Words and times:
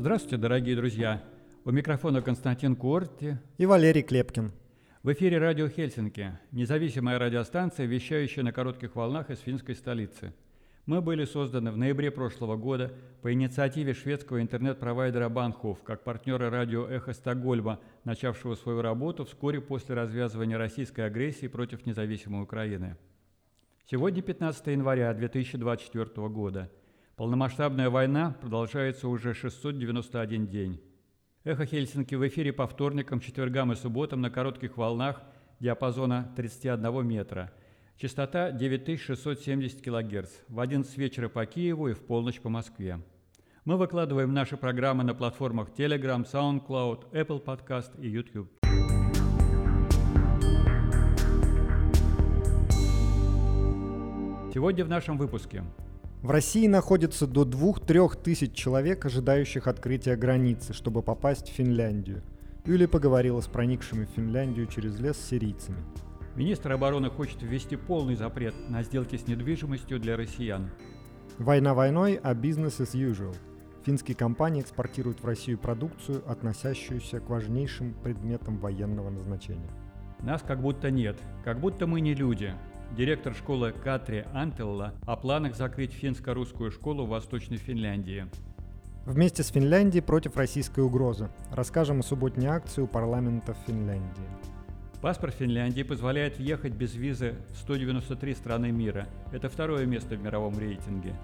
Здравствуйте, 0.00 0.38
дорогие 0.38 0.74
друзья! 0.76 1.22
У 1.66 1.70
микрофона 1.72 2.22
Константин 2.22 2.74
Куорти 2.74 3.36
и 3.58 3.66
Валерий 3.66 4.00
Клепкин. 4.00 4.50
В 5.02 5.12
эфире 5.12 5.36
радио 5.36 5.68
Хельсинки, 5.68 6.38
независимая 6.52 7.18
радиостанция, 7.18 7.84
вещающая 7.84 8.42
на 8.42 8.50
коротких 8.50 8.96
волнах 8.96 9.28
из 9.28 9.40
финской 9.40 9.74
столицы. 9.74 10.32
Мы 10.86 11.02
были 11.02 11.26
созданы 11.26 11.70
в 11.70 11.76
ноябре 11.76 12.10
прошлого 12.10 12.56
года 12.56 12.94
по 13.20 13.30
инициативе 13.30 13.92
шведского 13.92 14.40
интернет-провайдера 14.40 15.28
Банхоф 15.28 15.82
как 15.82 16.02
партнеры 16.02 16.48
радио 16.48 16.86
«Эхо 16.88 17.12
Стокгольма», 17.12 17.78
начавшего 18.04 18.54
свою 18.54 18.80
работу 18.80 19.26
вскоре 19.26 19.60
после 19.60 19.96
развязывания 19.96 20.56
российской 20.56 21.02
агрессии 21.02 21.46
против 21.46 21.84
независимой 21.84 22.44
Украины. 22.44 22.96
Сегодня 23.84 24.22
15 24.22 24.66
января 24.68 25.12
2024 25.12 26.28
года– 26.28 26.70
Полномасштабная 27.20 27.90
война 27.90 28.34
продолжается 28.40 29.06
уже 29.06 29.34
691 29.34 30.46
день. 30.46 30.80
Эхо 31.44 31.66
Хельсинки 31.66 32.14
в 32.14 32.26
эфире 32.26 32.50
по 32.50 32.66
вторникам, 32.66 33.20
четвергам 33.20 33.72
и 33.72 33.76
субботам 33.76 34.22
на 34.22 34.30
коротких 34.30 34.78
волнах 34.78 35.20
диапазона 35.58 36.32
31 36.34 37.06
метра. 37.06 37.52
Частота 37.98 38.52
9670 38.52 39.82
кГц 39.82 40.30
в 40.48 40.60
11 40.60 40.96
вечера 40.96 41.28
по 41.28 41.44
Киеву 41.44 41.88
и 41.88 41.92
в 41.92 42.00
полночь 42.06 42.40
по 42.40 42.48
Москве. 42.48 42.98
Мы 43.66 43.76
выкладываем 43.76 44.32
наши 44.32 44.56
программы 44.56 45.04
на 45.04 45.14
платформах 45.14 45.68
Telegram, 45.76 46.24
SoundCloud, 46.24 47.12
Apple 47.12 47.44
Podcast 47.44 48.00
и 48.00 48.08
YouTube. 48.08 48.50
Сегодня 54.54 54.86
в 54.86 54.88
нашем 54.88 55.18
выпуске– 55.18 55.64
в 56.22 56.30
России 56.30 56.66
находится 56.66 57.26
до 57.26 57.44
2-3 57.44 58.22
тысяч 58.22 58.52
человек, 58.52 59.06
ожидающих 59.06 59.66
открытия 59.66 60.16
границы, 60.16 60.74
чтобы 60.74 61.02
попасть 61.02 61.48
в 61.48 61.52
Финляндию. 61.52 62.22
Юлия 62.66 62.88
поговорила 62.88 63.40
с 63.40 63.46
проникшими 63.46 64.04
в 64.04 64.10
Финляндию 64.10 64.66
через 64.66 64.98
лес 65.00 65.16
сирийцами. 65.18 65.78
Министр 66.36 66.72
обороны 66.72 67.08
хочет 67.08 67.42
ввести 67.42 67.76
полный 67.76 68.16
запрет 68.16 68.54
на 68.68 68.82
сделки 68.82 69.16
с 69.16 69.26
недвижимостью 69.26 69.98
для 69.98 70.16
россиян. 70.16 70.70
Война 71.38 71.72
войной, 71.72 72.20
а 72.22 72.34
бизнес 72.34 72.80
as 72.80 72.92
usual. 72.92 73.34
Финские 73.86 74.14
компании 74.14 74.60
экспортируют 74.60 75.22
в 75.22 75.26
Россию 75.26 75.56
продукцию, 75.56 76.22
относящуюся 76.30 77.20
к 77.20 77.30
важнейшим 77.30 77.94
предметам 77.94 78.58
военного 78.58 79.08
назначения. 79.08 79.70
Нас 80.20 80.42
как 80.42 80.60
будто 80.60 80.90
нет, 80.90 81.16
как 81.44 81.60
будто 81.60 81.86
мы 81.86 82.02
не 82.02 82.14
люди, 82.14 82.54
директор 82.96 83.34
школы 83.34 83.72
Катри 83.72 84.24
Антелла 84.32 84.94
о 85.06 85.16
планах 85.16 85.56
закрыть 85.56 85.92
финско-русскую 85.92 86.70
школу 86.70 87.06
в 87.06 87.10
Восточной 87.10 87.56
Финляндии. 87.56 88.26
Вместе 89.06 89.42
с 89.42 89.48
Финляндией 89.48 90.02
против 90.02 90.36
российской 90.36 90.80
угрозы. 90.80 91.30
Расскажем 91.52 92.00
о 92.00 92.02
субботней 92.02 92.48
акции 92.48 92.82
у 92.82 92.86
парламента 92.86 93.54
Финляндии. 93.66 94.28
Паспорт 95.00 95.34
Финляндии 95.34 95.82
позволяет 95.82 96.38
въехать 96.38 96.74
без 96.74 96.94
визы 96.94 97.36
в 97.50 97.56
193 97.56 98.34
страны 98.34 98.70
мира. 98.70 99.08
Это 99.32 99.48
второе 99.48 99.86
место 99.86 100.16
в 100.16 100.22
мировом 100.22 100.58
рейтинге. 100.58 101.14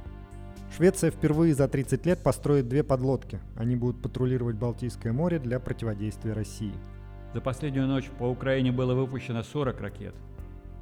Швеция 0.74 1.10
впервые 1.10 1.54
за 1.54 1.68
30 1.68 2.06
лет 2.06 2.22
построит 2.22 2.68
две 2.68 2.82
подлодки. 2.82 3.38
Они 3.56 3.76
будут 3.76 4.00
патрулировать 4.00 4.56
Балтийское 4.56 5.12
море 5.12 5.38
для 5.38 5.60
противодействия 5.60 6.32
России. 6.32 6.72
За 7.34 7.40
последнюю 7.42 7.86
ночь 7.86 8.08
по 8.18 8.24
Украине 8.24 8.72
было 8.72 8.94
выпущено 8.94 9.42
40 9.42 9.80
ракет. 9.80 10.14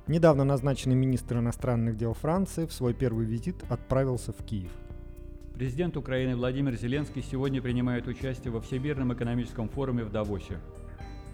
Недавно 0.07 0.45
назначенный 0.45 0.97
министр 0.97 1.39
иностранных 1.39 1.97
дел 1.97 2.13
Франции 2.13 2.67
в 2.67 2.73
свой 2.75 2.93
первый 2.93 3.25
визит 3.25 3.57
отправился 3.71 4.33
в 4.33 4.45
Киев. 4.45 4.71
Президент 5.55 5.97
Украины 5.97 6.37
Владимир 6.37 6.75
Зеленский 6.77 7.23
сегодня 7.23 7.63
принимает 7.63 8.07
участие 8.07 8.53
во 8.53 8.61
Всемирном 8.61 9.15
экономическом 9.15 9.71
форуме 9.71 10.05
в 10.05 10.11
Давосе. 10.11 10.59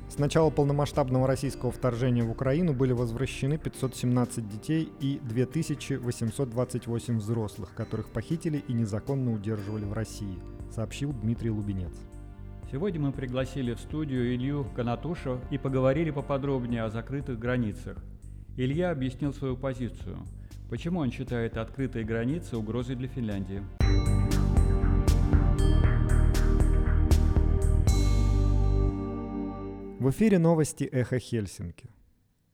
С 0.08 0.18
начала 0.18 0.50
полномасштабного 0.50 1.26
российского 1.26 1.72
вторжения 1.72 2.22
в 2.22 2.30
Украину 2.30 2.72
были 2.72 2.92
возвращены 2.92 3.58
517 3.58 4.48
детей 4.48 4.88
и 5.00 5.18
2828 5.24 7.18
взрослых, 7.18 7.74
которых 7.74 8.08
похитили 8.10 8.62
и 8.68 8.72
незаконно 8.72 9.32
удерживали 9.32 9.84
в 9.84 9.92
России, 9.92 10.38
сообщил 10.72 11.12
Дмитрий 11.12 11.50
Лубенец. 11.50 11.94
Сегодня 12.70 13.00
мы 13.00 13.10
пригласили 13.10 13.74
в 13.74 13.80
студию 13.80 14.32
Илью 14.32 14.64
Канатуша 14.76 15.40
и 15.50 15.58
поговорили 15.58 16.12
поподробнее 16.12 16.84
о 16.84 16.90
закрытых 16.90 17.36
границах, 17.36 17.96
Илья 18.62 18.90
объяснил 18.90 19.32
свою 19.32 19.56
позицию, 19.56 20.18
почему 20.68 21.00
он 21.00 21.10
считает 21.10 21.56
открытые 21.56 22.04
границы 22.04 22.58
угрозой 22.58 22.94
для 22.94 23.08
Финляндии. 23.08 23.62
В 29.98 30.10
эфире 30.10 30.38
новости 30.38 30.84
«Эхо 30.84 31.18
Хельсинки». 31.18 31.88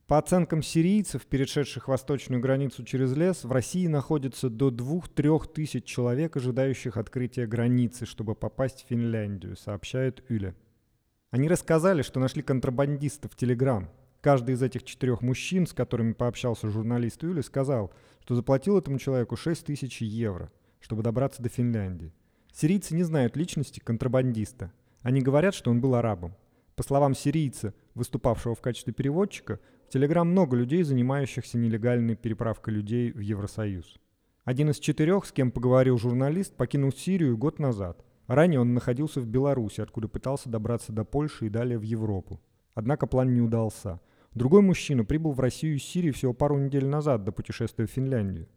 По 0.07 0.17
оценкам 0.17 0.63
сирийцев, 0.63 1.25
перешедших 1.25 1.89
восточную 1.89 2.41
границу 2.41 2.85
через 2.85 3.13
лес, 3.13 3.43
в 3.43 3.51
России 3.51 3.87
находится 3.87 4.49
до 4.49 4.69
2-3 4.69 5.51
тысяч 5.53 5.83
человек, 5.83 6.37
ожидающих 6.37 6.95
открытия 6.95 7.47
границы, 7.47 8.05
чтобы 8.05 8.33
попасть 8.33 8.85
в 8.85 8.87
Финляндию, 8.87 9.57
сообщает 9.57 10.23
Юля. 10.29 10.55
Они 11.31 11.49
рассказали, 11.49 12.01
что 12.01 12.21
нашли 12.21 12.43
контрабандиста 12.43 13.27
в 13.27 13.35
Телеграм, 13.35 13.89
Каждый 14.21 14.55
из 14.55 14.63
этих 14.63 14.83
четырех 14.83 15.21
мужчин, 15.21 15.67
с 15.67 15.73
которыми 15.73 16.13
пообщался 16.13 16.69
журналист 16.69 17.23
Юли, 17.23 17.41
сказал, 17.41 17.93
что 18.21 18.35
заплатил 18.35 18.77
этому 18.77 18.97
человеку 18.99 19.35
6 19.35 19.65
тысяч 19.65 20.01
евро, 20.01 20.51
чтобы 20.79 21.03
добраться 21.03 21.41
до 21.41 21.49
Финляндии. 21.49 22.13
Сирийцы 22.51 22.95
не 22.95 23.03
знают 23.03 23.37
личности 23.37 23.79
контрабандиста. 23.79 24.71
Они 25.01 25.21
говорят, 25.21 25.53
что 25.53 25.69
он 25.69 25.79
был 25.79 25.95
арабом. 25.95 26.35
По 26.75 26.83
словам 26.83 27.15
сирийца, 27.15 27.73
выступавшего 27.93 28.55
в 28.55 28.61
качестве 28.61 28.93
переводчика, 28.93 29.59
в 29.87 29.93
Телеграм 29.93 30.27
много 30.27 30.57
людей, 30.57 30.83
занимающихся 30.83 31.57
нелегальной 31.57 32.15
переправкой 32.15 32.73
людей 32.73 33.11
в 33.11 33.19
Евросоюз. 33.19 33.97
Один 34.43 34.69
из 34.69 34.79
четырех, 34.79 35.25
с 35.25 35.31
кем 35.31 35.51
поговорил 35.51 35.97
журналист, 35.97 36.55
покинул 36.55 36.91
Сирию 36.91 37.37
год 37.37 37.59
назад. 37.59 38.03
Ранее 38.27 38.59
он 38.59 38.73
находился 38.73 39.21
в 39.21 39.27
Беларуси, 39.27 39.81
откуда 39.81 40.07
пытался 40.07 40.49
добраться 40.49 40.91
до 40.91 41.05
Польши 41.05 41.45
и 41.47 41.49
далее 41.49 41.77
в 41.77 41.83
Европу. 41.83 42.41
Однако 42.77 43.07
план 43.07 43.33
не 43.33 43.41
удался. 43.41 43.99
Другой 44.35 44.61
мужчина 44.61 45.03
прибыл 45.03 45.31
в 45.31 45.39
Россию 45.39 45.77
из 45.77 45.83
Сирии 45.83 46.11
всего 46.11 46.31
пару 46.31 46.59
недель 46.59 46.85
назад 46.85 47.23
до 47.23 47.31
путешествия 47.31 47.87
в 47.87 47.89
Финляндию. 47.89 48.47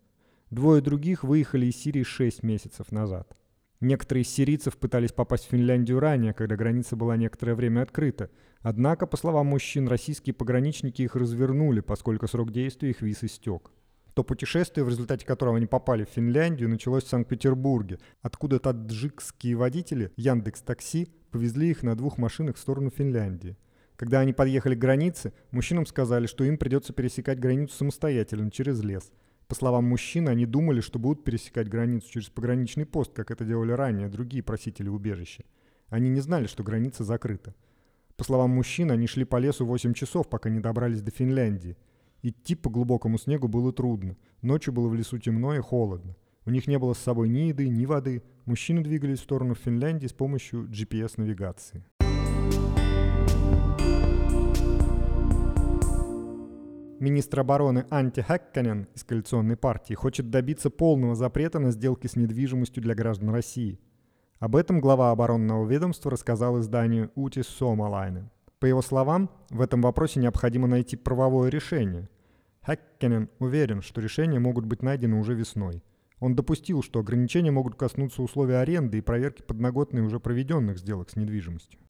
Двое 0.51 0.83
других 0.83 1.25
выехали 1.25 1.65
из 1.65 1.77
Сирии 1.77 2.03
6 2.03 2.43
месяцев 2.43 2.93
назад. 2.93 3.35
Некоторые 3.81 4.25
из 4.25 4.29
сирийцев 4.29 4.77
пытались 4.77 5.13
попасть 5.13 5.47
в 5.47 5.49
Финляндию 5.49 6.01
ранее, 6.01 6.35
когда 6.35 6.55
граница 6.55 6.97
была 6.97 7.17
некоторое 7.17 7.55
время 7.55 7.81
открыта. 7.81 8.31
Однако, 8.61 9.07
по 9.07 9.17
словам 9.17 9.47
мужчин, 9.47 9.89
российские 9.89 10.35
пограничники 10.35 11.01
их 11.01 11.17
развернули, 11.17 11.81
поскольку 11.81 12.29
срок 12.29 12.53
действия 12.53 12.91
их 12.91 13.01
виз 13.01 13.25
истек. 13.25 13.71
То 14.13 14.23
путешествие, 14.23 14.85
в 14.85 14.91
результате 14.91 15.25
которого 15.25 15.57
они 15.57 15.67
попали 15.67 16.05
в 16.05 16.11
Финляндию, 16.11 16.69
началось 16.69 17.05
в 17.05 17.09
Санкт-Петербурге, 17.09 18.01
откуда 18.21 18.59
таджикские 18.59 19.57
водители 19.57 20.13
Яндекс 20.17 20.61
Такси 20.61 21.09
повезли 21.31 21.71
их 21.71 21.83
на 21.83 21.97
двух 21.97 22.19
машинах 22.19 22.57
в 22.57 22.61
сторону 22.61 22.91
Финляндии– 22.91 23.57
когда 24.01 24.21
они 24.21 24.33
подъехали 24.33 24.75
к 24.75 24.79
границе, 24.79 25.35
мужчинам 25.51 25.85
сказали, 25.85 26.25
что 26.27 26.43
им 26.43 26.57
придется 26.57 26.95
пересекать 26.95 27.39
границу 27.39 27.77
самостоятельно, 27.77 28.51
через 28.51 28.83
лес. 28.83 29.13
По 29.47 29.55
словам 29.55 29.85
мужчин, 29.85 30.27
они 30.27 30.47
думали, 30.47 30.81
что 30.81 30.99
будут 30.99 31.23
пересекать 31.23 31.69
границу 31.69 32.11
через 32.11 32.31
пограничный 32.31 32.87
пост, 32.87 33.13
как 33.13 33.31
это 33.31 33.45
делали 33.45 33.73
ранее 33.73 34.09
другие 34.09 34.43
просители 34.43 34.89
убежища. 34.89 35.45
Они 35.91 36.09
не 36.09 36.21
знали, 36.21 36.47
что 36.47 36.63
граница 36.63 37.05
закрыта. 37.05 37.55
По 38.17 38.25
словам 38.25 38.53
мужчин, 38.53 38.91
они 38.91 39.07
шли 39.07 39.27
по 39.27 39.37
лесу 39.37 39.67
8 39.67 39.93
часов, 39.93 40.31
пока 40.31 40.49
не 40.49 40.61
добрались 40.61 41.03
до 41.03 41.11
Финляндии. 41.11 41.77
Идти 42.23 42.55
по 42.55 42.71
глубокому 42.71 43.19
снегу 43.19 43.49
было 43.49 43.71
трудно. 43.71 44.17
Ночью 44.41 44.73
было 44.73 44.89
в 44.89 44.95
лесу 44.95 45.19
темно 45.19 45.55
и 45.55 45.59
холодно. 45.59 46.17
У 46.47 46.51
них 46.51 46.67
не 46.69 46.79
было 46.79 46.95
с 46.95 46.99
собой 47.01 47.29
ни 47.29 47.49
еды, 47.49 47.69
ни 47.69 47.85
воды. 47.85 48.23
Мужчины 48.47 48.83
двигались 48.83 49.19
в 49.19 49.25
сторону 49.25 49.55
Финляндии 49.55 50.07
с 50.07 50.15
помощью 50.15 50.63
GPS-навигации. 50.71 51.85
Министр 57.01 57.41
обороны 57.41 57.87
Анти 57.89 58.21
Хэкканен 58.21 58.87
из 58.95 59.05
коалиционной 59.05 59.57
партии 59.57 59.95
хочет 59.95 60.29
добиться 60.29 60.69
полного 60.69 61.15
запрета 61.15 61.59
на 61.59 61.71
сделки 61.71 62.07
с 62.07 62.15
недвижимостью 62.15 62.83
для 62.83 62.95
граждан 62.95 63.31
России. 63.31 63.81
Об 64.39 64.55
этом 64.55 64.83
глава 64.83 65.11
оборонного 65.11 65.67
ведомства 65.67 66.11
рассказал 66.11 66.61
изданию 66.61 67.11
Утис 67.15 67.47
Сомалайнен. 67.47 68.29
По 68.59 68.67
его 68.67 68.83
словам, 68.83 69.31
в 69.49 69.63
этом 69.63 69.81
вопросе 69.81 70.21
необходимо 70.21 70.69
найти 70.69 70.95
правовое 70.95 71.49
решение. 71.49 72.11
Хэккенен 72.67 73.31
уверен, 73.39 73.81
что 73.81 74.03
решения 74.03 74.39
могут 74.39 74.67
быть 74.67 74.83
найдены 74.83 75.19
уже 75.19 75.33
весной. 75.33 75.83
Он 76.19 76.35
допустил, 76.35 76.83
что 76.83 77.01
ограничения 77.01 77.51
могут 77.51 77.77
коснуться 77.77 78.21
условий 78.21 78.57
аренды 78.57 78.99
и 78.99 79.01
проверки 79.01 79.41
подноготной 79.41 80.03
уже 80.03 80.21
проведенных 80.21 80.77
сделок 80.77 81.09
с 81.09 81.17
недвижимостью. 81.17 81.81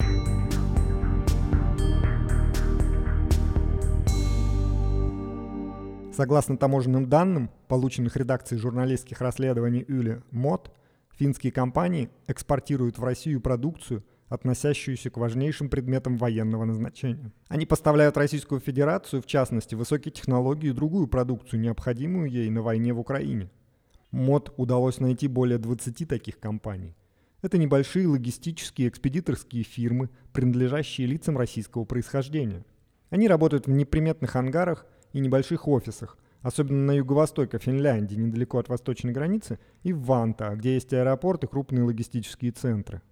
Согласно 6.13 6.57
таможенным 6.57 7.09
данным, 7.09 7.51
полученных 7.69 8.17
редакцией 8.17 8.61
журналистских 8.61 9.21
расследований 9.21 9.85
Юли 9.87 10.21
МОД, 10.33 10.73
Финские 11.17 11.53
компании 11.53 12.11
экспортируют 12.27 12.99
в 12.99 13.05
Россию 13.05 13.41
продукцию, 13.41 14.03
относящуюся 14.29 15.11
к 15.11 15.19
важнейшим 15.19 15.69
предметам 15.69 16.17
военного 16.17 16.65
назначения. 16.65 17.31
Они 17.49 17.67
поставляют 17.67 18.17
Российскую 18.17 18.61
Федерацию, 18.61 19.21
в 19.21 19.27
частности, 19.27 19.75
высокие 19.75 20.13
технологии 20.13 20.71
и 20.71 20.73
другую 20.73 21.09
продукцию, 21.09 21.61
необходимую 21.61 22.31
ей 22.31 22.49
на 22.49 22.63
войне 22.63 22.93
в 22.93 23.01
Украине. 23.01 23.51
МОД 24.13 24.55
удалось 24.57 24.99
найти 24.99 25.29
более 25.29 25.59
20 25.59 26.09
таких 26.09 26.41
компаний. 26.41 26.97
Это 27.43 27.59
небольшие 27.59 28.07
логистические 28.07 28.89
экспедиторские 28.89 29.63
фирмы, 29.63 30.11
принадлежащие 30.33 31.07
лицам 31.07 31.37
российского 31.37 31.85
происхождения. 31.85 32.65
Они 33.11 33.29
работают 33.29 33.67
в 33.67 33.71
неприметных 33.71 34.37
ангарах 34.37 34.87
и 35.13 35.21
небольших 35.21 35.67
офисах, 35.69 36.19
особенно 36.43 36.87
на 36.87 36.93
юго-востоке 36.93 37.59
Финляндии, 37.59 38.15
недалеко 38.15 38.59
от 38.59 38.69
восточной 38.69 39.13
границы, 39.13 39.59
и 39.83 39.93
в 39.93 40.03
Ванта, 40.03 40.55
где 40.57 40.75
есть 40.75 40.93
аэропорт 40.93 41.45
и 41.45 41.47
крупные 41.47 41.85
логистические 41.85 42.53
центры. 42.53 43.03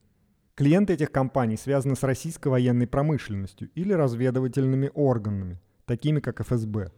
Клиенты 0.54 0.94
этих 0.94 1.12
компаний 1.12 1.56
связаны 1.56 1.94
с 1.94 2.02
российской 2.02 2.48
военной 2.48 2.86
промышленностью 2.86 3.70
или 3.74 3.92
разведывательными 3.92 4.90
органами, 4.94 5.60
такими 5.84 6.20
как 6.20 6.40
ФСБ. 6.40 6.90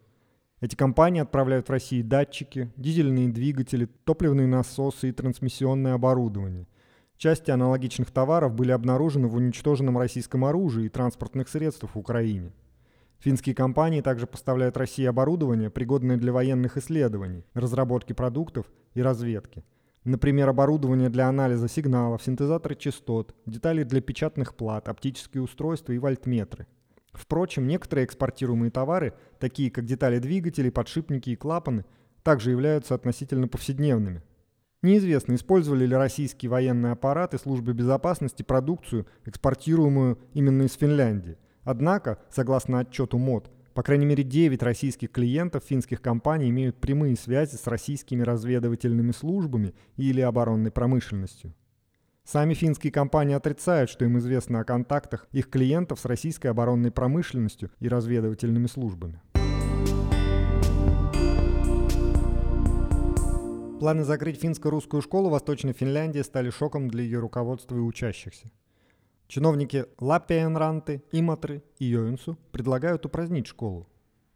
Эти 0.61 0.77
компании 0.77 1.21
отправляют 1.21 1.69
в 1.69 1.73
Россию 1.73 2.05
датчики, 2.05 2.71
дизельные 2.77 3.29
двигатели, 3.29 3.87
топливные 4.05 4.47
насосы 4.47 5.09
и 5.09 5.13
трансмиссионное 5.13 5.95
оборудование– 5.95 6.67
Части 7.21 7.51
аналогичных 7.51 8.11
товаров 8.11 8.55
были 8.55 8.73
обнаружены 8.73 9.29
в 9.29 9.35
уничтоженном 9.35 9.99
российском 9.99 10.43
оружии 10.47 10.87
и 10.87 10.89
транспортных 10.89 11.51
средствах 11.51 11.95
в 11.95 11.99
Украине. 11.99 12.51
Финские 13.21 13.55
компании 13.55 14.01
также 14.01 14.27
поставляют 14.27 14.79
России 14.79 15.05
оборудование, 15.05 15.69
пригодное 15.69 16.17
для 16.17 16.33
военных 16.33 16.79
исследований, 16.79 17.45
разработки 17.53 18.15
продуктов 18.15 18.67
и 18.95 19.03
разведки. 19.03 19.63
Например, 20.05 20.49
оборудование 20.49 21.11
для 21.11 21.29
анализа 21.29 21.69
сигналов, 21.69 22.23
синтезаторы 22.23 22.75
частот, 22.75 23.35
детали 23.45 23.83
для 23.83 24.01
печатных 24.01 24.55
плат, 24.55 24.89
оптические 24.89 25.43
устройства 25.43 25.93
и 25.93 25.99
вольтметры. 25.99 26.67
Впрочем, 27.13 27.67
некоторые 27.67 28.07
экспортируемые 28.07 28.71
товары, 28.71 29.13
такие 29.39 29.71
как 29.71 29.85
детали 29.85 30.19
двигателей, 30.19 30.71
подшипники 30.71 31.29
и 31.29 31.37
клапаны, 31.37 31.85
также 32.23 32.53
являются 32.53 32.95
относительно 32.95 33.49
повседневными. 33.49 34.23
Неизвестно, 34.81 35.35
использовали 35.35 35.85
ли 35.85 35.95
российские 35.95 36.49
военные 36.49 36.93
аппараты 36.93 37.37
службы 37.37 37.75
безопасности 37.75 38.43
продукцию, 38.43 39.07
экспортируемую 39.27 40.19
именно 40.33 40.63
из 40.63 40.73
Финляндии. 40.73 41.37
Однако, 41.65 42.19
согласно 42.31 42.81
отчету 42.81 43.19
МОД, 43.19 43.51
по 43.75 43.83
крайней 43.83 44.07
мере 44.07 44.25
9 44.25 44.63
российских 44.63 45.13
клиентов 45.13 45.65
финских 45.65 46.03
компаний 46.03 46.51
имеют 46.51 46.81
прямые 46.81 47.17
связи 47.17 47.57
с 47.57 47.67
российскими 47.67 48.23
разведывательными 48.23 49.13
службами 49.13 49.75
или 49.97 50.21
оборонной 50.21 50.71
промышленностью. 50.71 51.55
Сами 52.25 52.55
финские 52.55 52.93
компании 52.93 53.35
отрицают, 53.35 53.91
что 53.91 54.05
им 54.05 54.19
известно 54.19 54.61
о 54.61 54.65
контактах 54.65 55.27
их 55.33 55.49
клиентов 55.49 56.01
с 56.01 56.05
российской 56.05 56.49
оборонной 56.49 56.91
промышленностью 56.91 57.71
и 57.81 57.89
разведывательными 57.89 58.67
службами. 58.67 59.21
Планы 63.81 64.05
закрыть 64.05 64.39
финско-русскую 64.39 65.01
школу 65.01 65.29
в 65.29 65.33
Восточной 65.33 65.73
Финляндии 65.73 66.21
стали 66.21 66.51
шоком 66.51 66.89
для 66.89 67.03
ее 67.03 67.19
руководства 67.19 67.77
и 67.77 67.81
учащихся. 67.81 68.51
Чиновники 69.31 69.87
Лаппиенранты, 70.01 71.05
Иматры 71.13 71.63
и 71.79 71.85
Йоинсу 71.85 72.37
предлагают 72.51 73.07
упразднить 73.07 73.47
школу. 73.47 73.87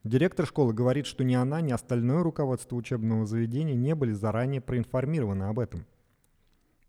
Директор 0.04 0.46
школы 0.46 0.72
говорит, 0.72 1.06
что 1.06 1.24
ни 1.24 1.34
она, 1.34 1.60
ни 1.60 1.72
остальное 1.72 2.22
руководство 2.22 2.76
учебного 2.76 3.26
заведения 3.26 3.74
не 3.74 3.96
были 3.96 4.12
заранее 4.12 4.60
проинформированы 4.60 5.42
об 5.44 5.58
этом. 5.58 5.84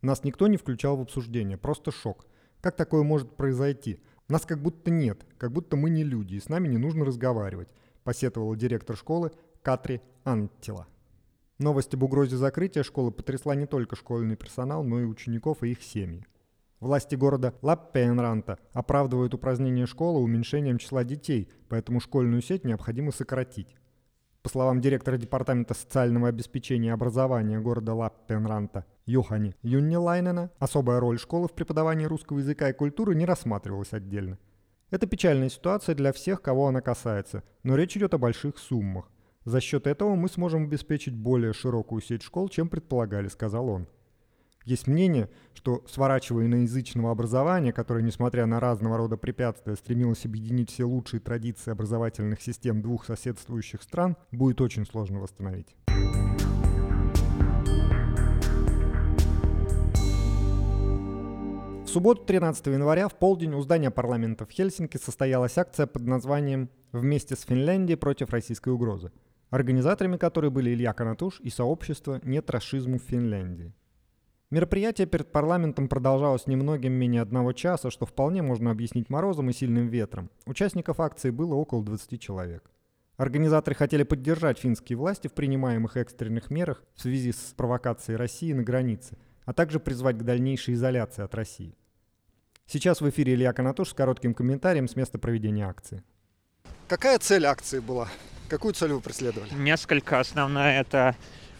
Нас 0.04 0.24
никто 0.24 0.46
не 0.46 0.58
включал 0.58 0.98
в 0.98 1.02
обсуждение, 1.02 1.58
просто 1.58 1.90
шок. 1.90 2.28
Как 2.62 2.76
такое 2.76 3.02
может 3.02 3.36
произойти? 3.36 4.00
Нас 4.28 4.46
как 4.46 4.62
будто 4.62 4.92
нет, 4.92 5.26
как 5.40 5.52
будто 5.52 5.76
мы 5.76 5.90
не 5.90 6.04
люди, 6.04 6.36
и 6.36 6.40
с 6.40 6.48
нами 6.48 6.68
не 6.68 6.78
нужно 6.78 7.06
разговаривать, 7.06 7.70
посетовала 8.04 8.56
директор 8.56 8.96
школы 8.96 9.32
Катри 9.64 10.00
Антила. 10.24 10.86
Новость 11.58 11.96
об 11.96 12.04
угрозе 12.04 12.38
закрытия 12.38 12.84
школы 12.84 13.10
потрясла 13.10 13.56
не 13.56 13.66
только 13.66 13.96
школьный 13.96 14.36
персонал, 14.36 14.84
но 14.84 15.00
и 15.00 15.06
учеников 15.06 15.64
и 15.64 15.72
их 15.72 15.82
семьи. 15.82 16.24
Власти 16.86 17.16
города 17.16 17.56
Лаппенранта 17.64 18.60
оправдывают 18.72 19.34
упразднение 19.34 19.88
школы 19.88 20.20
уменьшением 20.20 20.78
числа 20.78 21.04
детей, 21.04 21.50
поэтому 21.68 22.00
школьную 22.00 22.44
сеть 22.44 22.64
необходимо 22.64 23.12
сократить. 23.12 23.76
По 24.44 24.50
словам 24.50 24.82
директора 24.82 25.18
Департамента 25.18 25.74
социального 25.74 26.28
обеспечения 26.28 26.90
и 26.90 26.92
образования 26.92 27.60
города 27.60 27.96
Лаппенранта 27.96 28.86
Юхани 29.08 29.56
Юннилайнена, 29.64 30.52
особая 30.60 31.00
роль 31.00 31.18
школы 31.18 31.48
в 31.48 31.54
преподавании 31.54 32.06
русского 32.06 32.38
языка 32.38 32.70
и 32.70 32.74
культуры 32.74 33.16
не 33.16 33.26
рассматривалась 33.26 33.92
отдельно. 33.92 34.38
Это 34.92 35.08
печальная 35.08 35.50
ситуация 35.50 35.96
для 35.96 36.14
всех, 36.14 36.44
кого 36.44 36.68
она 36.68 36.82
касается, 36.82 37.42
но 37.64 37.76
речь 37.76 37.98
идет 37.98 38.14
о 38.14 38.20
больших 38.20 38.60
суммах. 38.60 39.10
За 39.44 39.60
счет 39.60 39.88
этого 39.88 40.14
мы 40.14 40.30
сможем 40.30 40.66
обеспечить 40.66 41.16
более 41.16 41.54
широкую 41.54 42.04
сеть 42.04 42.22
школ, 42.22 42.48
чем 42.48 42.70
предполагали, 42.70 43.28
сказал 43.28 43.70
он. 43.70 43.88
Есть 44.66 44.88
мнение, 44.88 45.30
что 45.54 45.84
сворачивая 45.88 46.48
иноязычного 46.48 47.12
образования, 47.12 47.72
которое, 47.72 48.02
несмотря 48.02 48.48
на 48.48 48.60
разного 48.60 48.98
рода 48.98 49.16
препятствия, 49.16 49.76
стремилось 49.76 50.26
объединить 50.26 50.72
все 50.72 50.86
лучшие 50.86 51.20
традиции 51.20 51.70
образовательных 51.70 52.42
систем 52.42 52.82
двух 52.82 53.06
соседствующих 53.06 53.84
стран, 53.84 54.18
будет 54.32 54.62
очень 54.62 54.88
сложно 54.88 55.20
восстановить. 55.20 55.76
В 61.84 61.88
субботу 61.88 62.26
13 62.26 62.66
января 62.66 63.08
в 63.08 63.14
полдень 63.20 63.54
у 63.54 63.62
здания 63.62 63.92
парламента 63.92 64.48
в 64.48 64.50
Хельсинки 64.50 64.98
состоялась 64.98 65.60
акция 65.60 65.86
под 65.86 66.08
названием 66.08 66.72
«Вместе 66.92 67.36
с 67.36 67.42
Финляндией 67.42 67.98
против 67.98 68.32
российской 68.32 68.70
угрозы», 68.70 69.12
организаторами 69.52 70.18
которой 70.18 70.50
были 70.50 70.72
Илья 70.72 70.94
Канатуш 70.94 71.40
и 71.42 71.52
сообщество 71.52 72.20
«Нет 72.24 72.50
расизму 72.50 72.98
в 72.98 73.04
Финляндии». 73.04 73.72
Мероприятие 74.56 75.06
перед 75.06 75.34
парламентом 75.34 75.90
продолжалось 75.90 76.48
немногим 76.48 76.94
менее 76.94 77.22
одного 77.22 77.52
часа, 77.52 77.92
что 77.92 78.06
вполне 78.06 78.42
можно 78.42 78.72
объяснить 78.72 79.10
морозом 79.10 79.50
и 79.50 79.54
сильным 79.54 79.90
ветром. 79.90 80.30
Участников 80.46 81.02
акции 81.02 81.30
было 81.30 81.56
около 81.56 81.84
20 81.84 82.22
человек. 82.22 82.64
Организаторы 83.18 83.76
хотели 83.76 84.04
поддержать 84.04 84.58
финские 84.58 84.98
власти 84.98 85.28
в 85.28 85.34
принимаемых 85.34 85.98
экстренных 85.98 86.52
мерах 86.52 86.86
в 86.96 87.02
связи 87.02 87.34
с 87.34 87.54
провокацией 87.58 88.16
России 88.16 88.54
на 88.54 88.64
границе, 88.64 89.18
а 89.44 89.52
также 89.52 89.82
призвать 89.82 90.20
к 90.20 90.24
дальнейшей 90.24 90.76
изоляции 90.76 91.26
от 91.26 91.36
России. 91.36 91.76
Сейчас 92.66 93.02
в 93.02 93.10
эфире 93.10 93.34
Илья 93.34 93.52
Канатуш 93.52 93.90
с 93.90 93.94
коротким 93.94 94.34
комментарием 94.34 94.88
с 94.88 94.96
места 94.96 95.20
проведения 95.20 95.68
акции. 95.68 96.02
Какая 96.88 97.20
цель 97.20 97.46
акции 97.46 97.80
была? 97.80 98.08
Какую 98.48 98.74
цель 98.74 98.94
вы 98.94 99.02
преследовали? 99.02 99.54
Несколько. 99.54 100.22
Основная 100.22 100.80
это 100.80 101.14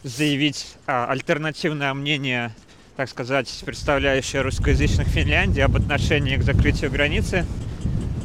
заявить 0.06 0.78
а, 0.86 1.08
альтернативное 1.08 1.94
мнение, 1.94 2.56
так 2.96 3.10
сказать, 3.10 3.64
представляющее 3.66 4.42
русскоязычных 4.42 5.08
Финляндии 5.08 5.60
об 5.60 5.76
отношении 5.76 6.38
к 6.38 6.44
закрытию 6.44 6.90
границы. 6.90 7.46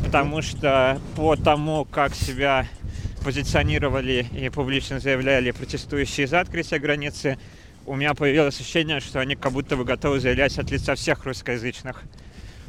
Потому 0.04 0.42
что 0.42 1.00
по 1.16 1.34
тому, 1.36 1.84
как 1.84 2.14
себя 2.14 2.66
позиционировали 3.24 4.26
и 4.32 4.48
публично 4.48 5.00
заявляли 5.00 5.50
протестующие 5.50 6.26
за 6.26 6.40
открытие 6.40 6.78
границы, 6.78 7.36
у 7.84 7.96
меня 7.96 8.14
появилось 8.14 8.60
ощущение, 8.60 9.00
что 9.00 9.18
они 9.20 9.34
как 9.34 9.52
будто 9.52 9.76
бы 9.76 9.84
готовы 9.84 10.20
заявлять 10.20 10.56
от 10.58 10.70
лица 10.70 10.94
всех 10.94 11.24
русскоязычных. 11.24 12.02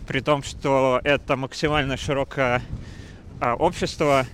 При 0.07 0.21
том, 0.21 0.41
что 0.41 0.99
это 1.03 1.35
максимально 1.35 1.97
широкое 1.97 2.63
а, 3.39 3.53
общество, 3.55 4.25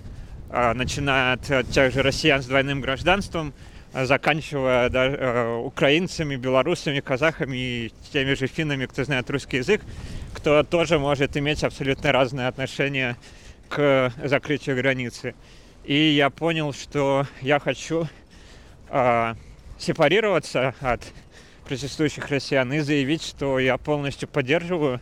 а, 0.50 0.72
начиная 0.72 1.34
от 1.34 1.70
тех 1.70 1.92
же 1.92 2.02
россиян 2.02 2.42
с 2.42 2.46
двойным 2.46 2.80
гражданством, 2.80 3.52
заканчивая 3.92 4.88
даже, 4.88 5.16
э, 5.16 5.56
украинцами, 5.56 6.36
белорусами, 6.36 7.00
казахами 7.00 7.56
и 7.56 7.92
теми 8.12 8.34
же 8.34 8.46
финнами, 8.46 8.86
кто 8.86 9.04
знает 9.04 9.30
русский 9.30 9.58
язык, 9.58 9.80
кто 10.34 10.62
тоже 10.62 10.98
может 10.98 11.36
иметь 11.36 11.64
абсолютно 11.64 12.12
разные 12.12 12.48
отношения 12.48 13.16
к 13.68 14.12
закрытию 14.22 14.76
границы. 14.76 15.34
И 15.84 15.94
я 15.94 16.30
понял, 16.30 16.72
что 16.72 17.26
я 17.40 17.58
хочу 17.58 18.08
э, 18.90 19.34
сепарироваться 19.78 20.74
от 20.80 21.02
протестующих 21.66 22.28
россиян 22.28 22.70
и 22.72 22.80
заявить, 22.80 23.22
что 23.22 23.58
я 23.58 23.76
полностью 23.78 24.28
поддерживаю, 24.28 25.00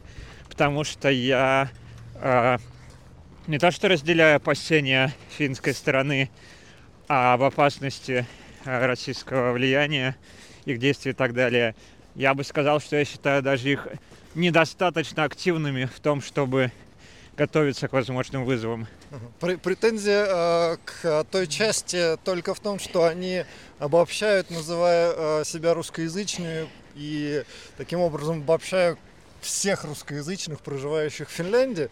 потому 0.48 0.84
что 0.84 1.10
я 1.10 1.70
э, 2.14 2.58
не 3.46 3.58
то 3.58 3.70
что 3.70 3.88
разделяю 3.88 4.36
опасения 4.36 5.12
финской 5.36 5.74
стороны 5.74 6.30
об 7.08 7.42
опасности 7.42 8.26
э, 8.28 8.45
российского 8.66 9.52
влияния, 9.52 10.16
их 10.64 10.78
действий 10.78 11.12
и 11.12 11.14
так 11.14 11.32
далее, 11.32 11.74
я 12.14 12.34
бы 12.34 12.44
сказал, 12.44 12.80
что 12.80 12.96
я 12.96 13.04
считаю 13.04 13.42
даже 13.42 13.70
их 13.70 13.86
недостаточно 14.34 15.24
активными 15.24 15.84
в 15.84 16.00
том, 16.00 16.20
чтобы 16.20 16.72
готовиться 17.36 17.88
к 17.88 17.92
возможным 17.92 18.44
вызовам. 18.44 18.86
Претензия 19.40 20.26
э, 20.26 20.76
к 20.84 21.24
той 21.30 21.46
части 21.46 22.16
только 22.24 22.54
в 22.54 22.60
том, 22.60 22.78
что 22.78 23.04
они 23.04 23.44
обобщают, 23.78 24.50
называя 24.50 25.12
э, 25.14 25.44
себя 25.44 25.74
русскоязычными, 25.74 26.68
и 26.94 27.44
таким 27.76 28.00
образом 28.00 28.38
обобщаю 28.38 28.98
всех 29.42 29.84
русскоязычных, 29.84 30.60
проживающих 30.60 31.28
в 31.28 31.32
Финляндии. 31.32 31.90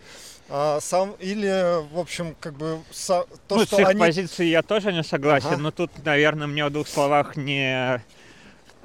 А 0.56 0.78
сам 0.80 1.16
или, 1.18 1.82
в 1.92 1.99
общем, 1.99 2.37
как 2.38 2.54
бы 2.54 2.78
со, 2.92 3.25
то, 3.49 3.56
ну, 3.56 3.64
что 3.64 3.75
с 3.75 3.78
их 3.80 3.88
они... 3.88 3.99
позиции 3.99 4.46
я 4.46 4.62
тоже 4.62 4.92
не 4.92 5.02
согласен, 5.02 5.49
ага. 5.49 5.56
но 5.56 5.70
тут, 5.73 5.90
наверное, 6.04 6.46
мне 6.46 6.64
в 6.64 6.70
двух 6.70 6.87
словах 6.87 7.34
не 7.34 8.00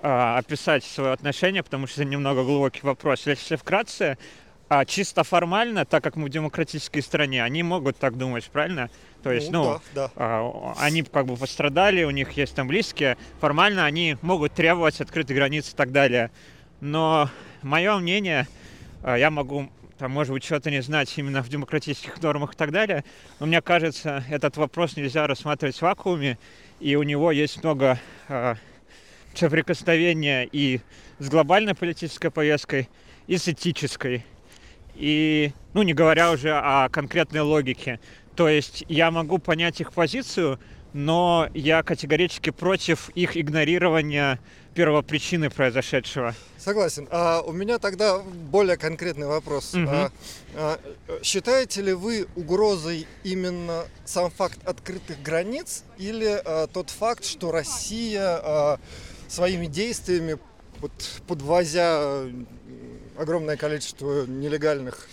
а, 0.02 0.38
описать 0.40 0.84
свое 0.84 1.12
отношение, 1.12 1.62
потому 1.62 1.86
что 1.86 2.02
это 2.02 2.10
немного 2.10 2.44
глубокий 2.44 2.80
вопрос. 2.82 3.28
Если 3.28 3.56
вкратце, 3.56 4.18
а 4.68 4.84
чисто 4.84 5.24
формально, 5.24 5.86
так 5.86 6.04
как 6.04 6.16
мы 6.16 6.26
в 6.26 6.30
демократической 6.30 7.02
стране, 7.02 7.44
они 7.44 7.62
могут 7.62 7.98
так 7.98 8.18
думать, 8.18 8.46
правильно? 8.46 8.90
То 9.22 9.32
есть, 9.32 9.52
ну, 9.52 9.64
ну 9.64 9.82
да, 9.94 10.08
да. 10.08 10.12
А, 10.16 10.74
они 10.80 11.04
как 11.04 11.28
бы 11.28 11.38
пострадали, 11.38 12.04
у 12.04 12.10
них 12.10 12.32
есть 12.32 12.56
там 12.56 12.68
близкие, 12.68 13.16
формально 13.40 13.86
они 13.86 14.18
могут 14.24 14.54
требовать 14.54 15.00
открытых 15.02 15.36
границ 15.36 15.72
и 15.72 15.76
так 15.76 15.92
далее. 15.92 16.32
Но 16.82 17.30
мое 17.62 17.96
мнение, 18.00 18.48
а, 19.04 19.20
я 19.20 19.30
могу 19.30 19.70
там, 20.00 20.12
может 20.12 20.32
быть, 20.32 20.46
что-то 20.46 20.72
не 20.72 20.82
знать 20.82 21.14
именно 21.18 21.44
в 21.44 21.50
демократических 21.50 22.22
нормах 22.22 22.54
и 22.54 22.56
так 22.56 22.72
далее. 22.72 23.04
Но 23.40 23.46
мне 23.46 23.62
кажется, 23.62 24.24
этот 24.30 24.56
вопрос 24.56 24.96
нельзя 24.96 25.28
рассматривать 25.28 25.76
в 25.76 25.82
вакууме, 25.82 26.40
и 26.80 26.96
у 26.96 27.04
него 27.04 27.34
есть 27.34 27.62
много 27.62 28.00
э, 28.30 28.56
соприкосновения 29.36 30.48
и 30.50 30.80
с 31.20 31.30
глобальной 31.30 31.76
политической 31.76 32.32
повесткой, 32.32 32.90
и 33.28 33.38
с 33.38 33.50
этической. 33.50 34.26
И, 34.96 35.52
ну, 35.74 35.84
не 35.84 35.94
говоря 35.94 36.32
уже 36.32 36.54
о 36.54 36.88
конкретной 36.88 37.42
логике. 37.42 38.00
То 38.38 38.48
есть 38.48 38.86
я 38.88 39.12
могу 39.12 39.38
понять 39.38 39.82
их 39.82 39.92
позицию, 39.92 40.62
но 40.94 41.50
я 41.54 41.84
категорически 41.84 42.52
против 42.52 43.10
их 43.10 43.36
игнорирования 43.36 44.40
первопричины 44.74 45.50
произошедшего. 45.50 46.36
Согласен. 46.58 47.08
А 47.12 47.42
у 47.42 47.52
меня 47.52 47.80
тогда 47.80 48.20
более 48.20 48.78
конкретный 48.78 49.28
вопрос. 49.28 49.74
Угу. 49.74 49.88
А, 49.90 50.12
а, 50.56 50.80
считаете 51.24 51.82
ли 51.82 51.94
вы 51.94 52.28
угрозой 52.36 53.08
именно 53.24 53.86
сам 54.06 54.30
факт 54.32 54.60
открытых 54.66 55.22
границ 55.22 55.84
или 55.98 56.42
а, 56.44 56.68
тот 56.68 56.90
факт, 56.90 57.26
что 57.26 57.52
Россия 57.52 58.40
а, 58.42 58.80
своими 59.28 59.68
действиями, 59.68 60.38
вот, 60.80 60.92
подвозя 61.28 62.24
огромное 63.18 63.58
количество 63.58 64.26
нелегальных 64.26 65.08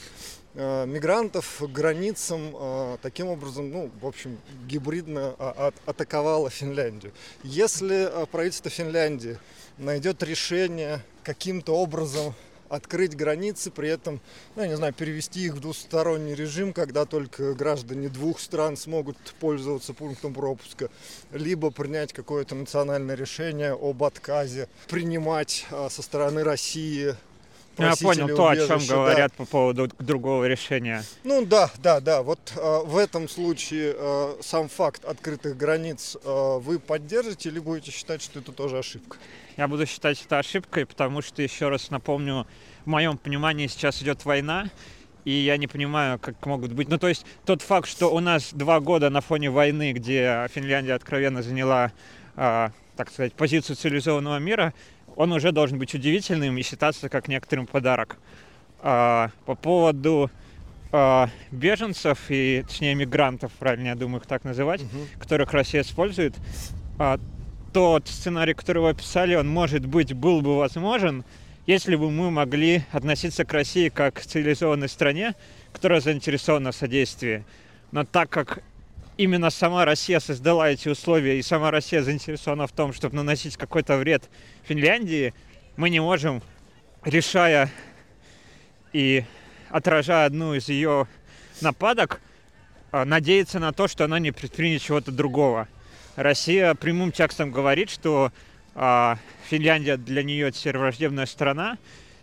мигрантов 0.57 1.59
к 1.61 1.67
границам 1.67 2.55
э, 2.55 2.97
таким 3.03 3.29
образом, 3.29 3.71
ну, 3.71 3.91
в 4.01 4.07
общем, 4.07 4.39
гибридно 4.67 5.35
а, 5.39 5.73
атаковала 5.85 6.49
Финляндию. 6.49 7.13
Если 7.43 8.09
э, 8.09 8.27
правительство 8.27 8.71
Финляндии 8.71 9.39
найдет 9.77 10.23
решение 10.23 11.03
каким-то 11.25 11.77
образом 11.77 12.35
открыть 12.69 13.15
границы, 13.15 13.71
при 13.71 13.91
этом, 13.91 14.21
ну, 14.57 14.63
я 14.63 14.69
не 14.69 14.77
знаю, 14.77 14.95
перевести 14.95 15.45
их 15.45 15.55
в 15.55 15.61
двусторонний 15.61 16.35
режим, 16.35 16.73
когда 16.73 17.05
только 17.05 17.55
граждане 17.55 18.09
двух 18.09 18.41
стран 18.41 18.77
смогут 18.77 19.17
пользоваться 19.39 19.93
пунктом 19.93 20.33
пропуска, 20.35 20.89
либо 21.33 21.71
принять 21.71 22.13
какое-то 22.13 22.55
национальное 22.55 23.15
решение 23.15 23.73
об 23.73 24.03
отказе 24.03 24.69
принимать 24.89 25.67
со 25.71 26.03
стороны 26.03 26.43
России 26.43 27.15
я 27.79 27.95
понял 27.97 28.29
то, 28.29 28.49
о 28.49 28.57
чем 28.57 28.79
говорят 28.87 29.33
да. 29.33 29.45
по 29.45 29.45
поводу 29.45 29.89
другого 29.99 30.47
решения. 30.47 31.05
Ну 31.25 31.45
да, 31.45 31.71
да, 31.79 32.01
да. 32.01 32.23
Вот 32.23 32.53
э, 32.57 32.81
в 32.85 32.97
этом 32.97 33.29
случае 33.29 33.95
э, 33.97 34.37
сам 34.41 34.69
факт 34.69 35.05
открытых 35.05 35.57
границ 35.57 36.17
э, 36.23 36.59
вы 36.61 36.79
поддержите 36.79 37.49
или 37.49 37.59
будете 37.59 37.91
считать, 37.91 38.23
что 38.23 38.39
это 38.39 38.53
тоже 38.53 38.79
ошибка? 38.79 39.19
Я 39.57 39.69
буду 39.69 39.87
считать 39.87 40.23
это 40.25 40.39
ошибкой, 40.39 40.87
потому 40.87 41.23
что, 41.23 41.43
еще 41.43 41.69
раз 41.69 41.91
напомню, 41.91 42.47
в 42.85 42.89
моем 42.89 43.17
понимании 43.17 43.67
сейчас 43.67 44.03
идет 44.03 44.25
война, 44.25 44.71
и 45.25 45.33
я 45.33 45.57
не 45.57 45.67
понимаю, 45.67 46.19
как 46.19 46.45
могут 46.47 46.73
быть... 46.73 46.89
Ну, 46.89 46.99
то 46.99 47.09
есть 47.09 47.27
тот 47.45 47.61
факт, 47.61 47.89
что 47.89 48.15
у 48.15 48.21
нас 48.21 48.51
два 48.53 48.81
года 48.81 49.11
на 49.11 49.21
фоне 49.21 49.51
войны, 49.51 49.93
где 49.93 50.47
Финляндия 50.55 50.95
откровенно 50.95 51.43
заняла, 51.43 51.93
э, 52.37 52.69
так 52.97 53.11
сказать, 53.11 53.33
позицию 53.35 53.77
цивилизованного 53.77 54.39
мира, 54.39 54.73
он 55.17 55.33
уже 55.33 55.51
должен 55.51 55.79
быть 55.79 55.95
удивительным 55.95 56.57
и 56.59 56.63
считаться 56.63 57.09
как 57.09 57.27
некоторым 57.29 57.67
подарок. 57.67 58.19
А, 58.81 59.31
по 59.47 59.55
поводу 59.55 60.31
а, 60.93 61.29
беженцев 61.51 62.19
и, 62.29 62.63
точнее, 62.67 62.95
мигрантов, 62.95 63.51
правильно 63.59 63.89
я 63.89 63.95
думаю, 63.95 64.21
их 64.21 64.27
так 64.27 64.45
называть, 64.45 64.83
угу. 64.83 65.07
которых 65.19 65.53
Россия 65.53 65.81
использует, 65.81 66.35
а, 66.99 67.19
тот 67.73 68.09
сценарий, 68.09 68.55
который 68.55 68.83
вы 68.83 68.91
описали, 68.91 69.35
он, 69.35 69.49
может 69.49 69.85
быть, 69.87 70.13
был 70.13 70.43
бы 70.43 70.57
возможен, 70.57 71.25
если 71.67 71.97
бы 71.97 72.11
мы 72.11 72.31
могли 72.31 72.85
относиться 72.93 73.45
к 73.45 73.53
России 73.53 73.89
как 73.89 74.15
к 74.15 74.21
цивилизованной 74.21 74.89
стране, 74.89 75.35
которая 75.73 76.01
заинтересована 76.01 76.73
в 76.73 76.77
содействии. 76.77 77.45
Но 77.91 78.05
так 78.05 78.31
как 78.31 78.63
именно 79.17 79.51
сама 79.51 79.85
Россия 79.85 80.21
создала 80.21 80.71
эти 80.71 80.89
условия, 80.89 81.39
и 81.39 81.43
сама 81.43 81.71
Россия 81.71 82.03
заинтересована 82.03 82.67
в 82.67 82.73
том, 82.73 82.93
чтобы 82.93 83.17
наносить 83.17 83.57
какой-то 83.57 83.97
вред 83.97 84.29
Финляндии, 84.65 85.35
мы 85.77 85.91
не 85.91 86.01
можем, 86.01 86.43
решая 87.05 87.71
и 88.93 89.25
отражая 89.71 90.27
одну 90.27 90.55
из 90.55 90.69
ее 90.69 91.07
нападок, 91.61 92.21
а, 92.93 93.05
надеяться 93.05 93.59
на 93.59 93.73
то, 93.73 93.89
что 93.89 94.05
она 94.05 94.19
не 94.19 94.33
предпримет 94.33 94.83
чего-то 94.83 95.13
другого. 95.13 95.69
Россия 96.17 96.75
прямым 96.75 97.13
текстом 97.13 97.51
говорит, 97.51 97.91
что 97.91 98.33
а, 98.75 99.19
Финляндия 99.49 99.97
для 99.97 100.23
нее 100.23 100.51
теперь 100.53 100.79
враждебная 100.79 101.27
страна, 101.27 101.79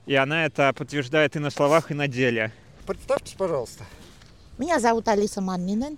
и 0.06 0.16
она 0.16 0.46
это 0.46 0.74
подтверждает 0.74 1.36
и 1.36 1.40
на 1.40 1.50
словах, 1.50 1.92
и 1.92 1.94
на 1.94 2.08
деле. 2.08 2.52
Представьтесь, 2.86 3.34
пожалуйста. 3.34 3.86
Меня 4.58 4.80
зовут 4.80 5.08
Алиса 5.08 5.42
Маннинен. 5.42 5.98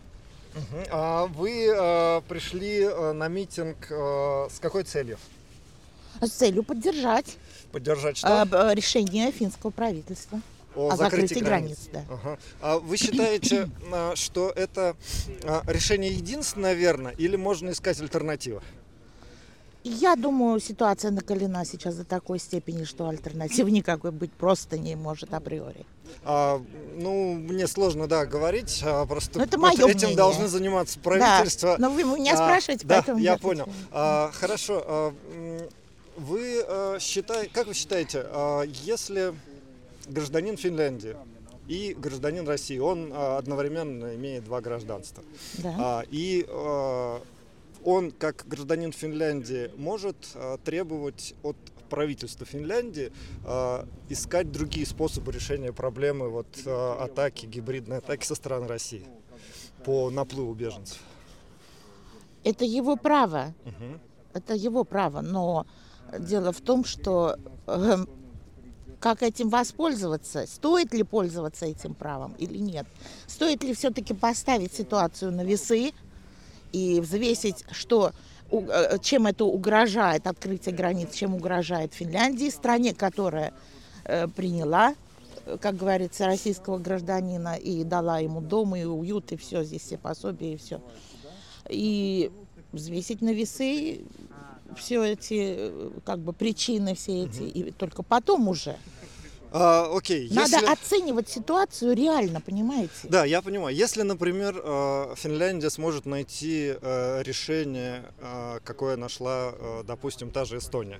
А 0.90 1.26
вы 1.28 1.68
э, 1.68 2.22
пришли 2.28 2.82
э, 2.82 3.12
на 3.12 3.28
митинг 3.28 3.88
э, 3.90 4.48
с 4.50 4.60
какой 4.60 4.84
целью? 4.84 5.18
С 6.22 6.30
целью 6.30 6.64
поддержать. 6.64 7.38
Поддержать 7.72 8.18
что? 8.18 8.72
Решение 8.74 9.32
финского 9.32 9.72
правительства. 9.72 10.40
О, 10.76 10.92
о 10.92 10.98
закрытии 10.98 11.40
границ. 11.40 11.88
границ 11.90 12.08
да. 12.10 12.14
ага. 12.14 12.40
А 12.62 12.80
вы 12.80 12.98
считаете, 12.98 13.70
что 14.16 14.50
это 14.50 14.96
решение 15.68 16.12
единственное 16.12 16.74
верно, 16.74 17.10
или 17.10 17.38
можно 17.38 17.70
искать 17.70 18.00
альтернативу? 18.02 18.62
Я 19.88 20.16
думаю, 20.16 20.60
ситуация 20.60 21.12
накалена 21.12 21.64
сейчас 21.64 21.96
до 21.96 22.06
такой 22.06 22.40
степени, 22.40 22.86
что 22.86 23.08
альтернативы 23.08 23.70
никакой 23.72 24.10
быть 24.10 24.32
просто 24.32 24.80
не 24.80 24.96
может 24.96 25.32
априори. 25.32 25.86
А, 26.24 26.60
ну, 26.96 27.34
мне 27.36 27.68
сложно, 27.68 28.08
да, 28.08 28.26
говорить, 28.26 28.82
а 28.84 29.06
просто 29.06 29.40
это 29.40 29.60
вот 29.60 29.74
этим 29.74 29.86
мнение. 29.86 30.16
должны 30.16 30.48
заниматься 30.48 31.00
правительство. 31.00 31.78
Да, 31.78 31.88
но 31.88 31.94
вы 31.94 32.04
меня 32.04 32.34
а, 32.34 32.38
спрашиваете, 32.38 32.88
да, 32.88 32.96
поэтому... 32.96 33.20
я 33.20 33.38
понял. 33.38 33.68
А, 33.92 34.32
хорошо, 34.34 34.84
а, 34.84 35.14
вы 36.18 36.64
а, 36.68 36.98
считаете, 37.00 37.52
как 37.54 37.68
вы 37.68 37.76
считаете, 37.76 38.26
а, 38.26 38.64
если 38.64 39.36
гражданин 40.08 40.58
Финляндии 40.58 41.16
и 41.68 41.94
гражданин 41.94 42.48
России, 42.48 42.80
он 42.80 43.12
а, 43.14 43.38
одновременно 43.38 44.16
имеет 44.16 44.46
два 44.46 44.62
гражданства, 44.62 45.24
да. 45.60 45.76
а, 45.78 46.04
и 46.10 46.44
а, 46.50 47.22
он, 47.86 48.12
как 48.12 48.46
гражданин 48.48 48.92
Финляндии, 48.92 49.72
может 49.78 50.18
э, 50.34 50.58
требовать 50.66 51.36
от 51.44 51.56
правительства 51.90 52.46
Финляндии 52.46 53.14
э, 53.46 53.86
искать 54.10 54.52
другие 54.52 54.86
способы 54.88 55.32
решения 55.32 55.72
проблемы 55.72 56.30
вот, 56.30 56.48
э, 56.66 56.96
атаки, 57.00 57.46
гибридной 57.46 58.00
атаки 58.00 58.26
со 58.26 58.36
стороны 58.36 58.68
России 58.68 59.06
по 59.86 60.10
наплыву 60.10 60.54
беженцев. 60.56 61.00
Это 62.44 62.66
его 62.66 62.96
право. 62.96 63.54
Угу. 63.66 64.00
Это 64.34 64.54
его 64.56 64.84
право. 64.84 65.22
Но 65.22 65.68
дело 66.20 66.52
в 66.52 66.62
том, 66.62 66.86
что 66.86 67.38
э, 67.68 67.98
как 69.00 69.22
этим 69.22 69.50
воспользоваться, 69.50 70.48
стоит 70.48 70.92
ли 70.92 71.04
пользоваться 71.04 71.68
этим 71.68 71.94
правом 71.94 72.34
или 72.40 72.58
нет. 72.58 72.88
Стоит 73.28 73.64
ли 73.64 73.76
все-таки 73.76 74.16
поставить 74.16 74.74
ситуацию 74.74 75.32
на 75.32 75.44
весы, 75.44 75.94
и 76.72 77.00
взвесить, 77.00 77.66
что 77.72 78.12
э, 78.52 78.98
чем 79.02 79.28
это 79.28 79.46
угрожает 79.46 80.28
открытие 80.28 80.76
границ, 80.76 81.14
чем 81.14 81.36
угрожает 81.36 81.94
Финляндии, 81.94 82.50
стране, 82.50 82.94
которая 82.94 83.54
э, 84.04 84.28
приняла, 84.28 84.96
э, 85.46 85.58
как 85.60 85.78
говорится, 85.78 86.26
российского 86.26 86.78
гражданина 86.78 87.56
и 87.56 87.84
дала 87.84 88.20
ему 88.20 88.42
дом 88.42 88.76
и 88.76 88.84
уют, 88.84 89.32
и 89.32 89.38
все, 89.38 89.64
здесь 89.64 89.84
все 89.84 89.98
пособия, 89.98 90.54
и 90.54 90.58
все. 90.58 90.82
И 91.70 92.32
взвесить 92.72 93.22
на 93.22 93.34
весы 93.34 94.02
все 94.76 95.04
эти 95.04 95.72
как 96.06 96.20
бы 96.20 96.34
причины, 96.34 96.96
все 96.96 97.24
эти, 97.24 97.44
и 97.44 97.72
только 97.72 98.04
потом 98.04 98.48
уже 98.48 98.78
а, 99.58 99.90
окей. 99.96 100.28
Надо 100.32 100.58
если... 100.58 100.66
оценивать 100.66 101.30
ситуацию 101.30 101.96
реально, 101.96 102.42
понимаете? 102.42 102.92
Да, 103.04 103.24
я 103.24 103.42
понимаю. 103.42 103.74
Если, 103.74 104.02
например, 104.02 104.62
э, 104.62 105.16
Финляндия 105.16 105.70
сможет 105.70 106.06
найти 106.06 106.76
э, 106.76 107.24
решение, 107.24 108.04
э, 108.20 108.60
какое 108.66 108.98
нашла, 108.98 109.54
допустим, 109.88 110.32
та 110.32 110.44
же 110.44 110.58
Эстония, 110.58 111.00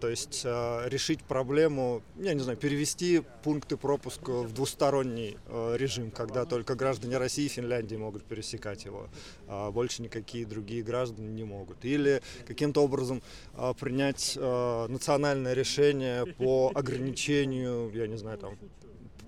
То 0.00 0.08
есть 0.08 0.42
э, 0.44 0.88
решить 0.88 1.22
проблему, 1.24 2.02
я 2.18 2.34
не 2.34 2.40
знаю, 2.40 2.56
перевести 2.56 3.22
пункты 3.42 3.76
пропуска 3.76 4.42
в 4.42 4.52
двусторонний 4.52 5.36
э, 5.46 5.76
режим, 5.76 6.12
когда 6.12 6.44
только 6.44 6.76
граждане 6.76 7.18
России 7.18 7.46
и 7.46 7.48
Финляндии 7.48 7.96
могут 7.96 8.22
пересекать 8.24 8.84
его, 8.84 9.08
а 9.48 9.72
больше 9.72 10.02
никакие 10.02 10.46
другие 10.46 10.84
граждане 10.84 11.28
не 11.28 11.42
могут. 11.42 11.84
Или 11.84 12.22
каким-то 12.46 12.82
образом 12.82 13.22
э, 13.54 13.74
принять 13.78 14.36
национальное 14.36 15.54
решение 15.54 16.26
по 16.26 16.70
ограничению, 16.74 17.90
я 17.92 18.06
не 18.06 18.16
знаю, 18.16 18.38
там 18.38 18.56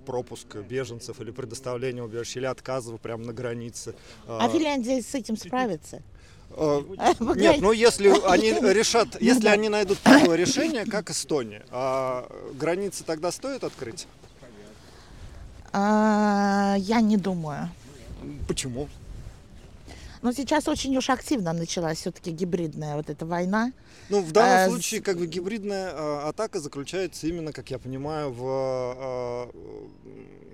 пропуска 0.06 0.62
беженцев 0.62 1.20
или 1.20 1.30
предоставления 1.30 2.02
убежища 2.02 2.38
или 2.38 2.46
отказов 2.46 3.00
прямо 3.00 3.24
на 3.24 3.32
границе. 3.32 3.94
А 4.26 4.48
Финляндия 4.48 5.02
с 5.02 5.14
этим 5.14 5.36
справится? 5.36 6.02
Э, 6.50 6.82
Нет, 7.36 7.60
ну 7.60 7.72
если 7.72 8.08
они 8.26 8.52
решат, 8.72 9.20
если 9.20 9.48
они 9.48 9.68
найдут 9.68 9.98
такое 10.00 10.36
решение, 10.36 10.84
как 10.84 11.10
Эстония, 11.10 11.62
а 11.70 12.26
границы 12.54 13.04
тогда 13.04 13.30
стоит 13.32 13.64
открыть? 13.64 14.06
А, 15.72 16.74
я 16.78 17.00
не 17.00 17.16
думаю. 17.16 17.70
Почему? 18.48 18.88
Но 20.22 20.32
сейчас 20.32 20.68
очень 20.68 20.96
уж 20.96 21.08
активно 21.10 21.52
началась 21.52 21.98
все-таки 21.98 22.30
гибридная 22.30 22.96
вот 22.96 23.08
эта 23.08 23.24
война. 23.24 23.72
Ну, 24.08 24.20
в 24.20 24.32
данном 24.32 24.68
а, 24.68 24.70
случае, 24.70 25.00
как 25.00 25.18
бы 25.18 25.26
гибридная 25.26 25.90
а, 25.92 26.28
атака 26.28 26.60
заключается 26.60 27.26
именно, 27.26 27.52
как 27.52 27.70
я 27.70 27.78
понимаю, 27.78 28.32
в 28.32 28.42
а, 28.44 29.50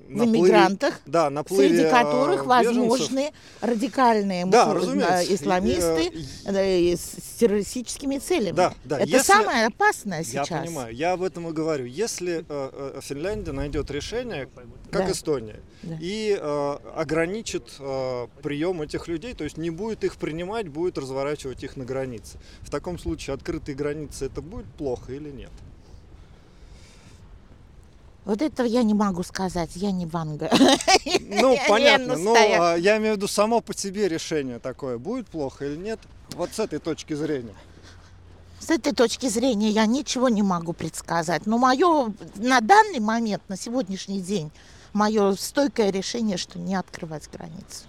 в 0.08 0.24
иммигрантах, 0.24 1.00
да, 1.06 1.30
наплыве 1.30 1.68
среди 1.68 1.90
которых 1.90 2.46
беженцев. 2.46 2.76
возможны 2.76 3.32
радикальные 3.60 4.46
да, 4.46 5.24
исламисты 5.24 6.12
и, 6.12 6.92
и, 6.92 6.96
с 6.96 7.38
террористическими 7.38 8.18
целями. 8.18 8.54
Да, 8.54 8.74
да. 8.84 8.98
Это 8.98 9.08
Если... 9.08 9.26
самое 9.26 9.66
опасное 9.66 10.24
сейчас. 10.24 10.50
Я 10.50 10.62
понимаю, 10.62 10.94
я 10.94 11.12
об 11.12 11.22
этом 11.22 11.48
и 11.48 11.52
говорю. 11.52 11.86
Если 11.86 12.38
э, 12.38 12.44
э 12.48 13.00
Финляндия 13.02 13.52
найдет 13.52 13.90
решение, 13.90 14.48
как 14.90 15.06
да. 15.06 15.12
Эстония, 15.12 15.60
да. 15.82 15.96
и 16.00 16.36
э, 16.38 16.76
ограничит 16.94 17.74
э, 17.78 18.26
прием 18.42 18.82
этих 18.82 19.08
людей, 19.08 19.34
то 19.34 19.44
есть 19.44 19.55
не 19.56 19.70
будет 19.70 20.04
их 20.04 20.16
принимать, 20.16 20.68
будет 20.68 20.98
разворачивать 20.98 21.62
их 21.62 21.76
на 21.76 21.84
границе. 21.84 22.38
В 22.60 22.70
таком 22.70 22.98
случае 22.98 23.34
открытые 23.34 23.74
границы 23.74 24.26
это 24.26 24.42
будет 24.42 24.66
плохо 24.66 25.12
или 25.12 25.30
нет? 25.30 25.50
Вот 28.26 28.42
этого 28.42 28.66
я 28.66 28.82
не 28.82 28.92
могу 28.92 29.22
сказать, 29.22 29.70
я 29.76 29.92
не 29.92 30.04
Ванга. 30.04 30.50
Ну, 31.20 31.56
понятно, 31.68 32.16
но 32.16 32.34
а, 32.34 32.74
я 32.74 32.98
имею 32.98 33.14
в 33.14 33.16
виду 33.18 33.28
само 33.28 33.60
по 33.60 33.72
себе 33.72 34.08
решение 34.08 34.58
такое, 34.58 34.98
будет 34.98 35.28
плохо 35.28 35.64
или 35.64 35.76
нет, 35.76 36.00
вот 36.32 36.50
с 36.52 36.58
этой 36.58 36.80
точки 36.80 37.14
зрения. 37.14 37.54
С 38.58 38.70
этой 38.70 38.92
точки 38.92 39.28
зрения 39.28 39.70
я 39.70 39.86
ничего 39.86 40.28
не 40.28 40.42
могу 40.42 40.72
предсказать. 40.72 41.46
Но 41.46 41.56
мое 41.56 42.12
на 42.34 42.60
данный 42.60 42.98
момент, 42.98 43.42
на 43.46 43.56
сегодняшний 43.56 44.20
день, 44.20 44.50
мое 44.92 45.36
стойкое 45.36 45.90
решение, 45.90 46.36
что 46.36 46.58
не 46.58 46.74
открывать 46.74 47.30
границы. 47.30 47.84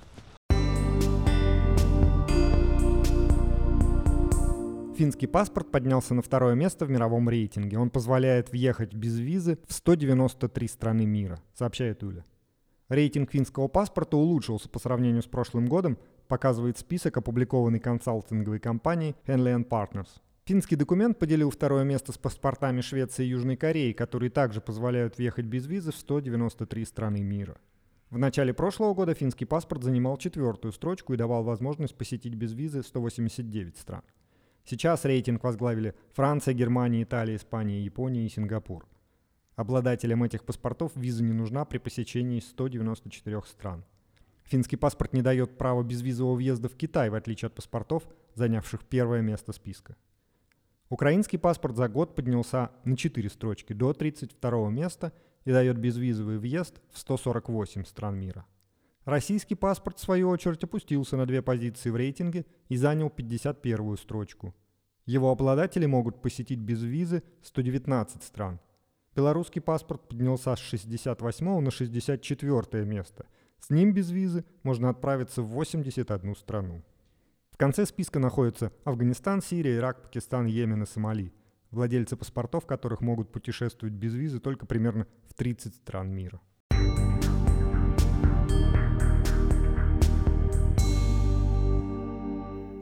Финский 4.97 5.27
паспорт 5.27 5.69
поднялся 5.69 6.15
на 6.15 6.23
второе 6.23 6.55
место 6.55 6.87
в 6.87 6.89
мировом 6.89 7.29
рейтинге. 7.29 7.77
Он 7.77 7.91
позволяет 7.91 8.51
въехать 8.51 8.95
без 8.95 9.19
визы 9.19 9.59
в 9.67 9.73
193 9.73 10.67
страны 10.67 11.05
мира, 11.05 11.39
сообщает 11.53 12.01
Уля. 12.01 12.25
Рейтинг 12.89 13.29
финского 13.29 13.67
паспорта 13.67 14.17
улучшился 14.17 14.69
по 14.69 14.79
сравнению 14.79 15.21
с 15.21 15.27
прошлым 15.27 15.67
годом, 15.67 15.99
показывает 16.27 16.79
список, 16.79 17.15
опубликованный 17.15 17.79
консалтинговой 17.79 18.57
компанией 18.57 19.15
Henley 19.27 19.63
Partners. 19.69 20.07
Финский 20.45 20.75
документ 20.75 21.19
поделил 21.19 21.51
второе 21.51 21.83
место 21.83 22.11
с 22.11 22.17
паспортами 22.17 22.81
Швеции 22.81 23.23
и 23.23 23.29
Южной 23.29 23.55
Кореи, 23.55 23.91
которые 23.91 24.31
также 24.31 24.61
позволяют 24.61 25.19
въехать 25.19 25.45
без 25.45 25.67
визы 25.67 25.91
в 25.91 25.95
193 25.95 26.85
страны 26.85 27.21
мира. 27.21 27.57
В 28.09 28.17
начале 28.17 28.51
прошлого 28.51 28.95
года 28.95 29.13
финский 29.13 29.45
паспорт 29.45 29.83
занимал 29.83 30.17
четвертую 30.17 30.71
строчку 30.71 31.13
и 31.13 31.17
давал 31.17 31.43
возможность 31.43 31.95
посетить 31.95 32.33
без 32.33 32.53
визы 32.53 32.81
189 32.81 33.77
стран. 33.77 34.01
Сейчас 34.69 35.05
рейтинг 35.05 35.45
возглавили 35.45 35.95
Франция, 36.11 36.53
Германия, 36.53 37.03
Италия, 37.03 37.37
Испания, 37.37 37.81
Япония 37.81 38.25
и 38.25 38.29
Сингапур. 38.29 38.85
Обладателям 39.55 40.23
этих 40.23 40.43
паспортов 40.43 40.91
виза 40.95 41.23
не 41.23 41.31
нужна 41.31 41.63
при 41.63 41.77
посещении 41.77 42.41
194 42.41 43.43
стран. 43.43 43.85
Финский 44.43 44.75
паспорт 44.75 45.13
не 45.13 45.21
дает 45.21 45.57
права 45.57 45.83
безвизового 45.83 46.35
въезда 46.35 46.67
в 46.67 46.75
Китай, 46.75 47.09
в 47.09 47.15
отличие 47.15 47.47
от 47.47 47.55
паспортов, 47.55 48.03
занявших 48.35 48.83
первое 48.83 49.21
место 49.21 49.53
списка. 49.53 49.95
Украинский 50.89 51.39
паспорт 51.39 51.77
за 51.77 51.87
год 51.87 52.13
поднялся 52.13 52.69
на 52.83 52.97
4 52.97 53.29
строчки 53.29 53.71
до 53.71 53.93
32 53.93 54.69
места 54.69 55.13
и 55.45 55.51
дает 55.51 55.77
безвизовый 55.77 56.39
въезд 56.39 56.81
в 56.91 56.97
148 56.97 57.85
стран 57.85 58.19
мира. 58.19 58.45
Российский 59.07 59.55
паспорт, 59.55 59.99
в 59.99 60.01
свою 60.01 60.27
очередь, 60.27 60.65
опустился 60.65 61.15
на 61.15 61.25
две 61.25 61.41
позиции 61.41 61.89
в 61.89 61.95
рейтинге 61.95 62.45
и 62.67 62.75
занял 62.75 63.07
51-ю 63.07 63.95
строчку. 63.95 64.53
Его 65.05 65.31
обладатели 65.31 65.85
могут 65.85 66.21
посетить 66.21 66.59
без 66.59 66.83
визы 66.83 67.23
119 67.41 68.21
стран. 68.21 68.59
Белорусский 69.15 69.61
паспорт 69.61 70.09
поднялся 70.09 70.53
с 70.53 70.59
68 70.59 71.59
на 71.61 71.71
64 71.71 72.83
место. 72.83 73.27
С 73.61 73.69
ним 73.69 73.93
без 73.93 74.11
визы 74.11 74.43
можно 74.63 74.89
отправиться 74.89 75.41
в 75.41 75.51
81 75.51 76.35
страну. 76.35 76.83
В 77.51 77.55
конце 77.55 77.85
списка 77.85 78.19
находятся 78.19 78.73
Афганистан, 78.83 79.41
Сирия, 79.41 79.77
Ирак, 79.77 80.03
Пакистан, 80.03 80.47
Йемен 80.47 80.83
и 80.83 80.85
Сомали, 80.85 81.31
владельцы 81.71 82.17
паспортов 82.17 82.65
которых 82.65 82.99
могут 82.99 83.31
путешествовать 83.31 83.95
без 83.95 84.13
визы 84.15 84.41
только 84.41 84.65
примерно 84.65 85.07
в 85.29 85.33
30 85.33 85.75
стран 85.75 86.13
мира. 86.13 86.41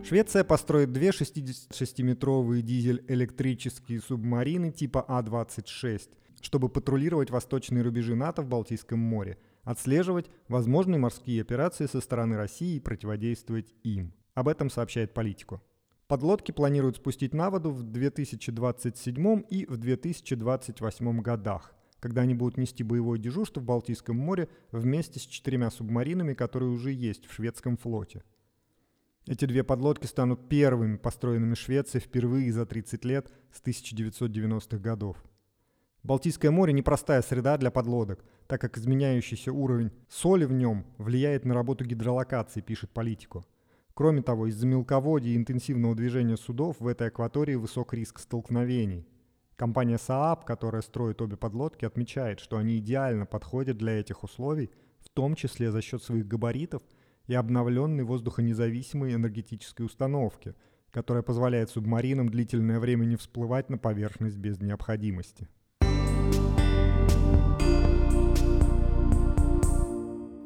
Швеция 0.07 0.43
построит 0.43 0.91
две 0.91 1.09
66-метровые 1.09 2.61
дизель-электрические 2.61 3.99
субмарины 4.01 4.69
типа 4.71 5.03
А-26, 5.07 6.11
чтобы 6.41 6.69
патрулировать 6.69 7.31
восточные 7.31 7.81
рубежи 7.81 8.13
НАТО 8.13 8.43
в 8.43 8.47
Балтийском 8.47 8.99
море, 8.99 9.39
отслеживать 9.63 10.29
возможные 10.47 10.99
морские 10.99 11.41
операции 11.41 11.87
со 11.87 12.01
стороны 12.01 12.37
России 12.37 12.75
и 12.75 12.79
противодействовать 12.79 13.73
им. 13.81 14.13
Об 14.35 14.47
этом 14.47 14.69
сообщает 14.69 15.15
политику. 15.15 15.63
Подлодки 16.07 16.51
планируют 16.51 16.97
спустить 16.97 17.33
на 17.33 17.49
воду 17.49 17.71
в 17.71 17.81
2027 17.81 19.43
и 19.49 19.65
в 19.65 19.77
2028 19.77 21.21
годах, 21.21 21.73
когда 21.99 22.21
они 22.21 22.35
будут 22.35 22.57
нести 22.57 22.83
боевое 22.83 23.17
дежурство 23.17 23.59
в 23.59 23.63
Балтийском 23.63 24.15
море 24.15 24.49
вместе 24.71 25.19
с 25.19 25.23
четырьмя 25.23 25.71
субмаринами, 25.71 26.35
которые 26.35 26.69
уже 26.69 26.91
есть 26.91 27.25
в 27.25 27.33
шведском 27.33 27.75
флоте. 27.75 28.21
Эти 29.27 29.45
две 29.45 29.63
подлодки 29.63 30.05
станут 30.05 30.47
первыми 30.49 30.97
построенными 30.97 31.55
Швецией 31.55 32.03
впервые 32.03 32.53
за 32.53 32.67
30 32.67 33.03
лет 33.05 33.31
с 33.51 33.59
1990-х 33.63 34.77
годов. 34.77 35.17
Балтийское 36.03 36.51
море– 36.51 36.73
непростая 36.73 37.23
среда 37.23 37.57
для 37.57 37.71
подлодок, 37.71 38.23
так 38.45 38.61
как 38.61 38.77
изменяющийся 38.77 39.51
уровень 39.51 39.91
соли 40.07 40.45
в 40.45 40.53
нем 40.53 40.85
влияет 40.99 41.43
на 41.43 41.55
работу 41.55 41.83
гидролокации, 41.85 42.61
пишет 42.61 42.91
политику. 42.91 43.43
Кроме 43.95 44.21
того, 44.21 44.45
из-за 44.45 44.67
мелководья 44.67 45.31
и 45.31 45.37
интенсивного 45.37 45.95
движения 45.95 46.37
судов 46.37 46.75
в 46.79 46.85
этой 46.85 47.07
акватории 47.07 47.55
высок 47.55 47.95
риск 47.95 48.19
столкновений. 48.19 49.07
Компания 49.55 49.95
Saab, 49.95 50.45
которая 50.45 50.83
строит 50.83 51.19
обе 51.23 51.35
подлодки, 51.35 51.85
отмечает, 51.85 52.39
что 52.39 52.57
они 52.57 52.77
идеально 52.77 53.25
подходят 53.25 53.77
для 53.77 53.93
этих 53.93 54.23
условий, 54.23 54.69
в 54.99 55.09
том 55.09 55.33
числе 55.33 55.71
за 55.71 55.81
счет 55.81 56.03
своих 56.03 56.27
габаритов– 56.27 56.83
и 57.27 57.33
обновленной 57.33 58.03
воздухонезависимой 58.03 59.13
энергетической 59.13 59.83
установки, 59.83 60.55
которая 60.91 61.23
позволяет 61.23 61.69
субмаринам 61.69 62.29
длительное 62.29 62.79
время 62.79 63.05
не 63.05 63.15
всплывать 63.15 63.69
на 63.69 63.77
поверхность 63.77 64.37
без 64.37 64.59
необходимости. 64.61 65.47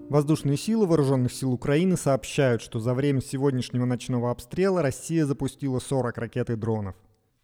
Воздушные 0.09 0.57
силы 0.57 0.87
Вооруженных 0.87 1.31
сил 1.31 1.53
Украины 1.53 1.95
сообщают, 1.95 2.63
что 2.63 2.79
за 2.79 2.95
время 2.95 3.21
сегодняшнего 3.21 3.85
ночного 3.85 4.31
обстрела 4.31 4.81
Россия 4.81 5.23
запустила 5.23 5.77
40 5.77 6.17
ракет 6.17 6.49
и 6.49 6.55
дронов. 6.55 6.95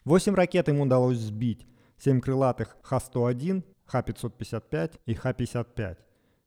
8 0.04 0.34
ракет 0.34 0.68
им 0.68 0.82
удалось 0.82 1.20
сбить, 1.20 1.68
7 2.00 2.22
крылатых 2.22 2.76
Х-101, 2.82 3.64
Х-555 3.86 5.00
и 5.06 5.14
Х-55 5.14 5.98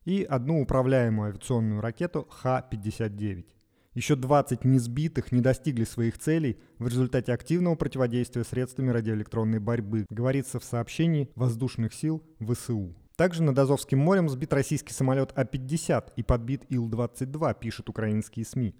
и 0.08 0.24
одну 0.24 0.62
управляемую 0.62 1.28
авиационную 1.28 1.82
ракету 1.82 2.26
Х-59. 2.30 3.44
Еще 3.92 4.16
20 4.16 4.64
несбитых 4.64 5.32
не 5.32 5.42
достигли 5.42 5.84
своих 5.84 6.16
целей 6.16 6.58
в 6.78 6.88
результате 6.88 7.34
активного 7.34 7.74
противодействия 7.74 8.42
средствами 8.44 8.88
радиоэлектронной 8.90 9.58
борьбы, 9.58 10.06
говорится 10.08 10.58
в 10.58 10.64
сообщении 10.64 11.28
воздушных 11.34 11.92
сил 11.92 12.22
ВСУ. 12.40 12.94
Также 13.16 13.42
над 13.42 13.58
Азовским 13.58 13.98
морем 13.98 14.30
сбит 14.30 14.54
российский 14.54 14.94
самолет 14.94 15.32
А-50 15.36 16.12
и 16.16 16.22
подбит 16.22 16.64
Ил-22, 16.70 17.58
пишут 17.60 17.90
украинские 17.90 18.46
СМИ. 18.46 18.74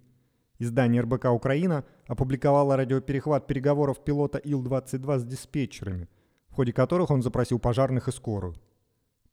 Издание 0.58 1.02
РБК 1.02 1.26
«Украина» 1.26 1.84
опубликовало 2.06 2.74
радиоперехват 2.76 3.46
переговоров 3.46 4.02
пилота 4.02 4.38
Ил-22 4.38 5.18
с 5.18 5.24
диспетчерами– 5.24 6.08
ходе 6.58 6.72
которых 6.72 7.12
он 7.12 7.22
запросил 7.22 7.60
пожарных 7.60 8.08
и 8.08 8.10
скорую. 8.10 8.56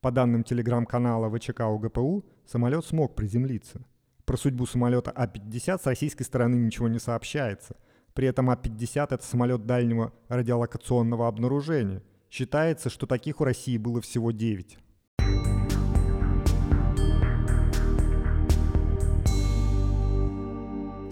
По 0.06 0.12
данным 0.12 0.44
телеграм-канала 0.44 1.36
ВЧК 1.36 1.62
УГПУ, 1.62 2.24
самолет 2.46 2.86
смог 2.86 3.16
приземлиться. 3.16 3.84
Про 4.26 4.38
судьбу 4.38 4.68
самолета 4.68 5.10
А-50 5.10 5.82
с 5.82 5.86
российской 5.88 6.22
стороны 6.22 6.54
ничего 6.58 6.88
не 6.88 7.00
сообщается. 7.00 7.76
При 8.14 8.28
этом 8.28 8.52
А-50— 8.52 9.08
это 9.10 9.26
самолет 9.26 9.66
дальнего 9.66 10.14
радиолокационного 10.28 11.28
обнаружения. 11.28 12.04
Считается, 12.30 12.92
что 12.92 13.08
таких 13.08 13.42
у 13.42 13.46
России 13.46 13.80
было 13.80 14.00
всего 14.00 14.30
9. 14.30 14.78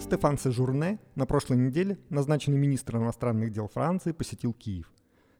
Стефан 0.02 0.38
Сежурне 0.38 1.00
на 1.16 1.26
прошлой 1.26 1.56
неделе, 1.56 1.98
назначенный 2.10 2.58
министром 2.58 3.02
иностранных 3.02 3.50
дел 3.50 3.66
Франции, 3.66 4.12
посетил 4.12 4.52
Киев. 4.52 4.88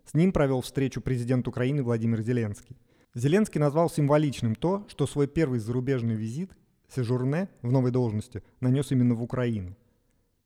С 0.04 0.14
ним 0.14 0.32
провел 0.32 0.60
встречу 0.60 1.00
президент 1.00 1.46
Украины 1.46 1.84
Владимир 1.84 2.20
Зеленский. 2.20 2.76
Зеленский 3.14 3.60
назвал 3.60 3.88
символичным 3.88 4.54
то, 4.54 4.84
что 4.88 5.06
свой 5.06 5.26
первый 5.26 5.58
зарубежный 5.58 6.14
визит 6.14 6.52
Сежурне 6.94 7.48
в 7.62 7.72
новой 7.72 7.90
должности 7.90 8.42
нанес 8.60 8.90
именно 8.92 9.14
в 9.14 9.22
Украину. 9.22 9.76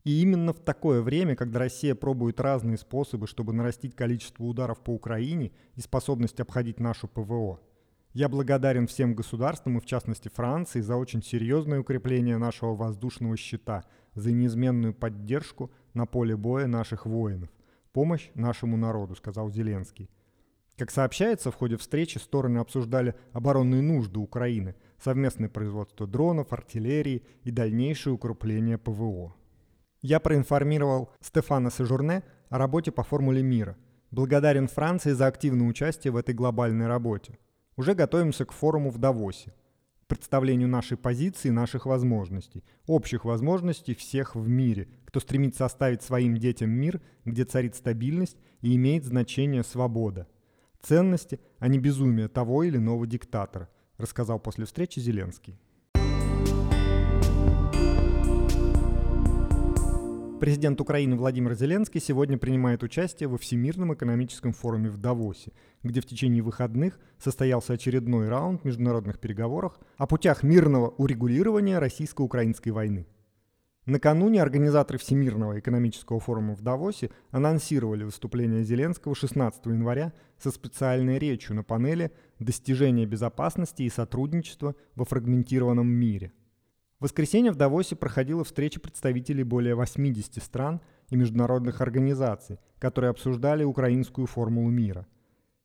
И 0.05 0.23
именно 0.23 0.53
в 0.53 0.61
такое 0.61 1.03
время, 1.03 1.35
когда 1.37 1.59
Россия 1.59 1.95
пробует 1.95 2.41
разные 2.41 2.79
способы, 2.79 3.27
чтобы 3.27 3.53
нарастить 3.53 3.95
количество 3.95 4.45
ударов 4.45 4.81
по 4.81 4.91
Украине 4.91 5.53
и 5.75 5.81
способность 5.81 6.41
обходить 6.41 6.81
нашу 6.81 7.09
ПВО. 7.09 7.61
Я 8.15 8.29
благодарен 8.29 8.87
всем 8.87 9.15
государствам 9.15 9.79
и 9.79 9.81
в 9.81 9.87
частности 9.87 10.29
Франции 10.29 10.81
за 10.81 10.97
очень 10.97 11.23
серьезное 11.23 11.81
укрепление 11.81 12.39
нашего 12.39 12.75
воздушного 12.75 13.37
щита– 13.37 13.85
за 14.19 14.33
неизменную 14.33 14.95
поддержку 14.95 15.71
на 15.95 16.07
поле 16.07 16.37
боя 16.37 16.67
наших 16.67 17.07
воинов. 17.07 17.49
Помощь 17.93 18.31
нашему 18.35 18.77
народу, 18.77 19.15
сказал 19.15 19.51
Зеленский. 19.51 20.11
Как 20.79 20.93
сообщается, 20.93 21.51
в 21.51 21.57
ходе 21.57 21.77
встречи 21.77 22.19
стороны 22.19 22.59
обсуждали 22.59 23.17
оборонные 23.33 23.83
нужды 23.83 24.21
Украины, 24.21 24.77
совместное 25.03 25.49
производство 25.49 26.07
дронов, 26.07 26.53
артиллерии 26.53 27.25
и 27.43 27.51
дальнейшее 27.51 28.15
укрепление 28.15 28.79
ПВО. 28.79 29.35
Я 30.03 30.21
проинформировал 30.21 31.11
Стефана 31.21 31.73
Сежурне 31.73 32.23
о 32.49 32.59
работе 32.59 32.93
по 32.93 33.03
формуле 33.03 33.43
мира. 33.43 33.77
Благодарен 34.13 34.69
Франции 34.69 35.13
за 35.13 35.27
активное 35.27 35.67
участие 35.67 36.13
в 36.13 36.17
этой 36.17 36.35
глобальной 36.35 36.87
работе. 36.87 37.39
Уже 37.77 37.95
готовимся 37.95 38.45
к 38.45 38.53
форуму 38.53 38.91
в 38.91 38.99
Давосе 38.99 39.53
представлению 40.07 40.69
нашей 40.69 40.97
позиции, 40.97 41.51
наших 41.51 41.87
возможностей, 41.87 42.65
общих 42.87 43.25
возможностей 43.25 43.95
всех 43.95 44.35
в 44.35 44.49
мире, 44.49 44.89
кто 45.05 45.21
стремится 45.21 45.67
оставить 45.67 46.03
своим 46.03 46.37
детям 46.37 46.71
мир, 46.71 47.01
где 47.25 47.45
царит 47.45 47.75
стабильность 47.77 48.39
и 48.63 48.75
имеет 48.75 49.05
значение 49.05 49.63
свобода. 49.63 50.27
Ценности, 50.83 51.41
а 51.59 51.69
не 51.69 51.79
безумие 51.79 52.29
того 52.29 52.63
или 52.63 52.77
иного 52.77 53.07
диктатора, 53.07 53.69
рассказал 53.97 54.39
после 54.39 54.65
встречи 54.65 55.01
Зеленский. 55.01 55.59
Президент 60.41 60.81
Украины 60.81 61.17
Владимир 61.17 61.55
Зеленский 61.55 62.01
сегодня 62.01 62.39
принимает 62.39 62.85
участие 62.85 63.29
во 63.29 63.39
Всемирном 63.39 63.93
экономическом 63.93 64.53
форуме 64.53 64.89
в 64.89 64.97
Давосе, 64.97 65.53
где 65.83 66.01
в 66.01 66.07
течение 66.07 66.45
выходных 66.45 67.01
состоялся 67.19 67.73
очередной 67.73 68.29
раунд 68.29 68.65
международных 68.65 69.19
переговоров 69.19 69.77
о 69.97 70.07
путях 70.07 70.45
мирного 70.45 70.91
урегулирования 70.91 71.81
российско-украинской 71.81 72.71
войны. 72.71 73.09
Накануне 73.89 74.43
организаторы 74.43 74.99
Всемирного 74.99 75.59
экономического 75.59 76.21
форума 76.21 76.55
в 76.55 76.61
Давосе 76.61 77.11
анонсировали 77.31 78.05
выступление 78.05 78.63
Зеленского 78.63 79.15
16 79.15 79.65
января 79.65 80.13
со 80.37 80.51
специальной 80.51 81.19
речью 81.19 81.57
на 81.57 81.63
панели 81.63 82.13
«Достижение 82.39 83.07
безопасности 83.07 83.85
и 83.85 83.89
сотрудничества 83.89 84.75
во 84.95 85.07
фрагментированном 85.07 85.89
мире», 85.89 86.33
в 87.01 87.05
воскресенье 87.05 87.51
в 87.51 87.57
Давосе 87.57 87.97
проходила 87.97 88.45
встреча 88.45 88.79
представителей 88.79 89.43
более 89.43 89.75
80 89.75 90.43
стран 90.43 90.83
и 91.09 91.17
международных 91.17 91.81
организаций, 91.81 92.59
которые 92.79 93.09
обсуждали 93.09 93.65
украинскую 93.65 94.27
формулу 94.27 94.69
мира. 94.69 95.07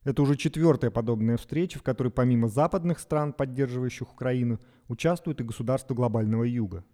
Это 0.06 0.22
уже 0.22 0.38
четвертая 0.38 0.92
подобная 0.92 1.36
встреча, 1.36 1.78
в 1.78 1.84
которой 1.84 2.10
помимо 2.10 2.48
западных 2.48 3.00
стран, 3.00 3.34
поддерживающих 3.34 4.14
Украину, 4.14 4.62
участвуют 4.88 5.42
и 5.42 5.44
государства 5.44 5.94
глобального 5.94 6.44
юга. 6.44 6.86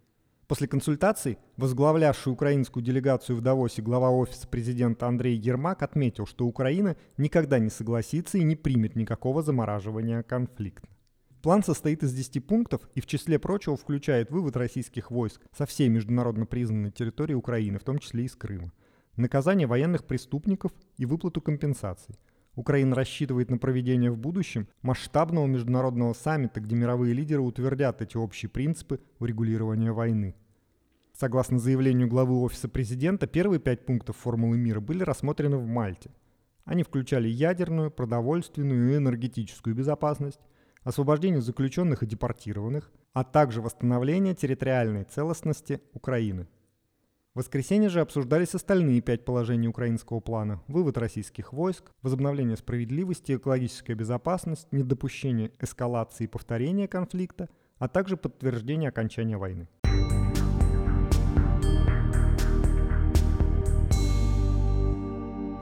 После 0.50 0.66
консультаций 0.66 1.38
возглавлявший 1.56 2.32
украинскую 2.32 2.82
делегацию 2.82 3.36
в 3.36 3.40
Давосе 3.40 3.82
глава 3.82 4.10
офиса 4.10 4.48
президента 4.48 5.06
Андрей 5.06 5.36
Ермак 5.38 5.80
отметил, 5.84 6.26
что 6.26 6.44
Украина 6.44 6.96
никогда 7.18 7.60
не 7.60 7.70
согласится 7.70 8.36
и 8.36 8.42
не 8.42 8.56
примет 8.56 8.96
никакого 8.96 9.44
замораживания 9.44 10.24
конфликта. 10.24 10.88
План 11.40 11.62
состоит 11.62 12.02
из 12.02 12.12
10 12.12 12.44
пунктов 12.44 12.80
и 12.96 13.00
в 13.00 13.06
числе 13.06 13.38
прочего 13.38 13.76
включает 13.76 14.32
вывод 14.32 14.56
российских 14.56 15.12
войск 15.12 15.40
со 15.56 15.66
всей 15.66 15.88
международно 15.88 16.46
признанной 16.46 16.90
территории 16.90 17.34
Украины, 17.34 17.78
в 17.78 17.84
том 17.84 18.00
числе 18.00 18.24
из 18.24 18.34
Крыма, 18.34 18.72
наказание 19.14 19.68
военных 19.68 20.04
преступников 20.04 20.72
и 20.96 21.06
выплату 21.06 21.40
компенсаций. 21.40 22.16
Украина 22.56 22.96
рассчитывает 22.96 23.50
на 23.50 23.58
проведение 23.58 24.10
в 24.10 24.18
будущем 24.18 24.66
масштабного 24.82 25.46
международного 25.46 26.12
саммита, 26.12 26.60
где 26.60 26.74
мировые 26.74 27.14
лидеры 27.14 27.40
утвердят 27.40 28.02
эти 28.02 28.16
общие 28.16 28.50
принципы 28.50 29.00
урегулирования 29.20 29.92
войны. 29.92 30.34
Согласно 31.20 31.58
заявлению 31.58 32.08
главы 32.08 32.40
Офиса 32.40 32.66
президента, 32.66 33.26
первые 33.26 33.60
пять 33.60 33.84
пунктов 33.84 34.16
формулы 34.16 34.56
мира 34.56 34.80
были 34.80 35.02
рассмотрены 35.02 35.58
в 35.58 35.66
Мальте. 35.66 36.10
Они 36.64 36.82
включали 36.82 37.28
ядерную, 37.28 37.90
продовольственную 37.90 38.94
и 38.94 38.96
энергетическую 38.96 39.76
безопасность, 39.76 40.40
освобождение 40.82 41.42
заключенных 41.42 42.02
и 42.02 42.06
депортированных, 42.06 42.90
а 43.12 43.22
также 43.22 43.60
восстановление 43.60 44.34
территориальной 44.34 45.04
целостности 45.04 45.82
Украины. 45.92 46.48
В 47.34 47.40
воскресенье 47.40 47.90
же 47.90 48.00
обсуждались 48.00 48.54
остальные 48.54 49.02
пять 49.02 49.26
положений 49.26 49.68
украинского 49.68 50.20
плана. 50.20 50.62
Вывод 50.68 50.96
российских 50.96 51.52
войск, 51.52 51.92
возобновление 52.00 52.56
справедливости, 52.56 53.36
экологическая 53.36 53.92
безопасность, 53.92 54.68
недопущение 54.72 55.52
эскалации 55.60 56.24
и 56.24 56.28
повторения 56.28 56.88
конфликта, 56.88 57.50
а 57.76 57.88
также 57.88 58.16
подтверждение 58.16 58.88
окончания 58.88 59.36
войны. 59.36 59.68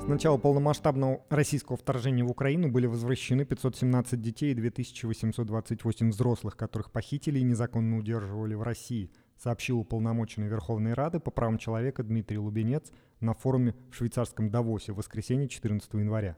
Начала 0.09 0.39
полномасштабного 0.39 1.23
российского 1.29 1.77
вторжения 1.77 2.25
в 2.25 2.31
Украину 2.31 2.71
были 2.71 2.87
возвращены 2.87 3.45
517 3.45 4.21
детей 4.21 4.53
и 4.53 4.55
2828 4.55 6.11
взрослых, 6.11 6.57
которых 6.57 6.91
похитили 6.91 7.39
и 7.39 7.43
незаконно 7.43 7.99
удерживали 7.99 8.55
в 8.55 8.63
России, 8.63 9.11
сообщил 9.37 9.79
уполномоченный 9.79 10.49
Верховной 10.49 10.95
Рады 10.95 11.21
по 11.21 11.31
правам 11.31 11.59
человека 11.59 12.03
Дмитрий 12.03 12.39
Лубенец 12.39 12.91
на 13.21 13.35
форуме 13.35 13.75
в 13.91 13.95
швейцарском 13.95 14.51
Давосе 14.51 14.93
в 14.93 14.97
воскресенье 14.97 15.49
14 15.49 15.93
января. 15.95 16.37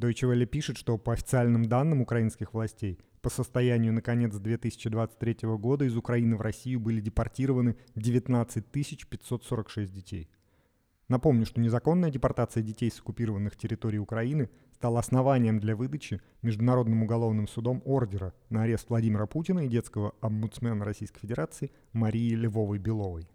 Deutsche 0.00 0.30
Welle 0.30 0.46
пишет, 0.46 0.78
что 0.78 0.96
по 0.96 1.12
официальным 1.12 1.66
данным 1.66 2.00
украинских 2.00 2.54
властей 2.54 2.98
по 3.20 3.30
состоянию 3.30 3.92
на 3.92 4.00
конец 4.00 4.34
2023 4.34 5.48
года 5.58 5.84
из 5.84 5.96
Украины 5.96 6.36
в 6.36 6.40
Россию 6.40 6.80
были 6.80 7.00
депортированы 7.00 7.76
19 7.96 8.64
546 8.64 9.92
детей. 9.92 10.30
Напомню, 11.08 11.46
что 11.46 11.62
незаконная 11.62 12.10
депортация 12.10 12.62
детей 12.62 12.90
с 12.90 12.98
оккупированных 12.98 13.56
территорий 13.56 13.98
Украины 13.98 14.50
стала 14.74 15.00
основанием 15.00 15.58
для 15.58 15.74
выдачи 15.74 16.20
Международным 16.42 17.02
уголовным 17.02 17.48
судом 17.48 17.80
ордера 17.86 18.34
на 18.50 18.64
арест 18.64 18.90
Владимира 18.90 19.26
Путина 19.26 19.60
и 19.64 19.68
детского 19.68 20.12
омбудсмена 20.20 20.84
Российской 20.84 21.20
Федерации 21.20 21.70
Марии 21.94 22.34
Львовой-Беловой. 22.34 23.26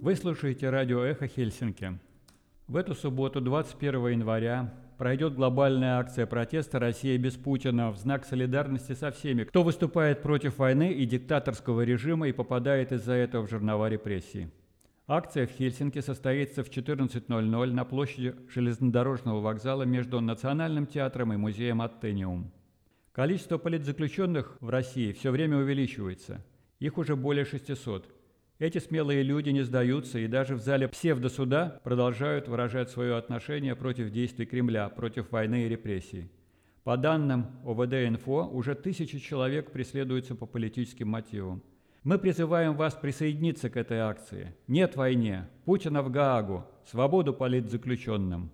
Вы 0.00 0.16
слушаете 0.16 0.70
радио 0.70 1.02
«Эхо 1.02 1.28
Хельсинки». 1.28 1.98
В 2.66 2.76
эту 2.76 2.94
субботу, 2.94 3.42
21 3.42 4.06
января, 4.08 4.72
пройдет 5.02 5.34
глобальная 5.34 5.98
акция 5.98 6.26
протеста 6.26 6.78
«Россия 6.78 7.18
без 7.18 7.34
Путина» 7.34 7.90
в 7.90 7.96
знак 7.96 8.24
солидарности 8.24 8.92
со 8.92 9.10
всеми, 9.10 9.42
кто 9.42 9.64
выступает 9.64 10.22
против 10.22 10.58
войны 10.58 10.92
и 10.92 11.04
диктаторского 11.06 11.80
режима 11.80 12.28
и 12.28 12.32
попадает 12.32 12.92
из-за 12.92 13.14
этого 13.14 13.44
в 13.44 13.50
жернова 13.50 13.88
репрессий. 13.88 14.46
Акция 15.08 15.48
в 15.48 15.50
Хельсинки 15.50 15.98
состоится 15.98 16.62
в 16.62 16.70
14.00 16.70 17.72
на 17.72 17.84
площади 17.84 18.36
железнодорожного 18.48 19.40
вокзала 19.40 19.82
между 19.82 20.20
Национальным 20.20 20.86
театром 20.86 21.32
и 21.32 21.36
музеем 21.36 21.82
Аттениум. 21.82 22.52
Количество 23.10 23.58
политзаключенных 23.58 24.56
в 24.60 24.70
России 24.70 25.10
все 25.10 25.32
время 25.32 25.58
увеличивается. 25.58 26.44
Их 26.78 26.96
уже 26.96 27.16
более 27.16 27.44
600. 27.44 28.08
Эти 28.62 28.78
смелые 28.78 29.24
люди 29.24 29.50
не 29.50 29.62
сдаются 29.62 30.20
и 30.20 30.28
даже 30.28 30.54
в 30.54 30.60
зале 30.60 30.86
псевдосуда 30.86 31.80
продолжают 31.82 32.46
выражать 32.46 32.90
свое 32.90 33.16
отношение 33.16 33.74
против 33.74 34.12
действий 34.12 34.46
Кремля, 34.46 34.88
против 34.88 35.32
войны 35.32 35.64
и 35.64 35.68
репрессий. 35.68 36.30
По 36.84 36.96
данным 36.96 37.46
ОВД-Инфо, 37.64 38.48
уже 38.52 38.76
тысячи 38.76 39.18
человек 39.18 39.72
преследуются 39.72 40.36
по 40.36 40.46
политическим 40.46 41.08
мотивам. 41.08 41.60
Мы 42.04 42.18
призываем 42.18 42.76
вас 42.76 42.94
присоединиться 42.94 43.68
к 43.68 43.76
этой 43.76 43.98
акции. 43.98 44.54
Нет 44.68 44.94
войне. 44.94 45.48
Путина 45.64 46.00
в 46.04 46.12
Гаагу. 46.12 46.64
Свободу 46.84 47.34
политзаключенным. 47.34 48.52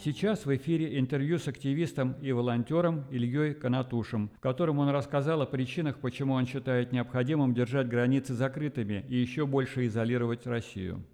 Сейчас 0.00 0.46
в 0.46 0.56
эфире 0.56 0.96
интервью 0.96 1.40
с 1.40 1.48
активистом 1.48 2.12
и 2.22 2.30
волонтером 2.30 3.04
Ильей 3.10 3.52
Конатушем, 3.52 4.30
в 4.36 4.38
котором 4.38 4.78
он 4.78 4.90
рассказал 4.90 5.42
о 5.42 5.46
причинах, 5.46 5.98
почему 5.98 6.34
он 6.34 6.46
считает 6.46 6.92
необходимым 6.92 7.52
держать 7.52 7.88
границы 7.88 8.34
закрытыми 8.34 9.04
и 9.08 9.16
еще 9.16 9.44
больше 9.44 9.88
изолировать 9.88 10.46
Россию. 10.46 11.04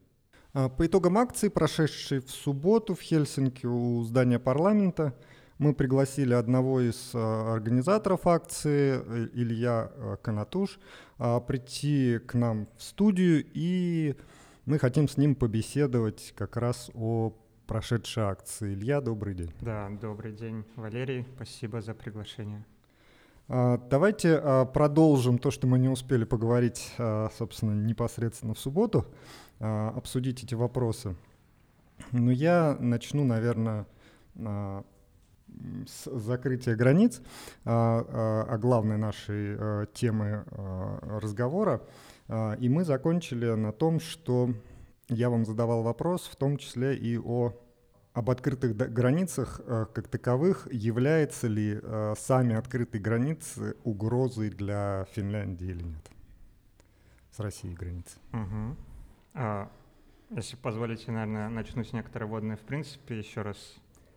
А, 0.53 0.69
по 0.69 0.87
итогам 0.87 1.17
акции, 1.17 1.49
прошедшей 1.49 2.19
в 2.19 2.31
субботу 2.31 2.95
в 2.95 3.01
Хельсинки 3.01 3.65
у 3.65 4.03
здания 4.03 4.39
парламента, 4.39 5.15
мы 5.57 5.73
пригласили 5.73 6.35
одного 6.35 6.83
из 6.83 7.13
а, 7.15 7.55
организаторов 7.55 8.27
акции, 8.27 9.01
э, 9.03 9.29
Илья 9.33 9.93
а, 9.97 10.17
Конатуш, 10.17 10.79
прийти 11.17 12.19
к 12.19 12.35
нам 12.35 12.69
в 12.77 12.83
студию, 12.83 13.47
и 13.55 14.15
мы 14.67 14.79
хотим 14.79 15.09
с 15.09 15.17
ним 15.17 15.37
побеседовать 15.37 16.35
как 16.37 16.59
раз 16.59 16.91
о 16.93 17.33
прошедшей 17.67 18.25
акции. 18.25 18.75
Илья, 18.75 19.01
добрый 19.01 19.35
день. 19.35 19.53
Да, 19.61 19.89
добрый 20.01 20.33
день, 20.33 20.65
Валерий. 20.77 21.27
Спасибо 21.37 21.81
за 21.81 21.95
приглашение. 21.95 22.65
А, 23.47 23.79
давайте 23.91 24.41
а, 24.43 24.65
продолжим 24.65 25.39
то, 25.39 25.51
что 25.51 25.67
мы 25.67 25.79
не 25.79 25.89
успели 25.89 26.25
поговорить, 26.25 26.93
а, 26.99 27.29
собственно, 27.37 27.73
непосредственно 27.73 28.55
в 28.55 28.59
субботу, 28.59 29.07
обсудить 29.59 30.43
эти 30.43 30.55
вопросы. 30.55 31.15
Но 32.11 32.33
я 32.33 32.77
начну, 32.81 33.25
наверное, 33.25 33.87
с 34.35 36.11
закрытия 36.11 36.75
границ, 36.75 37.23
а 37.65 38.59
главной 38.59 38.99
нашей 38.99 39.87
темы 39.95 40.45
разговора. 41.03 41.83
И 42.59 42.69
мы 42.69 42.85
закончили 42.85 43.47
на 43.53 43.73
том, 43.73 44.01
что 44.01 44.51
я 45.09 45.31
вам 45.31 45.45
задавал 45.45 45.83
вопрос, 45.83 46.27
в 46.27 46.37
том 46.37 46.57
числе 46.57 46.97
и 46.97 47.19
о 47.19 47.53
об 48.15 48.31
открытых 48.31 48.77
границах 48.77 49.61
э, 49.67 49.87
как 49.93 50.07
таковых, 50.07 50.69
являются 50.71 51.49
ли 51.49 51.81
э, 51.83 52.15
сами 52.17 52.55
открытые 52.55 53.03
границы 53.03 53.77
угрозой 53.83 54.51
для 54.51 55.05
Финляндии 55.11 55.67
или 55.67 55.83
нет? 55.83 56.11
С 57.33 57.41
Россией 57.41 57.75
границы. 57.75 58.17
Угу. 58.33 58.77
А, 59.35 59.69
если 60.31 60.55
позволите, 60.55 61.11
наверное, 61.11 61.49
начну 61.49 61.83
с 61.83 61.93
некоторой 61.93 62.29
водной. 62.29 62.57
В 62.57 62.61
принципе, 62.61 63.19
еще 63.19 63.43
раз, 63.43 63.57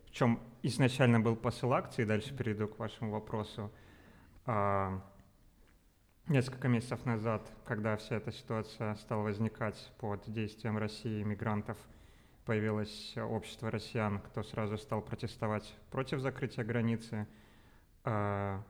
в 0.06 0.12
чем 0.12 0.39
изначально 0.62 1.19
был 1.19 1.36
посыл 1.36 1.73
акции, 1.73 2.06
дальше 2.06 2.36
перейду 2.36 2.67
к 2.67 2.78
вашему 2.78 3.12
вопросу. 3.12 3.71
А, 4.45 5.02
Несколько 6.29 6.67
месяцев 6.67 7.05
назад, 7.05 7.49
когда 7.63 7.95
вся 7.95 8.17
эта 8.17 8.33
ситуация 8.33 8.95
стала 8.95 9.21
возникать 9.21 9.93
под 9.97 10.29
действием 10.29 10.77
России 10.77 11.23
мигрантов, 11.23 11.77
появилось 12.43 13.15
общество 13.15 13.71
россиян, 13.71 14.19
кто 14.19 14.43
сразу 14.43 14.77
стал 14.77 15.01
протестовать 15.01 15.73
против 15.89 16.19
закрытия 16.19 16.65
границы. 16.65 17.27
А, 18.03 18.61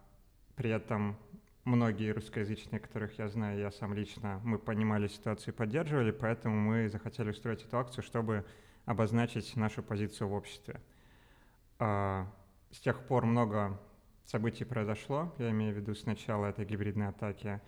при 0.55 0.69
этом 0.69 1.17
многие 1.63 2.11
русскоязычные, 2.11 2.79
которых 2.79 3.17
я 3.17 3.27
знаю, 3.27 3.57
я 3.57 3.71
сам 3.71 3.95
лично, 3.95 4.39
мы 4.43 4.59
понимали 4.59 5.07
ситуацию 5.07 5.51
и 5.51 5.57
поддерживали, 5.57 6.11
поэтому 6.11 6.55
мы 6.55 6.89
захотели 6.89 7.31
устроить 7.31 7.63
эту 7.63 7.79
акцию, 7.79 8.03
чтобы 8.03 8.45
обозначить 8.85 9.55
нашу 9.55 9.81
позицию 9.81 10.27
в 10.27 10.33
обществе. 10.33 10.79
А, 11.79 12.31
с 12.69 12.77
тех 12.79 12.99
пор 13.07 13.25
много 13.25 13.79
событий 14.27 14.65
произошло, 14.65 15.33
я 15.39 15.49
имею 15.51 15.73
в 15.73 15.77
виду 15.77 15.95
сначала 15.95 16.47
этой 16.47 16.65
гибридной 16.65 17.07
атаки. 17.07 17.61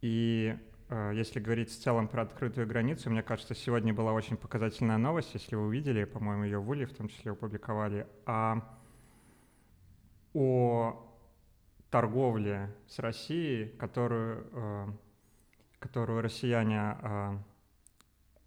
И 0.00 0.56
э, 0.88 1.12
если 1.14 1.40
говорить 1.40 1.70
в 1.70 1.78
целом 1.78 2.08
про 2.08 2.22
открытую 2.22 2.66
границу, 2.66 3.10
мне 3.10 3.22
кажется, 3.22 3.54
сегодня 3.54 3.92
была 3.92 4.12
очень 4.12 4.36
показательная 4.36 4.96
новость, 4.96 5.34
если 5.34 5.54
вы 5.54 5.66
увидели, 5.66 6.04
по-моему, 6.04 6.44
ее 6.44 6.58
в 6.58 6.68
Уле 6.68 6.86
в 6.86 6.94
том 6.94 7.08
числе 7.08 7.32
опубликовали, 7.32 8.06
а 8.24 8.78
о 10.32 11.10
торговле 11.90 12.74
с 12.88 12.98
Россией, 12.98 13.68
которую, 13.78 14.46
э, 14.52 14.86
которую 15.80 16.22
россияне, 16.22 16.96
э, 17.02 17.38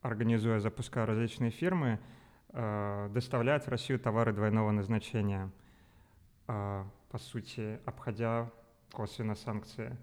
организуя, 0.02 0.60
запуская 0.60 1.06
различные 1.06 1.52
фирмы, 1.52 2.00
э, 2.50 3.10
доставляют 3.14 3.66
в 3.66 3.70
Россию 3.70 4.00
товары 4.00 4.34
двойного 4.34 4.72
назначения. 4.72 5.52
По 7.10 7.18
сути, 7.18 7.80
обходя 7.86 8.52
косвенно 8.92 9.36
санкции. 9.36 9.96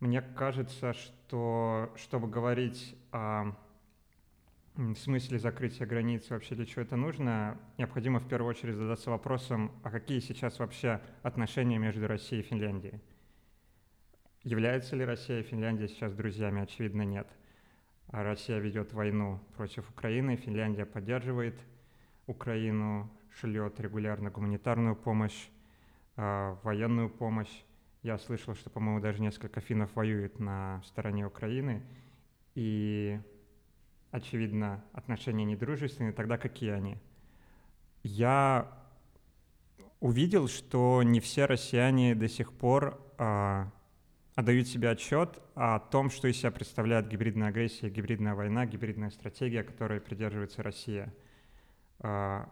Мне 0.00 0.22
кажется, 0.22 0.92
что 0.92 1.92
чтобы 1.96 2.28
говорить 2.28 2.96
о 3.12 3.54
смысле 4.96 5.38
закрытия 5.38 5.86
границ, 5.86 6.28
вообще 6.28 6.54
для 6.54 6.66
чего 6.66 6.82
это 6.82 6.96
нужно, 6.96 7.58
необходимо 7.78 8.20
в 8.20 8.28
первую 8.28 8.50
очередь 8.50 8.74
задаться 8.74 9.10
вопросом, 9.10 9.72
а 9.82 9.90
какие 9.90 10.20
сейчас 10.20 10.58
вообще 10.58 11.00
отношения 11.22 11.78
между 11.78 12.06
Россией 12.06 12.42
и 12.42 12.44
Финляндией? 12.44 13.00
Являются 14.42 14.94
ли 14.94 15.04
Россия 15.04 15.40
и 15.40 15.42
Финляндия 15.42 15.88
сейчас 15.88 16.12
друзьями? 16.12 16.62
Очевидно, 16.62 17.02
нет. 17.02 17.26
А 18.08 18.22
Россия 18.22 18.58
ведет 18.58 18.92
войну 18.92 19.40
против 19.56 19.88
Украины, 19.90 20.36
Финляндия 20.36 20.84
поддерживает 20.84 21.58
Украину, 22.26 23.10
шлет 23.40 23.80
регулярно 23.80 24.30
гуманитарную 24.30 24.94
помощь, 24.94 25.48
военную 26.16 27.10
помощь. 27.10 27.64
Я 28.02 28.18
слышал, 28.18 28.54
что, 28.54 28.70
по-моему, 28.70 29.00
даже 29.00 29.20
несколько 29.20 29.60
финнов 29.60 29.94
воюют 29.94 30.38
на 30.38 30.80
стороне 30.84 31.26
Украины. 31.26 31.82
И, 32.54 33.20
очевидно, 34.10 34.84
отношения 34.92 35.44
недружественные. 35.44 36.12
Тогда 36.12 36.38
какие 36.38 36.70
они? 36.70 36.96
Я 38.02 38.72
увидел, 40.00 40.48
что 40.48 41.02
не 41.02 41.20
все 41.20 41.46
россияне 41.46 42.14
до 42.14 42.28
сих 42.28 42.52
пор 42.52 43.00
а, 43.18 43.70
отдают 44.34 44.68
себе 44.68 44.90
отчет 44.90 45.40
о 45.54 45.78
том, 45.80 46.10
что 46.10 46.28
из 46.28 46.38
себя 46.38 46.50
представляет 46.50 47.08
гибридная 47.08 47.48
агрессия, 47.48 47.88
гибридная 47.88 48.34
война, 48.34 48.66
гибридная 48.66 49.10
стратегия, 49.10 49.64
которой 49.64 50.00
придерживается 50.00 50.62
Россия. 50.62 51.12
А, 51.98 52.48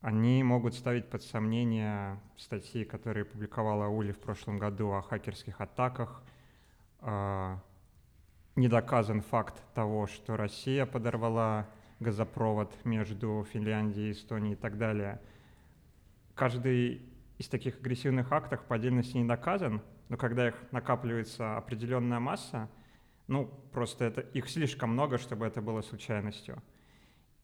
они 0.00 0.42
могут 0.42 0.74
ставить 0.74 1.08
под 1.08 1.22
сомнение 1.22 2.20
статьи, 2.36 2.84
которые 2.84 3.24
публиковала 3.24 3.88
Ули 3.88 4.12
в 4.12 4.18
прошлом 4.18 4.58
году 4.58 4.92
о 4.92 5.02
хакерских 5.02 5.60
атаках. 5.60 6.22
А, 7.00 7.60
не 8.54 8.68
доказан 8.68 9.20
факт 9.20 9.62
того, 9.74 10.06
что 10.06 10.36
Россия 10.36 10.86
подорвала 10.86 11.66
газопровод 12.00 12.72
между 12.84 13.46
Финляндией, 13.52 14.12
Эстонией 14.12 14.54
и 14.54 14.56
так 14.56 14.78
далее. 14.78 15.20
Каждый 16.34 17.02
из 17.38 17.48
таких 17.48 17.78
агрессивных 17.80 18.32
актов 18.32 18.62
по 18.64 18.76
отдельности 18.76 19.16
не 19.16 19.24
доказан, 19.24 19.82
но 20.08 20.16
когда 20.16 20.48
их 20.48 20.54
накапливается 20.70 21.56
определенная 21.56 22.20
масса, 22.20 22.68
ну, 23.26 23.46
просто 23.72 24.04
это, 24.04 24.20
их 24.20 24.48
слишком 24.48 24.90
много, 24.90 25.18
чтобы 25.18 25.46
это 25.46 25.60
было 25.60 25.82
случайностью. 25.82 26.62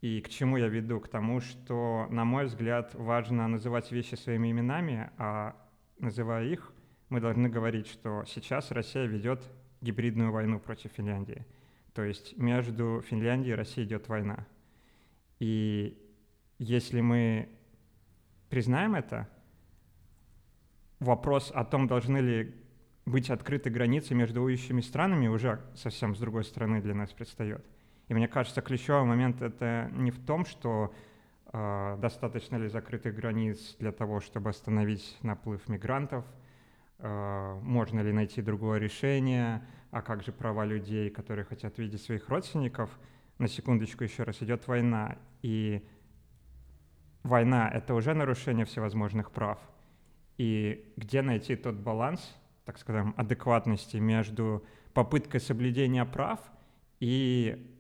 И 0.03 0.21
к 0.21 0.29
чему 0.29 0.57
я 0.57 0.67
веду? 0.67 0.99
К 1.01 1.09
тому, 1.09 1.41
что, 1.41 2.09
на 2.11 2.25
мой 2.25 2.47
взгляд, 2.47 2.93
важно 2.95 3.47
называть 3.47 3.93
вещи 3.93 4.17
своими 4.17 4.51
именами, 4.51 5.11
а 5.17 5.57
называя 5.99 6.45
их, 6.47 6.73
мы 7.09 7.21
должны 7.21 7.49
говорить, 7.49 7.87
что 7.87 8.25
сейчас 8.27 8.73
Россия 8.73 9.07
ведет 9.07 9.49
гибридную 9.81 10.33
войну 10.33 10.59
против 10.59 10.91
Финляндии. 10.91 11.47
То 11.95 12.03
есть 12.03 12.37
между 12.37 13.01
Финляндией 13.09 13.53
и 13.53 13.57
Россией 13.57 13.87
идет 13.87 14.09
война. 14.09 14.45
И 15.38 15.97
если 16.59 17.01
мы 17.01 17.49
признаем 18.49 18.97
это, 18.97 19.29
вопрос 20.99 21.53
о 21.55 21.65
том, 21.65 21.87
должны 21.87 22.19
ли 22.19 22.55
быть 23.07 23.31
открыты 23.31 23.71
границы 23.71 24.17
между 24.17 24.43
воюющими 24.43 24.81
странами, 24.81 25.29
уже 25.29 25.61
совсем 25.77 26.17
с 26.17 26.19
другой 26.19 26.43
стороны 26.43 26.83
для 26.83 26.95
нас 26.95 27.12
предстает. 27.12 27.65
И 28.12 28.14
мне 28.14 28.29
кажется, 28.29 28.61
ключевой 28.61 29.05
момент 29.05 29.40
это 29.40 29.88
не 29.94 30.11
в 30.11 30.18
том, 30.18 30.44
что 30.44 30.92
э, 31.51 31.96
достаточно 31.98 32.57
ли 32.57 32.68
закрытых 32.68 33.14
границ 33.14 33.75
для 33.79 33.90
того, 33.90 34.20
чтобы 34.20 34.51
остановить 34.51 35.16
наплыв 35.22 35.66
мигрантов, 35.66 36.27
э, 36.98 37.59
можно 37.62 38.01
ли 38.01 38.12
найти 38.12 38.42
другое 38.42 38.79
решение, 38.79 39.66
а 39.90 40.03
как 40.03 40.22
же 40.22 40.31
права 40.31 40.66
людей, 40.66 41.09
которые 41.09 41.46
хотят 41.46 41.79
видеть 41.79 42.03
своих 42.03 42.29
родственников. 42.29 42.90
На 43.38 43.48
секундочку 43.48 44.05
еще 44.05 44.25
раз, 44.25 44.42
идет 44.42 44.68
война, 44.68 45.16
и 45.40 45.83
война— 47.22 47.66
это 47.72 47.94
уже 47.94 48.12
нарушение 48.12 48.66
всевозможных 48.66 49.31
прав. 49.31 49.59
И 50.37 50.92
где 50.98 51.22
найти 51.22 51.57
тот 51.57 51.77
баланс, 51.77 52.37
так 52.66 52.77
скажем, 52.77 53.14
адекватности 53.16 53.96
между 53.96 54.62
попыткой 54.92 55.40
соблюдения 55.40 56.05
прав 56.05 56.40
и 57.01 57.72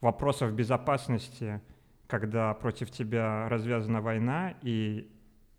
вопросов 0.00 0.52
безопасности 0.52 1.60
когда 2.08 2.54
против 2.54 2.90
тебя 2.90 3.48
развязана 3.48 4.00
война, 4.00 4.54
и 4.62 5.08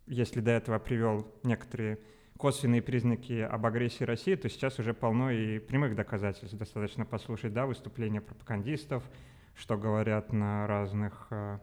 если 0.07 0.41
до 0.41 0.51
этого 0.51 0.79
привел 0.79 1.25
некоторые 1.43 1.99
косвенные 2.37 2.81
признаки 2.81 3.39
об 3.41 3.65
агрессии 3.65 4.03
России, 4.03 4.35
то 4.35 4.49
сейчас 4.49 4.79
уже 4.79 4.93
полно 4.93 5.29
и 5.29 5.59
прямых 5.59 5.95
доказательств. 5.95 6.57
Достаточно 6.57 7.05
послушать 7.05 7.53
да, 7.53 7.65
выступления 7.67 8.19
пропагандистов, 8.19 9.03
что 9.55 9.77
говорят 9.77 10.33
на 10.33 10.65
разных 10.65 11.27
э, 11.29 11.59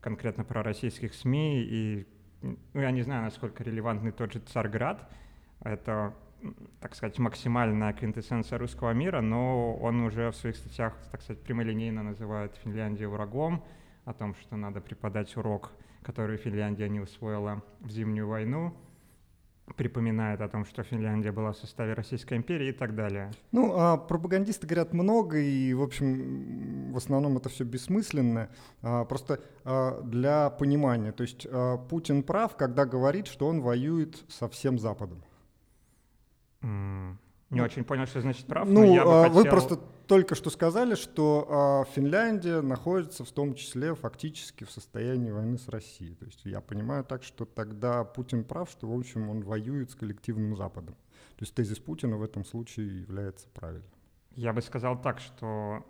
конкретно 0.00 0.44
пророссийских 0.44 1.12
СМИ. 1.14 1.60
И 1.62 2.06
ну, 2.40 2.56
я 2.80 2.92
не 2.92 3.02
знаю, 3.02 3.24
насколько 3.24 3.62
релевантный 3.62 4.12
тот 4.12 4.32
же 4.32 4.38
Царград. 4.38 5.06
Это, 5.62 6.14
так 6.80 6.94
сказать, 6.94 7.18
максимальная 7.18 7.92
квинтэссенция 7.92 8.58
русского 8.58 8.92
мира, 8.92 9.20
но 9.20 9.74
он 9.76 10.00
уже 10.02 10.30
в 10.30 10.36
своих 10.36 10.56
статьях, 10.56 10.94
так 11.10 11.22
сказать, 11.22 11.42
прямолинейно 11.42 12.02
называет 12.02 12.56
Финляндию 12.64 13.10
врагом, 13.10 13.64
о 14.04 14.14
том, 14.14 14.34
что 14.34 14.56
надо 14.56 14.80
преподать 14.80 15.36
урок, 15.36 15.72
который 16.02 16.36
Финляндия 16.36 16.88
не 16.88 17.00
усвоила 17.00 17.62
в 17.80 17.90
Зимнюю 17.90 18.26
войну 18.26 18.74
припоминает 19.76 20.40
о 20.40 20.48
том, 20.48 20.64
что 20.64 20.82
Финляндия 20.82 21.32
была 21.32 21.52
в 21.52 21.56
составе 21.56 21.94
Российской 21.94 22.36
империи 22.36 22.68
и 22.68 22.72
так 22.72 22.94
далее. 22.94 23.30
Ну, 23.52 23.72
а 23.76 23.96
пропагандисты 23.96 24.66
говорят 24.66 24.92
много, 24.92 25.38
и, 25.38 25.72
в 25.74 25.82
общем, 25.82 26.92
в 26.92 26.96
основном 26.96 27.36
это 27.36 27.48
все 27.48 27.64
бессмысленно. 27.64 28.48
А, 28.82 29.04
просто 29.04 29.40
а, 29.64 30.00
для 30.02 30.50
понимания, 30.50 31.12
то 31.12 31.22
есть 31.22 31.46
а, 31.50 31.78
Путин 31.78 32.22
прав, 32.22 32.56
когда 32.56 32.84
говорит, 32.84 33.26
что 33.26 33.46
он 33.46 33.60
воюет 33.60 34.24
со 34.28 34.48
всем 34.48 34.78
Западом. 34.78 35.22
Не 36.62 37.58
ну, 37.58 37.64
очень 37.64 37.82
понял, 37.82 38.06
что 38.06 38.20
значит 38.20 38.46
прав. 38.46 38.68
Ну, 38.68 38.94
я 38.94 39.04
бы 39.04 39.24
а, 39.24 39.28
вы 39.28 39.44
просто 39.44 39.76
только 40.06 40.36
что 40.36 40.50
сказали, 40.50 40.94
что 40.94 41.46
а, 41.48 41.84
Финляндия 41.92 42.60
находится 42.60 43.24
в 43.24 43.30
том 43.32 43.54
числе 43.54 43.94
фактически 43.96 44.62
в 44.62 44.70
состоянии 44.70 45.32
войны 45.32 45.58
с 45.58 45.68
Россией. 45.68 46.14
То 46.14 46.26
есть 46.26 46.44
я 46.44 46.60
понимаю 46.60 47.04
так, 47.04 47.24
что 47.24 47.44
тогда 47.44 48.04
Путин 48.04 48.44
прав, 48.44 48.70
что, 48.70 48.86
в 48.86 48.96
общем, 48.96 49.28
он 49.28 49.42
воюет 49.42 49.90
с 49.90 49.96
коллективным 49.96 50.56
Западом. 50.56 50.94
То 51.36 51.42
есть 51.42 51.54
тезис 51.54 51.78
Путина 51.80 52.16
в 52.16 52.22
этом 52.22 52.44
случае 52.44 53.00
является 53.00 53.48
правильным. 53.48 53.90
Я 54.36 54.52
бы 54.52 54.62
сказал 54.62 55.00
так, 55.00 55.18
что 55.18 55.84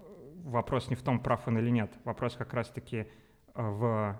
вопрос 0.45 0.89
не 0.89 0.97
в 0.97 1.03
том, 1.03 1.21
прав 1.21 1.47
он 1.47 1.59
или 1.59 1.69
нет. 1.69 1.93
Вопрос 2.05 2.37
как 2.37 2.55
раз-таки 2.55 3.07
в 3.55 4.19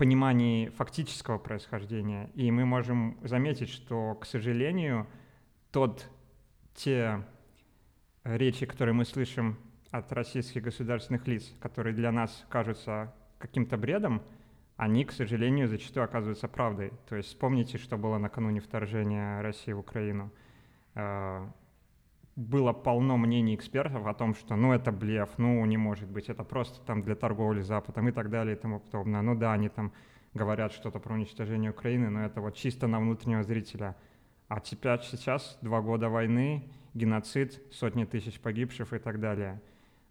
понимании 0.00 0.68
фактического 0.68 1.36
происхождения. 1.36 2.30
И 2.34 2.50
мы 2.50 2.64
можем 2.64 3.18
заметить, 3.22 3.68
что, 3.68 4.14
к 4.14 4.24
сожалению, 4.24 5.06
тот, 5.72 6.08
те 6.74 7.22
речи, 8.24 8.64
которые 8.64 8.94
мы 8.94 9.04
слышим 9.04 9.58
от 9.90 10.10
российских 10.12 10.62
государственных 10.62 11.28
лиц, 11.28 11.52
которые 11.60 11.94
для 11.94 12.10
нас 12.12 12.46
кажутся 12.48 13.12
каким-то 13.36 13.76
бредом, 13.76 14.22
они, 14.78 15.04
к 15.04 15.12
сожалению, 15.12 15.68
зачастую 15.68 16.04
оказываются 16.04 16.48
правдой. 16.48 16.92
То 17.06 17.16
есть 17.16 17.28
вспомните, 17.28 17.76
что 17.76 17.98
было 17.98 18.16
накануне 18.16 18.60
вторжения 18.60 19.42
России 19.42 19.72
в 19.72 19.80
Украину. 19.80 20.30
Было 22.36 22.72
полно 22.72 23.16
мнений 23.16 23.54
экспертов 23.54 24.06
о 24.06 24.14
том, 24.14 24.34
что 24.34 24.56
ну 24.56 24.72
это 24.72 24.92
блеф, 24.92 25.30
ну 25.36 25.64
не 25.66 25.76
может 25.76 26.08
быть, 26.08 26.28
это 26.28 26.44
просто 26.44 26.80
там 26.86 27.02
для 27.02 27.14
торговли 27.14 27.60
Западом 27.60 28.08
и 28.08 28.12
так 28.12 28.30
далее 28.30 28.56
и 28.56 28.58
тому 28.58 28.80
подобное. 28.80 29.20
Ну 29.22 29.34
да, 29.34 29.52
они 29.52 29.68
там 29.68 29.92
говорят 30.32 30.72
что-то 30.72 31.00
про 31.00 31.14
уничтожение 31.14 31.70
Украины, 31.70 32.08
но 32.08 32.24
это 32.24 32.40
вот 32.40 32.54
чисто 32.54 32.86
на 32.86 33.00
внутреннего 33.00 33.42
зрителя– 33.42 33.96
а 34.50 34.58
теперь 34.58 35.00
сейчас 35.02 35.56
два 35.62 35.80
года 35.80 36.08
войны, 36.08 36.68
геноцид, 36.92 37.62
сотни 37.70 38.04
тысяч 38.04 38.40
погибших 38.40 38.92
и 38.92 38.98
так 38.98 39.20
далее. 39.20 39.62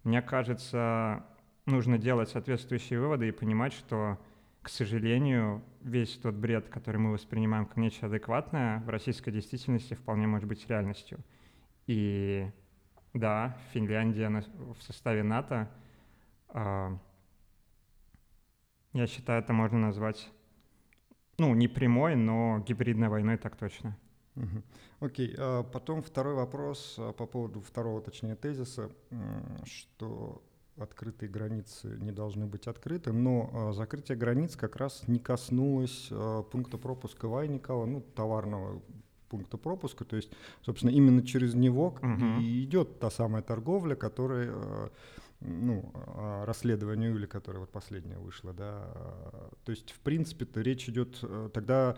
Мне 0.05 0.21
кажется, 0.21 1.25
нужно 1.65 1.97
делать 1.97 2.29
соответствующие 2.29 3.01
выводы 3.01 3.27
и 3.27 3.31
понимать, 3.33 3.73
что, 3.73 4.17
к 4.61 4.69
сожалению, 4.69 5.61
весь 5.81 6.15
тот 6.15 6.35
бред, 6.35 6.69
который 6.69 7.01
мы 7.01 7.11
воспринимаем 7.11 7.65
как 7.65 7.75
нечто 7.75 8.05
адекватное, 8.05 8.79
в 8.85 8.87
российской 8.87 9.31
действительности 9.31 9.93
вполне 9.93 10.25
может 10.25 10.47
быть 10.47 10.65
реальностью. 10.69 11.19
И 11.89 12.47
да, 13.15 13.57
Финляндия 13.73 14.29
в 14.29 14.79
составе 14.83 15.23
НАТО, 15.23 15.67
а, 16.49 16.95
я 18.93 19.07
считаю, 19.07 19.41
это 19.41 19.53
можно 19.53 19.79
назвать, 19.79 20.29
ну, 21.39 21.55
не 21.55 21.67
прямой, 21.67 22.15
но 22.15 22.59
гибридной 22.59 23.07
войной 23.09 23.37
так 23.37 23.55
точно. 23.55 23.97
Окей, 24.99 25.33
а 25.35 25.63
потом 25.63 26.03
второй 26.03 26.35
вопрос 26.35 26.93
а, 26.99 27.11
по 27.11 27.25
поводу 27.25 27.59
второго, 27.59 28.03
точнее, 28.03 28.35
тезиса, 28.35 28.91
что 29.63 30.43
открытые 30.77 31.27
границы 31.27 31.97
не 32.01 32.11
должны 32.11 32.45
быть 32.45 32.67
открыты, 32.67 33.13
но 33.13 33.71
закрытие 33.71 34.15
границ 34.15 34.55
как 34.55 34.75
раз 34.75 35.07
не 35.07 35.17
коснулось 35.17 36.13
пункта 36.51 36.77
пропуска 36.77 37.27
Вайникова, 37.27 37.87
ну, 37.87 38.01
товарного 38.01 38.79
пункта 39.29 39.57
пропуска, 39.57 40.05
то 40.05 40.15
есть, 40.15 40.31
собственно, 40.61 40.91
именно 40.91 41.25
через 41.25 41.53
него 41.53 41.97
угу. 42.01 42.41
и 42.41 42.63
идет 42.63 42.99
та 42.99 43.09
самая 43.09 43.41
торговля, 43.41 43.95
которая 43.95 44.89
ну, 45.41 45.93
расследованию 46.45 47.15
или 47.15 47.25
которое 47.25 47.59
вот 47.59 47.69
последнее 47.69 48.17
вышло, 48.17 48.53
да, 48.53 48.91
то 49.63 49.71
есть, 49.71 49.91
в 49.91 49.99
принципе-то 49.99 50.61
речь 50.61 50.89
идет 50.89 51.23
тогда 51.53 51.95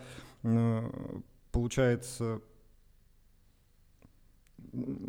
получается, 1.52 2.42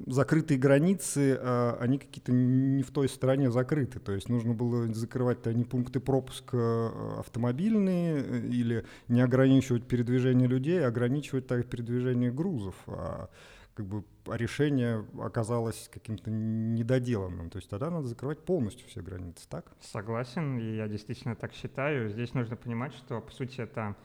закрытые 0.07 0.59
границы, 0.59 1.39
а, 1.41 1.77
они 1.81 1.99
какие-то 1.99 2.33
не 2.33 2.83
в 2.83 2.91
той 2.91 3.09
стране 3.09 3.51
закрыты. 3.51 4.01
То 4.01 4.13
есть 4.13 4.29
нужно 4.29 4.55
было 4.55 4.93
закрывать-то 4.93 5.53
не 5.55 5.65
пункты 5.65 6.01
пропуска 6.01 6.57
а, 6.57 7.17
автомобильные 7.21 8.17
э, 8.17 8.47
или 8.47 8.85
не 9.09 9.21
ограничивать 9.21 9.87
передвижение 9.87 10.49
людей, 10.49 10.85
а 10.85 10.89
ограничивать 10.89 11.47
так 11.47 11.67
передвижение 11.67 12.33
грузов. 12.33 12.75
А 12.87 13.29
как 13.75 13.87
бы 13.87 14.05
решение 14.27 15.07
оказалось 15.19 15.89
каким-то 15.93 16.31
недоделанным. 16.31 17.49
То 17.49 17.59
есть 17.59 17.71
тогда 17.71 17.91
надо 17.91 18.07
закрывать 18.07 18.45
полностью 18.45 18.87
все 18.89 19.01
границы, 19.01 19.47
так? 19.49 19.73
Согласен, 19.81 20.59
и 20.59 20.77
я 20.77 20.89
действительно 20.89 21.37
так 21.37 21.53
считаю. 21.53 22.11
Здесь 22.11 22.35
нужно 22.35 22.57
понимать, 22.57 22.95
что, 22.95 23.21
по 23.21 23.31
сути, 23.31 23.61
это 23.61 23.97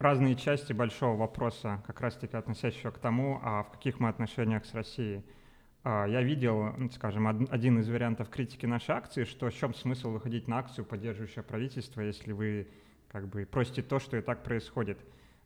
разные 0.00 0.34
части 0.34 0.72
большого 0.72 1.16
вопроса, 1.16 1.82
как 1.86 2.00
раз-таки 2.00 2.36
относящего 2.36 2.90
к 2.90 2.98
тому, 2.98 3.38
а 3.42 3.62
в 3.62 3.70
каких 3.70 4.00
мы 4.00 4.08
отношениях 4.08 4.64
с 4.64 4.74
Россией. 4.74 5.22
А, 5.84 6.06
я 6.06 6.22
видел, 6.22 6.72
ну, 6.76 6.90
скажем, 6.90 7.26
один 7.26 7.78
из 7.78 7.88
вариантов 7.88 8.30
критики 8.30 8.64
нашей 8.64 8.94
акции, 8.94 9.24
что 9.24 9.50
в 9.50 9.54
чем 9.54 9.74
смысл 9.74 10.10
выходить 10.10 10.48
на 10.48 10.58
акцию, 10.58 10.86
поддерживающее 10.86 11.42
правительство, 11.42 12.00
если 12.00 12.32
вы 12.32 12.68
как 13.08 13.28
бы 13.28 13.44
просите 13.44 13.82
то, 13.82 13.98
что 13.98 14.16
и 14.16 14.22
так 14.22 14.42
происходит. 14.42 14.98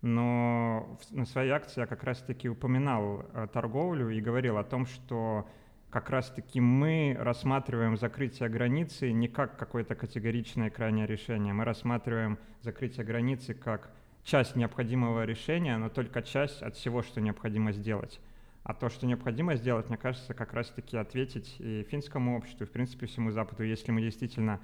Но 0.03 0.99
на 1.11 1.25
своей 1.25 1.51
акции 1.51 1.81
я 1.81 1.87
как 1.87 2.05
раз-таки 2.05 2.49
упоминал 2.49 3.25
э, 3.33 3.49
торговлю 3.53 4.11
и 4.11 4.21
говорил 4.21 4.59
о 4.59 4.65
том, 4.65 4.87
что 4.87 5.49
как 5.91 6.11
раз-таки 6.11 6.61
мы 6.61 7.17
рассматриваем 7.19 7.97
закрытие 7.97 8.49
границы 8.49 9.13
не 9.13 9.29
как 9.29 9.57
какое-то 9.57 9.95
категоричное 9.95 10.69
крайнее 10.69 11.07
решение. 11.07 11.55
Мы 11.55 11.65
рассматриваем 11.65 12.39
закрытие 12.61 13.07
границы 13.07 13.55
как 13.55 13.91
часть 14.25 14.57
необходимого 14.57 15.25
решения, 15.25 15.77
но 15.77 15.89
только 15.89 16.23
часть 16.23 16.63
от 16.63 16.75
всего, 16.77 17.03
что 17.03 17.21
необходимо 17.21 17.73
сделать. 17.73 18.21
А 18.63 18.73
то, 18.73 18.89
что 18.89 19.07
необходимо 19.07 19.57
сделать, 19.57 19.89
мне 19.89 19.99
кажется, 19.99 20.33
как 20.33 20.55
раз-таки 20.55 20.97
ответить 20.97 21.57
и 21.59 21.83
финскому 21.91 22.39
обществу, 22.39 22.65
и, 22.65 22.67
в 22.67 22.73
принципе, 22.73 23.07
всему 23.07 23.31
Западу, 23.31 23.63
если 23.63 23.93
мы 23.93 24.01
действительно 24.01 24.59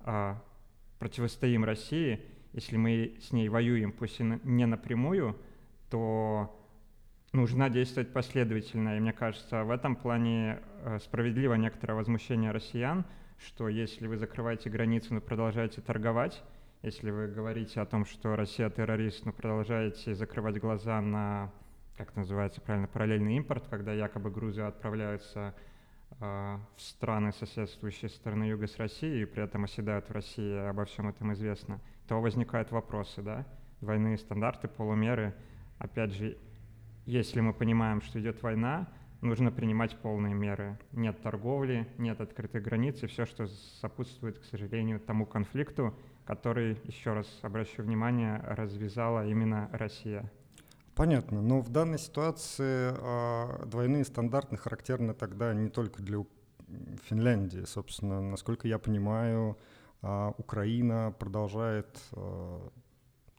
э, 0.00 0.34
противостоим 0.98 1.64
России, 1.64 2.20
если 2.52 2.76
мы 2.76 3.14
с 3.20 3.32
ней 3.32 3.48
воюем, 3.48 3.92
пусть 3.92 4.18
и 4.18 4.24
не 4.24 4.66
напрямую, 4.66 5.36
то 5.90 6.52
нужно 7.32 7.70
действовать 7.70 8.12
последовательно. 8.12 8.96
И 8.96 9.00
мне 9.00 9.12
кажется, 9.12 9.62
в 9.62 9.70
этом 9.70 9.94
плане 9.94 10.58
э, 10.82 10.98
справедливо 11.00 11.54
некоторое 11.54 11.94
возмущение 11.94 12.50
россиян, 12.50 13.04
что 13.38 13.68
если 13.68 14.08
вы 14.08 14.16
закрываете 14.16 14.70
границу, 14.70 15.14
но 15.14 15.20
продолжаете 15.20 15.82
торговать, 15.82 16.42
если 16.86 17.10
вы 17.10 17.26
говорите 17.26 17.80
о 17.80 17.84
том, 17.84 18.04
что 18.04 18.36
Россия 18.36 18.70
террорист, 18.70 19.26
но 19.26 19.32
продолжаете 19.32 20.14
закрывать 20.14 20.60
глаза 20.60 21.00
на, 21.00 21.50
как 21.96 22.14
называется 22.14 22.60
правильно, 22.60 22.86
параллельный 22.86 23.36
импорт, 23.38 23.66
когда 23.68 23.92
якобы 23.92 24.30
грузы 24.30 24.62
отправляются 24.62 25.52
э, 26.20 26.58
в 26.76 26.80
страны, 26.80 27.32
соседствующие 27.32 28.08
стороны 28.08 28.44
юга 28.44 28.68
с 28.68 28.78
Россией, 28.78 29.22
и 29.22 29.24
при 29.24 29.42
этом 29.42 29.64
оседают 29.64 30.08
в 30.08 30.12
России, 30.12 30.68
обо 30.68 30.84
всем 30.84 31.08
этом 31.08 31.32
известно, 31.32 31.80
то 32.06 32.20
возникают 32.20 32.70
вопросы, 32.70 33.20
да, 33.20 33.44
двойные 33.80 34.16
стандарты, 34.16 34.68
полумеры. 34.68 35.34
Опять 35.78 36.12
же, 36.12 36.38
если 37.04 37.40
мы 37.40 37.52
понимаем, 37.52 38.00
что 38.00 38.20
идет 38.20 38.40
война, 38.44 38.86
нужно 39.22 39.50
принимать 39.50 39.96
полные 39.96 40.34
меры. 40.34 40.78
Нет 40.92 41.20
торговли, 41.20 41.88
нет 41.98 42.20
открытых 42.20 42.62
границ, 42.62 43.02
и 43.02 43.08
все, 43.08 43.26
что 43.26 43.48
сопутствует, 43.80 44.38
к 44.38 44.44
сожалению, 44.44 45.00
тому 45.00 45.26
конфликту, 45.26 45.92
который, 46.26 46.78
еще 46.84 47.12
раз 47.12 47.26
обращу 47.42 47.82
внимание, 47.82 48.38
развязала 48.46 49.26
именно 49.26 49.68
Россия. 49.72 50.30
Понятно, 50.94 51.42
но 51.42 51.60
в 51.60 51.68
данной 51.68 51.98
ситуации 51.98 52.92
э, 52.92 53.66
двойные 53.66 54.04
стандарты 54.04 54.56
характерны 54.56 55.14
тогда 55.14 55.52
не 55.54 55.68
только 55.68 56.02
для 56.02 56.24
Финляндии. 57.04 57.64
Собственно, 57.64 58.20
насколько 58.20 58.66
я 58.66 58.78
понимаю, 58.78 59.56
а, 60.02 60.34
Украина 60.38 61.14
продолжает 61.18 61.98
а, 62.12 62.70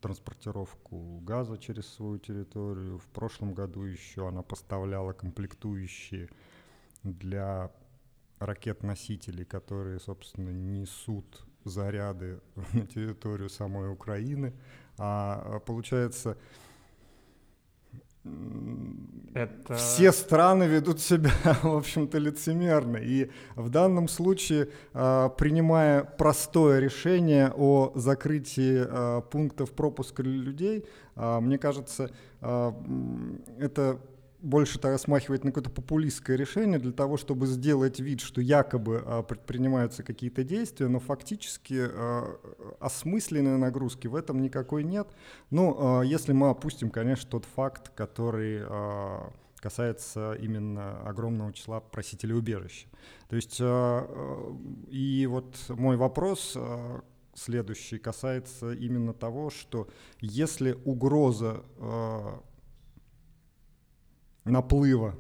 транспортировку 0.02 1.20
газа 1.22 1.58
через 1.58 1.88
свою 1.88 2.20
территорию. 2.20 3.00
В 3.00 3.08
прошлом 3.08 3.54
году 3.54 3.84
еще 3.84 4.28
она 4.28 4.42
поставляла 4.42 5.14
комплектующие 5.14 6.30
для 7.04 7.72
ракет-носителей, 8.40 9.46
которые, 9.46 10.00
собственно, 10.00 10.50
несут 10.50 11.47
заряды 11.68 12.40
на 12.74 12.86
территорию 12.86 13.50
самой 13.50 13.92
Украины. 13.92 14.54
А 14.98 15.60
получается, 15.60 16.38
это... 19.34 19.76
Все 19.76 20.12
страны 20.12 20.64
ведут 20.64 21.00
себя, 21.00 21.32
в 21.64 21.76
общем-то, 21.76 22.18
лицемерно. 22.18 22.98
И 22.98 23.30
в 23.56 23.70
данном 23.70 24.08
случае, 24.08 24.70
а, 24.94 25.30
принимая 25.30 26.04
простое 26.04 26.80
решение 26.80 27.54
о 27.56 27.92
закрытии 27.94 28.84
а, 28.84 29.22
пунктов 29.22 29.74
пропуска 29.74 30.24
людей, 30.24 30.86
а, 31.16 31.40
мне 31.40 31.58
кажется, 31.58 32.10
это 32.42 34.00
больше 34.48 34.80
тогда 34.80 34.98
смахивает 34.98 35.44
на 35.44 35.52
какое-то 35.52 35.70
популистское 35.70 36.38
решение 36.38 36.80
для 36.80 36.94
того, 36.94 37.18
чтобы 37.18 37.48
сделать 37.48 38.00
вид, 38.00 38.22
что 38.22 38.40
якобы 38.40 39.04
а, 39.06 39.22
предпринимаются 39.22 40.04
какие-то 40.04 40.44
действия, 40.46 40.88
но 40.88 41.00
фактически 41.00 41.78
а, 41.78 42.40
осмысленной 42.80 43.58
нагрузки 43.58 44.08
в 44.08 44.16
этом 44.16 44.42
никакой 44.42 44.86
нет. 44.86 45.10
Ну, 45.50 45.76
а, 45.78 46.02
если 46.02 46.32
мы 46.32 46.50
опустим, 46.50 46.90
конечно, 46.92 47.30
тот 47.30 47.44
факт, 47.44 47.90
который 47.90 48.62
а, 48.62 49.34
касается 49.58 50.34
именно 50.40 51.02
огромного 51.02 51.52
числа 51.52 51.82
просителей 51.82 52.34
убежища. 52.34 52.88
То 53.28 53.36
есть, 53.36 53.60
и 53.60 55.28
вот 55.30 55.56
мой 55.70 55.98
вопрос 55.98 56.56
следующий 57.34 57.98
касается 57.98 58.72
именно 58.72 59.14
того, 59.14 59.50
что 59.50 59.88
если 60.22 60.78
угроза 60.86 61.64
наплыва 64.48 65.16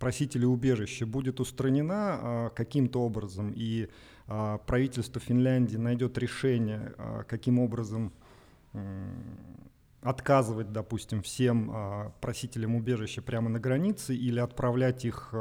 просителей 0.00 0.46
убежища 0.46 1.06
будет 1.06 1.38
устранена 1.38 1.94
а, 1.94 2.50
каким-то 2.50 3.02
образом, 3.02 3.52
и 3.54 3.88
а, 4.26 4.58
правительство 4.58 5.20
Финляндии 5.20 5.76
найдет 5.76 6.18
решение, 6.18 6.94
а, 6.98 7.22
каким 7.22 7.60
образом 7.60 8.12
отказывать, 10.00 10.72
допустим, 10.72 11.22
всем 11.22 12.12
просителям 12.20 12.76
убежища 12.76 13.20
прямо 13.20 13.48
на 13.48 13.58
границе 13.58 14.14
или 14.14 14.38
отправлять 14.38 15.04
их 15.04 15.34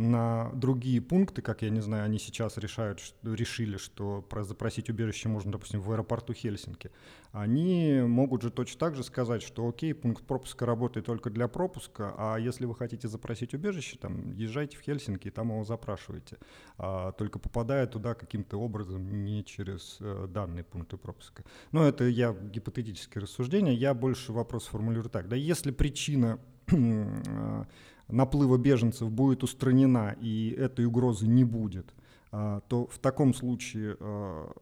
на 0.00 0.50
другие 0.54 1.02
пункты, 1.02 1.42
как 1.42 1.60
я 1.60 1.68
не 1.68 1.80
знаю, 1.80 2.06
они 2.06 2.18
сейчас 2.18 2.56
решают, 2.56 3.14
решили, 3.22 3.76
что 3.76 4.26
запросить 4.40 4.88
убежище 4.88 5.28
можно, 5.28 5.52
допустим, 5.52 5.82
в 5.82 5.92
аэропорту 5.92 6.32
Хельсинки, 6.32 6.90
они 7.32 8.00
могут 8.06 8.40
же 8.40 8.50
точно 8.50 8.80
так 8.80 8.94
же 8.94 9.04
сказать, 9.04 9.42
что 9.42 9.68
окей, 9.68 9.92
пункт 9.92 10.24
пропуска 10.24 10.64
работает 10.64 11.04
только 11.04 11.28
для 11.28 11.48
пропуска, 11.48 12.14
а 12.16 12.38
если 12.38 12.64
вы 12.64 12.74
хотите 12.74 13.08
запросить 13.08 13.52
убежище, 13.52 13.98
там, 13.98 14.32
езжайте 14.32 14.78
в 14.78 14.80
Хельсинки 14.80 15.28
и 15.28 15.30
там 15.30 15.50
его 15.50 15.64
запрашивайте, 15.64 16.38
а, 16.78 17.12
только 17.12 17.38
попадая 17.38 17.86
туда 17.86 18.14
каким-то 18.14 18.56
образом 18.56 19.22
не 19.24 19.44
через 19.44 19.98
э, 20.00 20.26
данные 20.28 20.64
пункты 20.64 20.96
пропуска. 20.96 21.44
Но 21.72 21.84
это 21.84 22.04
я 22.04 22.32
гипотетические 22.32 23.22
рассуждения, 23.22 23.74
я 23.74 23.92
больше 23.92 24.32
вопрос 24.32 24.66
формулирую 24.66 25.10
так, 25.10 25.28
да, 25.28 25.36
если 25.36 25.72
причина 25.72 26.38
э, 26.68 27.64
наплыва 28.10 28.56
беженцев 28.56 29.10
будет 29.10 29.42
устранена 29.42 30.16
и 30.20 30.50
этой 30.50 30.84
угрозы 30.84 31.26
не 31.26 31.44
будет, 31.44 31.94
а, 32.32 32.60
то 32.68 32.86
в 32.86 32.98
таком 32.98 33.34
случае 33.34 33.96
а, 34.00 34.52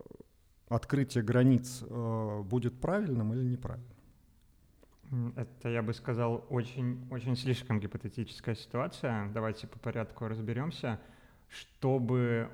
открытие 0.68 1.24
границ 1.24 1.82
а, 1.88 2.42
будет 2.42 2.80
правильным 2.80 3.34
или 3.34 3.44
неправильным? 3.44 3.98
Это, 5.36 5.70
я 5.70 5.82
бы 5.82 5.94
сказал, 5.94 6.44
очень, 6.50 7.06
очень 7.10 7.34
слишком 7.34 7.80
гипотетическая 7.80 8.54
ситуация. 8.54 9.30
Давайте 9.32 9.66
по 9.66 9.78
порядку 9.78 10.28
разберемся. 10.28 11.00
Чтобы 11.48 12.50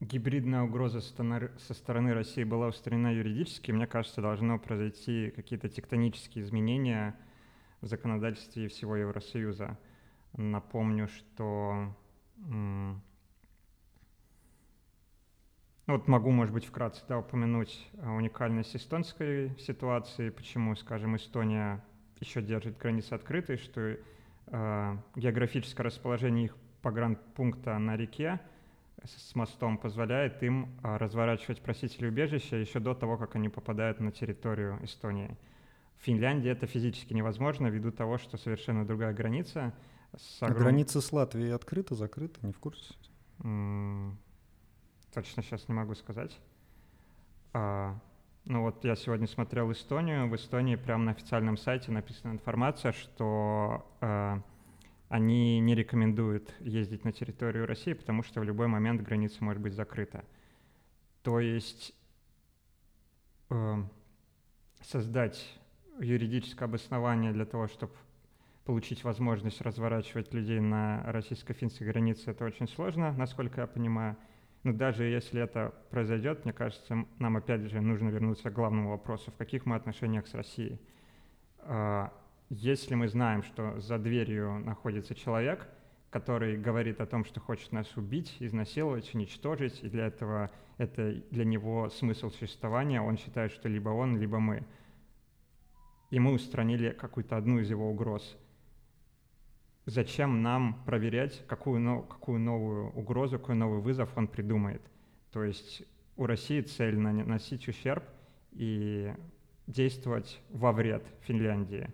гибридная 0.00 0.62
угроза 0.62 1.00
со 1.02 1.74
стороны 1.74 2.14
России 2.14 2.42
была 2.44 2.68
устранена 2.68 3.12
юридически, 3.12 3.70
мне 3.70 3.86
кажется, 3.86 4.22
должно 4.22 4.58
произойти 4.58 5.30
какие-то 5.36 5.68
тектонические 5.68 6.42
изменения 6.44 7.14
в 7.82 7.86
законодательстве 7.86 8.68
всего 8.68 8.96
Евросоюза. 8.96 9.78
Напомню, 10.36 11.08
что 11.08 11.94
ну, 15.90 15.96
вот 15.96 16.06
могу, 16.08 16.30
может 16.30 16.54
быть, 16.54 16.64
вкратце 16.64 17.02
да, 17.08 17.18
упомянуть 17.18 17.90
уникальность 17.94 18.76
эстонской 18.76 19.56
ситуации, 19.58 20.30
почему, 20.30 20.76
скажем, 20.76 21.16
Эстония 21.16 21.84
еще 22.20 22.42
держит 22.42 22.78
границы 22.78 23.14
открытой, 23.14 23.56
что 23.56 23.96
э, 24.46 24.96
географическое 25.16 25.84
расположение 25.84 26.44
их 26.46 26.56
погранпункта 26.82 27.76
на 27.78 27.96
реке 27.96 28.40
с 29.02 29.34
мостом 29.34 29.78
позволяет 29.78 30.42
им 30.42 30.68
э, 30.82 30.96
разворачивать 30.96 31.60
просителей 31.60 32.08
убежища 32.08 32.56
еще 32.56 32.78
до 32.78 32.94
того, 32.94 33.16
как 33.16 33.34
они 33.34 33.48
попадают 33.48 34.00
на 34.00 34.12
территорию 34.12 34.78
Эстонии. 34.82 35.36
В 35.98 36.04
Финляндии 36.04 36.50
это 36.50 36.66
физически 36.66 37.14
невозможно 37.14 37.66
ввиду 37.66 37.90
того, 37.90 38.16
что 38.18 38.36
совершенно 38.36 38.86
другая 38.86 39.12
граница— 39.12 39.74
с 40.16 40.42
огром... 40.42 40.56
А 40.56 40.60
граница 40.60 41.00
с 41.00 41.12
Латвией 41.12 41.54
открыта, 41.54 41.94
закрыта, 41.94 42.44
не 42.44 42.52
в 42.52 42.58
курсе? 42.58 42.94
Mm, 43.38 44.12
точно 45.12 45.42
сейчас 45.42 45.68
не 45.68 45.74
могу 45.74 45.94
сказать. 45.94 46.38
А, 47.52 47.98
ну 48.44 48.62
вот 48.62 48.84
я 48.84 48.96
сегодня 48.96 49.26
смотрел 49.26 49.70
Эстонию. 49.72 50.28
В 50.28 50.36
Эстонии 50.36 50.76
прямо 50.76 51.04
на 51.04 51.10
официальном 51.12 51.56
сайте 51.56 51.90
написана 51.92 52.32
информация, 52.32 52.92
что 52.92 53.86
а, 54.00 54.42
они 55.10 55.58
не 55.58 55.74
рекомендуют 55.74 56.54
ездить 56.60 57.04
на 57.04 57.12
территорию 57.12 57.66
России, 57.66 57.92
потому 57.94 58.22
что 58.22 58.40
в 58.40 58.44
любой 58.44 58.68
момент 58.68 59.02
граница 59.02 59.42
может 59.42 59.60
быть 59.60 59.74
закрыта. 59.74 60.24
То 61.22 61.40
есть 61.40 61.92
э, 63.50 63.82
создать 64.82 65.58
юридическое 65.98 66.68
обоснование 66.68 67.32
для 67.32 67.44
того, 67.44 67.66
чтобы 67.66 67.92
получить 68.64 69.04
возможность 69.04 69.60
разворачивать 69.60 70.32
людей 70.34 70.60
на 70.60 71.02
российско-финской 71.06 71.86
границе, 71.86 72.30
это 72.30 72.44
очень 72.44 72.68
сложно, 72.68 73.12
насколько 73.12 73.62
я 73.62 73.66
понимаю. 73.66 74.16
Но 74.62 74.72
даже 74.72 75.04
если 75.04 75.42
это 75.42 75.74
произойдет, 75.90 76.44
мне 76.44 76.52
кажется, 76.52 77.06
нам 77.18 77.36
опять 77.36 77.62
же 77.62 77.80
нужно 77.80 78.10
вернуться 78.10 78.50
к 78.50 78.54
главному 78.54 78.90
вопросу, 78.90 79.30
в 79.30 79.36
каких 79.36 79.64
мы 79.64 79.76
отношениях 79.76 80.26
с 80.26 80.34
Россией. 80.34 80.78
А, 81.60 82.12
если 82.50 82.94
мы 82.94 83.08
знаем, 83.08 83.42
что 83.42 83.80
за 83.80 83.98
дверью 83.98 84.58
находится 84.58 85.14
человек, 85.14 85.66
который 86.10 86.58
говорит 86.58 87.00
о 87.00 87.06
том, 87.06 87.24
что 87.24 87.40
хочет 87.40 87.72
нас 87.72 87.96
убить, 87.96 88.36
изнасиловать, 88.40 89.14
уничтожить, 89.14 89.82
и 89.82 89.88
для 89.88 90.06
этого 90.06 90.50
это 90.76 91.14
для 91.30 91.44
него 91.44 91.88
смысл 91.88 92.30
существования, 92.30 93.00
он 93.00 93.16
считает, 93.16 93.52
что 93.52 93.68
либо 93.68 93.88
он, 93.88 94.18
либо 94.18 94.40
мы. 94.40 94.66
И 96.10 96.18
мы 96.18 96.32
устранили 96.32 96.90
какую-то 96.90 97.36
одну 97.36 97.60
из 97.60 97.70
его 97.70 97.88
угроз– 97.88 98.36
зачем 99.86 100.42
нам 100.42 100.82
проверять, 100.84 101.44
какую, 101.46 102.02
какую 102.02 102.40
новую 102.40 102.90
угрозу, 102.90 103.38
какой 103.38 103.54
новый 103.54 103.80
вызов 103.80 104.10
он 104.16 104.28
придумает. 104.28 104.82
То 105.32 105.44
есть 105.44 105.82
у 106.16 106.26
России 106.26 106.60
цель 106.60 106.98
наносить 106.98 107.66
ущерб 107.68 108.04
и 108.52 109.12
действовать 109.66 110.40
во 110.50 110.72
вред 110.72 111.04
Финляндии. 111.22 111.88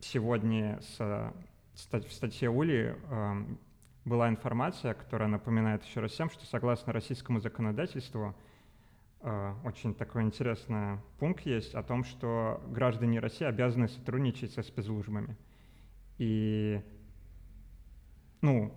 Сегодня 0.00 0.80
в 0.98 2.12
статье 2.12 2.50
Ули 2.50 2.96
э, 2.96 3.44
была 4.04 4.28
информация, 4.28 4.94
которая 4.94 5.28
напоминает 5.28 5.84
еще 5.84 6.00
раз 6.00 6.12
всем, 6.12 6.30
что 6.30 6.46
согласно 6.46 6.92
российскому 6.92 7.40
законодательству 7.40 8.34
э, 9.20 9.54
очень 9.64 9.94
такой 9.94 10.22
интересный 10.22 10.98
пункт 11.18 11.44
есть 11.46 11.74
о 11.74 11.82
том, 11.82 12.04
что 12.04 12.62
граждане 12.68 13.18
России 13.18 13.44
обязаны 13.44 13.88
сотрудничать 13.88 14.52
со 14.52 14.62
спецслужбами. 14.62 15.36
И, 16.18 16.82
ну, 18.40 18.72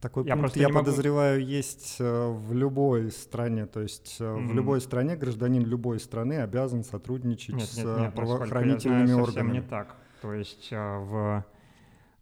такой 0.00 0.24
я 0.24 0.34
пункт, 0.34 0.56
я 0.56 0.68
могу... 0.68 0.80
подозреваю, 0.80 1.44
есть 1.44 1.96
э, 2.00 2.28
в 2.30 2.54
любой 2.54 3.10
стране. 3.10 3.66
То 3.66 3.80
есть 3.80 4.18
mm-hmm. 4.18 4.46
в 4.46 4.54
любой 4.54 4.80
стране 4.80 5.14
гражданин 5.14 5.62
любой 5.62 6.00
страны 6.00 6.40
обязан 6.40 6.84
сотрудничать 6.84 7.56
нет, 7.56 7.68
нет, 7.76 7.86
нет, 7.86 8.12
с 8.12 8.14
правоохранительными 8.14 9.06
знаю, 9.06 9.22
органами. 9.22 9.52
не 9.52 9.62
так. 9.62 9.96
То 10.22 10.32
есть 10.32 10.68
э, 10.70 10.76
в... 10.76 11.44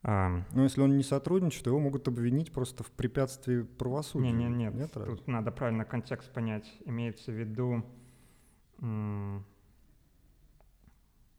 А... 0.03 0.43
Но 0.53 0.63
если 0.65 0.81
он 0.81 0.97
не 0.97 1.05
сотрудничает, 1.05 1.65
то 1.65 1.71
его 1.71 1.79
могут 1.79 2.09
обвинить 2.09 2.53
просто 2.53 2.83
в 2.83 2.91
препятствии 2.91 3.63
правосудию. 3.63 4.35
Нет, 4.35 4.51
нет, 4.51 4.59
нет. 4.59 4.75
нет 4.75 4.93
тут 4.93 5.07
разве? 5.07 5.23
надо 5.27 5.53
правильно 5.53 5.85
контекст 5.85 6.33
понять. 6.33 6.73
Имеется 6.85 7.31
в 7.31 7.35
виду... 7.35 7.85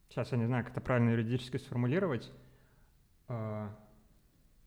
Сейчас 0.09 0.31
я 0.31 0.37
не 0.37 0.45
знаю, 0.45 0.63
как 0.63 0.73
это 0.73 0.81
правильно 0.81 1.11
юридически 1.11 1.57
сформулировать. 1.57 2.31
А, 3.29 3.69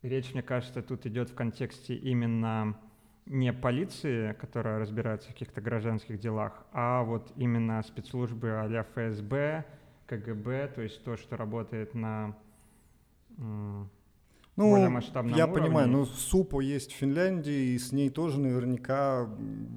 речь, 0.01 0.33
мне 0.33 0.41
кажется, 0.41 0.81
тут 0.81 1.05
идет 1.05 1.29
в 1.29 1.35
контексте 1.35 1.95
именно 1.95 2.79
не 3.25 3.53
полиции, 3.53 4.33
которая 4.33 4.79
разбирается 4.79 5.29
в 5.29 5.33
каких-то 5.33 5.61
гражданских 5.61 6.19
делах, 6.19 6.65
а 6.71 7.03
вот 7.03 7.31
именно 7.35 7.81
спецслужбы 7.83 8.49
а 8.49 8.83
ФСБ, 8.83 9.65
КГБ, 10.07 10.71
то 10.75 10.81
есть 10.81 11.03
то, 11.03 11.15
что 11.15 11.37
работает 11.37 11.93
на 11.93 12.35
ну, 13.37 13.89
более 14.55 14.89
масштабном 14.89 15.35
я 15.35 15.45
уровне. 15.45 15.61
понимаю, 15.63 15.89
но 15.89 16.05
СУПО 16.05 16.61
есть 16.61 16.91
в 16.91 16.95
Финляндии, 16.95 17.73
и 17.73 17.79
с 17.79 17.91
ней 17.91 18.09
тоже 18.09 18.39
наверняка 18.39 19.27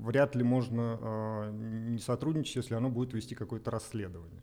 вряд 0.03 0.34
ли 0.34 0.43
можно 0.43 0.99
э, 1.01 1.51
не 1.91 1.99
сотрудничать, 1.99 2.57
если 2.57 2.74
оно 2.74 2.91
будет 2.91 3.14
вести 3.14 3.34
какое-то 3.34 3.70
расследование. 3.70 4.43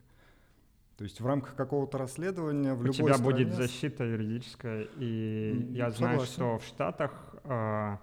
То 0.97 1.03
есть 1.03 1.21
в 1.21 1.25
рамках 1.25 1.55
какого-то 1.55 1.97
расследования 1.97 2.73
в 2.73 2.81
У 2.81 2.83
любой 2.83 2.93
тебя 2.93 3.13
стране... 3.15 3.23
будет 3.23 3.53
защита 3.53 4.03
юридическая, 4.03 4.87
и 4.97 5.67
я 5.71 5.89
знаю, 5.89 6.21
что 6.21 6.59
в 6.59 6.65
Штатах 6.65 7.11
э, 7.43 7.97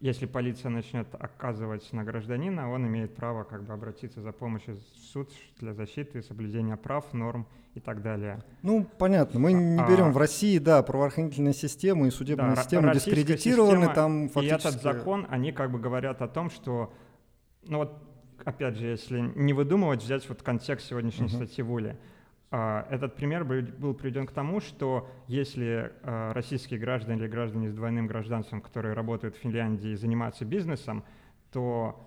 если 0.00 0.26
полиция 0.26 0.70
начнет 0.70 1.06
оказывать 1.14 1.90
на 1.92 2.04
гражданина, 2.04 2.70
он 2.70 2.86
имеет 2.86 3.14
право 3.14 3.44
как 3.44 3.62
бы 3.62 3.72
обратиться 3.72 4.20
за 4.20 4.32
помощью 4.32 4.76
в 4.76 5.04
суд 5.12 5.30
для 5.58 5.72
защиты, 5.72 6.22
соблюдения 6.22 6.76
прав, 6.76 7.12
норм 7.14 7.46
и 7.74 7.80
так 7.80 8.02
далее. 8.02 8.42
Ну, 8.62 8.86
понятно. 8.98 9.40
Мы 9.40 9.52
не 9.54 9.80
а, 9.80 9.88
берем 9.88 10.08
а, 10.08 10.12
в 10.12 10.18
России, 10.18 10.58
да, 10.58 10.82
правоохранительная 10.82 11.54
система 11.54 12.06
и 12.06 12.10
судебная 12.10 12.54
да, 12.54 12.62
система 12.62 12.92
дискредитированы 12.92 13.86
система, 13.86 13.94
там 13.94 14.28
фактически. 14.28 14.66
И 14.66 14.68
этот 14.68 14.82
закон, 14.82 15.26
они 15.30 15.52
как 15.52 15.70
бы 15.70 15.78
говорят 15.78 16.20
о 16.20 16.28
том, 16.28 16.50
что, 16.50 16.92
ну 17.62 17.78
вот, 17.78 17.98
опять 18.44 18.76
же, 18.76 18.86
если 18.86 19.20
не 19.34 19.52
выдумывать, 19.52 20.02
взять 20.02 20.28
вот 20.28 20.42
контекст 20.42 20.88
сегодняшней 20.88 21.26
uh-huh. 21.26 21.36
статьи 21.36 21.62
Вули, 21.62 21.96
а, 22.50 22.86
этот 22.90 23.16
пример 23.16 23.44
был 23.44 23.94
приведен 23.94 24.26
к 24.26 24.32
тому, 24.32 24.60
что 24.60 25.08
если 25.26 25.92
а, 26.02 26.32
российские 26.32 26.78
граждане 26.78 27.20
или 27.20 27.28
граждане 27.28 27.70
с 27.70 27.74
двойным 27.74 28.06
гражданством, 28.06 28.60
которые 28.60 28.94
работают 28.94 29.36
в 29.36 29.38
Финляндии, 29.38 29.94
занимаются 29.94 30.44
бизнесом, 30.44 31.04
то 31.52 32.02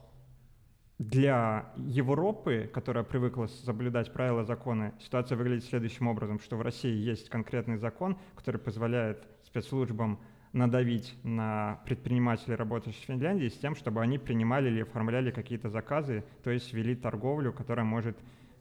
для 0.97 1.71
Европы, 1.77 2.69
которая 2.73 3.03
привыкла 3.03 3.47
соблюдать 3.47 4.11
правила 4.11 4.43
закона, 4.43 4.93
ситуация 4.99 5.37
выглядит 5.37 5.65
следующим 5.65 6.07
образом, 6.07 6.39
что 6.39 6.57
в 6.57 6.61
России 6.61 6.93
есть 6.93 7.29
конкретный 7.29 7.77
закон, 7.77 8.17
который 8.35 8.59
позволяет 8.59 9.25
спецслужбам 9.45 10.19
надавить 10.53 11.15
на 11.23 11.79
предпринимателей, 11.85 12.55
работающих 12.55 13.03
в 13.03 13.05
Финляндии, 13.05 13.49
с 13.49 13.57
тем, 13.57 13.75
чтобы 13.75 14.01
они 14.01 14.17
принимали 14.17 14.69
или 14.69 14.81
оформляли 14.81 15.31
какие-то 15.31 15.69
заказы, 15.69 16.23
то 16.43 16.49
есть 16.49 16.73
вели 16.73 16.95
торговлю, 16.95 17.53
которая 17.53 17.85
может 17.85 18.17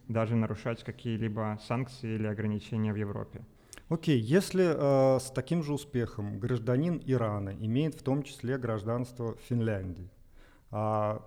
даже 0.06 0.36
нарушать 0.36 0.84
какие-либо 0.84 1.58
санкции 1.66 2.14
или 2.14 2.26
ограничения 2.26 2.92
в 2.92 2.96
Европе. 2.96 3.44
Окей, 3.88 4.20
okay. 4.20 4.22
если 4.22 4.64
э, 4.66 5.18
с 5.18 5.30
таким 5.30 5.62
же 5.62 5.72
успехом 5.72 6.38
гражданин 6.38 7.02
Ирана 7.06 7.50
имеет 7.50 7.94
в 7.94 8.02
том 8.02 8.22
числе 8.22 8.58
гражданство 8.58 9.36
Финляндии, 9.48 10.10
а 10.70 11.22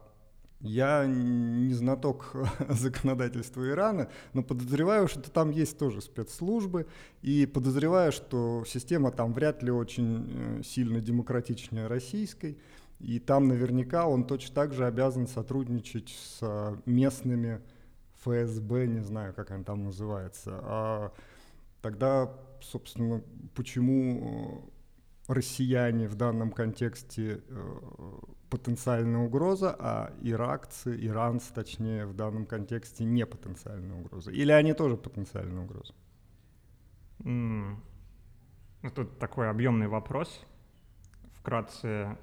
я 0.61 1.05
не 1.07 1.73
знаток 1.73 2.35
законодательства 2.69 3.67
Ирана, 3.67 4.09
но 4.33 4.43
подозреваю, 4.43 5.07
что 5.07 5.31
там 5.31 5.49
есть 5.49 5.77
тоже 5.77 6.01
спецслужбы, 6.01 6.87
и 7.21 7.45
подозреваю, 7.45 8.11
что 8.11 8.63
система 8.67 9.11
там 9.11 9.33
вряд 9.33 9.63
ли 9.63 9.71
очень 9.71 10.59
э, 10.59 10.63
сильно 10.63 11.01
демократичнее 11.01 11.87
российской, 11.87 12.57
и 12.99 13.19
там 13.19 13.47
наверняка 13.47 14.05
он 14.05 14.25
точно 14.25 14.53
так 14.53 14.73
же 14.73 14.85
обязан 14.85 15.27
сотрудничать 15.27 16.09
с 16.09 16.39
э, 16.41 16.75
местными 16.85 17.61
ФСБ, 18.23 18.85
не 18.85 19.01
знаю, 19.01 19.33
как 19.33 19.49
она 19.51 19.63
там 19.63 19.83
называется. 19.83 20.59
А 20.63 21.13
тогда, 21.81 22.31
собственно, 22.61 23.23
почему 23.55 24.69
э, 25.27 25.33
россияне 25.33 26.07
в 26.07 26.13
данном 26.13 26.51
контексте 26.51 27.41
потенциальная 28.51 29.21
угроза, 29.21 29.75
а 29.79 30.13
иракцы, 30.21 30.95
иранцы, 30.95 31.53
точнее, 31.53 32.05
в 32.05 32.13
данном 32.13 32.45
контексте 32.45 33.05
не 33.05 33.25
потенциальная 33.25 33.99
угроза? 33.99 34.31
Или 34.31 34.51
они 34.51 34.73
тоже 34.73 34.97
потенциальная 34.97 35.63
угроза? 35.63 35.93
Mm. 37.19 37.77
Тут 38.93 39.17
такой 39.17 39.49
объемный 39.49 39.87
вопрос. 39.87 40.45
Вкратце, 41.39 42.17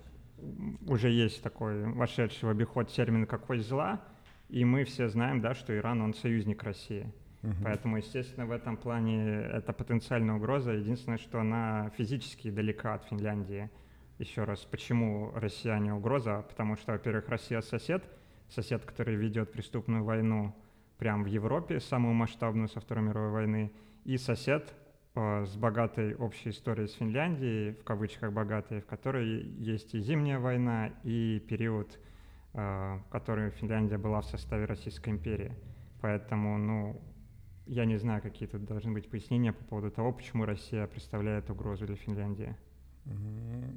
уже 0.86 1.08
есть 1.08 1.42
такой 1.42 1.84
вошедший 1.92 2.48
в 2.48 2.50
обиход 2.50 2.90
термин 2.90 3.26
«какой 3.26 3.58
зла», 3.58 4.00
и 4.48 4.64
мы 4.64 4.84
все 4.84 5.08
знаем, 5.08 5.40
да, 5.40 5.54
что 5.54 5.76
Иран, 5.76 6.00
он 6.00 6.14
союзник 6.14 6.62
России. 6.62 7.12
Угу. 7.42 7.54
Поэтому, 7.64 7.98
естественно, 7.98 8.46
в 8.46 8.50
этом 8.50 8.76
плане 8.76 9.42
это 9.42 9.72
потенциальная 9.72 10.36
угроза. 10.36 10.72
Единственное, 10.72 11.18
что 11.18 11.40
она 11.40 11.90
физически 11.96 12.50
далека 12.50 12.94
от 12.94 13.04
Финляндии. 13.04 13.70
Еще 14.18 14.44
раз, 14.44 14.60
почему 14.64 15.32
россияне 15.34 15.94
угроза? 15.94 16.44
Потому 16.48 16.76
что, 16.76 16.92
во-первых, 16.92 17.28
Россия 17.28 17.60
сосед, 17.60 18.04
сосед, 18.48 18.84
который 18.84 19.14
ведет 19.14 19.52
преступную 19.52 20.04
войну 20.04 20.54
прямо 20.98 21.24
в 21.24 21.26
Европе, 21.26 21.80
самую 21.80 22.14
масштабную 22.14 22.68
со 22.68 22.80
Второй 22.80 23.04
мировой 23.04 23.30
войны, 23.30 23.72
и 24.04 24.16
сосед 24.16 24.74
э, 25.14 25.44
с 25.44 25.56
богатой 25.56 26.14
общей 26.16 26.50
историей 26.50 26.88
с 26.88 26.94
Финляндией, 26.94 27.74
в 27.74 27.84
кавычках 27.84 28.32
богатой, 28.32 28.80
в 28.80 28.86
которой 28.86 29.42
есть 29.42 29.94
и 29.94 30.00
зимняя 30.00 30.38
война, 30.38 30.90
и 31.04 31.38
период 31.48 31.98
Э, 32.54 32.98
в 33.06 33.10
которой 33.10 33.50
Финляндия 33.50 33.98
была 33.98 34.20
в 34.20 34.24
составе 34.24 34.64
Российской 34.64 35.10
империи. 35.10 35.54
Поэтому, 36.00 36.58
ну, 36.58 37.00
я 37.66 37.84
не 37.84 37.96
знаю, 37.96 38.22
какие 38.22 38.48
тут 38.48 38.64
должны 38.64 38.90
быть 38.90 39.08
пояснения 39.08 39.52
по 39.52 39.62
поводу 39.64 39.90
того, 39.90 40.12
почему 40.12 40.44
Россия 40.44 40.86
представляет 40.86 41.50
угрозу 41.50 41.86
для 41.86 41.94
Финляндии. 41.96 42.56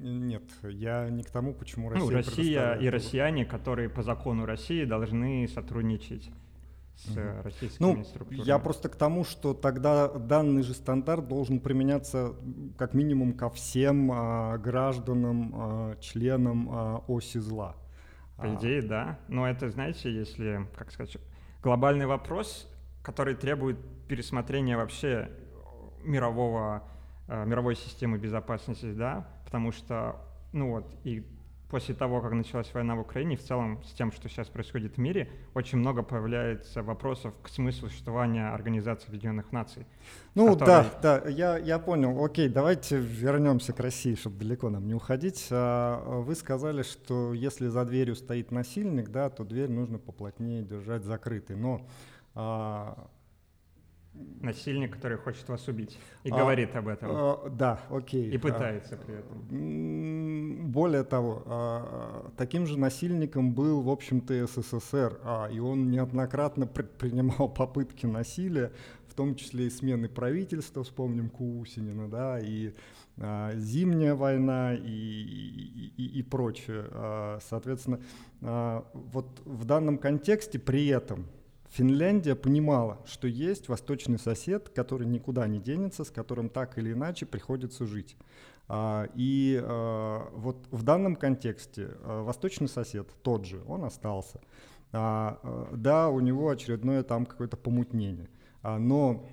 Нет, 0.01 0.43
я 0.63 1.09
не 1.09 1.23
к 1.23 1.29
тому, 1.29 1.53
почему 1.53 1.89
Россия. 1.89 2.09
Ну, 2.09 2.15
Россия 2.15 2.73
и 2.73 2.89
россияне, 2.89 3.45
которые 3.45 3.89
по 3.89 4.01
закону 4.01 4.45
России 4.45 4.84
должны 4.84 5.47
сотрудничать 5.47 6.32
с 6.95 7.17
угу. 7.17 7.43
российскими 7.43 7.95
ну, 7.95 8.03
структурами. 8.03 8.45
Я 8.45 8.59
просто 8.59 8.89
к 8.89 8.95
тому, 8.95 9.23
что 9.23 9.53
тогда 9.53 10.07
данный 10.07 10.63
же 10.63 10.73
стандарт 10.73 11.27
должен 11.27 11.59
применяться 11.59 12.34
как 12.77 12.93
минимум 12.93 13.34
ко 13.34 13.49
всем 13.49 14.11
а, 14.11 14.57
гражданам, 14.57 15.53
а, 15.55 15.95
членам 15.99 16.69
а, 16.71 17.03
оси 17.07 17.39
зла. 17.39 17.75
По 18.38 18.43
а. 18.43 18.55
идее, 18.55 18.82
да. 18.82 19.19
Но 19.27 19.47
это, 19.47 19.69
знаете, 19.69 20.13
если, 20.13 20.67
как 20.75 20.91
сказать, 20.91 21.17
глобальный 21.63 22.05
вопрос, 22.05 22.67
который 23.03 23.36
требует 23.36 23.77
пересмотрения 24.07 24.77
вообще 24.77 25.32
мирового, 26.03 26.84
мировой 27.28 27.76
системы 27.76 28.17
безопасности, 28.17 28.91
да, 28.93 29.28
потому 29.45 29.72
что, 29.72 30.17
ну 30.51 30.72
вот, 30.72 30.93
и 31.03 31.26
после 31.72 31.95
того, 31.95 32.22
как 32.22 32.34
началась 32.34 32.72
война 32.74 32.95
в 32.95 32.99
Украине, 32.99 33.38
в 33.38 33.41
целом 33.41 33.82
с 33.86 33.93
тем, 33.93 34.11
что 34.11 34.28
сейчас 34.28 34.49
происходит 34.49 34.95
в 34.95 34.97
мире, 34.97 35.30
очень 35.53 35.78
много 35.78 36.03
появляется 36.03 36.84
вопросов 36.84 37.34
к 37.41 37.47
смыслу 37.47 37.88
существования 37.88 38.49
Организации 38.49 39.07
Объединенных 39.07 39.53
Наций. 39.53 39.88
Ну 40.36 40.53
которые... 40.53 40.91
да, 41.01 41.22
да, 41.22 41.30
я, 41.30 41.57
я 41.57 41.80
понял. 41.80 42.24
Окей, 42.24 42.49
давайте 42.49 42.97
вернемся 42.97 43.72
к 43.72 43.80
России, 43.80 44.15
чтобы 44.15 44.38
далеко 44.39 44.69
нам 44.69 44.86
не 44.86 44.93
уходить. 44.93 45.47
А, 45.49 46.19
вы 46.19 46.36
сказали, 46.36 46.84
что 46.84 47.34
если 47.34 47.69
за 47.69 47.86
дверью 47.86 48.15
стоит 48.15 48.51
насильник, 48.51 49.07
да, 49.07 49.30
то 49.30 49.45
дверь 49.45 49.72
нужно 49.72 49.97
поплотнее 49.97 50.63
держать 50.63 51.05
закрытой. 51.05 51.55
Но 51.55 51.88
а, 52.36 53.07
Насильник, 54.14 54.93
который 54.93 55.18
хочет 55.18 55.47
вас 55.47 55.68
убить 55.68 55.97
и 56.24 56.32
а, 56.32 56.38
говорит 56.38 56.76
об 56.76 56.88
этом. 56.89 57.09
А, 57.12 57.49
да, 57.49 57.80
окей. 57.89 58.30
И 58.30 58.38
пытается 58.38 58.95
а, 58.95 58.97
при 58.97 59.16
этом. 59.16 60.72
Более 60.72 61.03
того, 61.03 61.43
а, 61.45 62.32
таким 62.36 62.66
же 62.66 62.78
насильником 62.78 63.53
был, 63.53 63.82
в 63.82 63.89
общем-то, 63.89 64.47
СССР, 64.47 65.20
а, 65.24 65.47
и 65.49 65.59
он 65.59 65.89
неоднократно 65.89 66.68
предпринимал 66.68 67.47
попытки 67.53 68.05
насилия, 68.05 68.74
в 69.07 69.14
том 69.14 69.36
числе 69.36 69.68
и 69.68 69.70
смены 69.70 70.09
правительства, 70.09 70.84
вспомним 70.84 71.30
Кусинина, 71.30 72.09
да, 72.09 72.39
и 72.39 72.74
а, 73.18 73.53
зимняя 73.55 74.16
война 74.16 74.74
и, 74.74 74.80
и, 74.80 75.93
и, 75.97 76.20
и 76.20 76.24
прочее. 76.24 76.86
А, 76.91 77.39
соответственно, 77.47 77.99
а, 78.41 78.86
вот 78.93 79.28
в 79.45 79.66
данном 79.66 79.97
контексте 79.97 80.59
при 80.59 80.88
этом 80.88 81.28
Финляндия 81.72 82.36
понимала, 82.36 82.99
что 83.05 83.28
есть 83.28 83.69
восточный 83.69 84.19
сосед, 84.19 84.67
который 84.69 85.07
никуда 85.07 85.47
не 85.47 85.59
денется, 85.59 86.03
с 86.03 86.11
которым 86.11 86.49
так 86.49 86.78
или 86.78 86.91
иначе 86.91 87.26
приходится 87.26 87.86
жить. 87.86 88.17
А, 88.67 89.07
и 89.15 89.57
а, 89.63 90.30
вот 90.34 90.67
в 90.69 90.84
данном 90.84 91.15
контексте 91.15 91.91
а, 92.03 92.24
восточный 92.24 92.67
сосед 92.67 93.07
тот 93.22 93.45
же, 93.45 93.63
он 93.67 93.86
остался. 93.86 94.41
Да, 94.91 96.09
у 96.11 96.19
него 96.19 96.49
очередное 96.49 97.03
там 97.03 97.26
какое-то 97.26 97.55
помутнение. 97.55 98.28
Но 98.61 99.26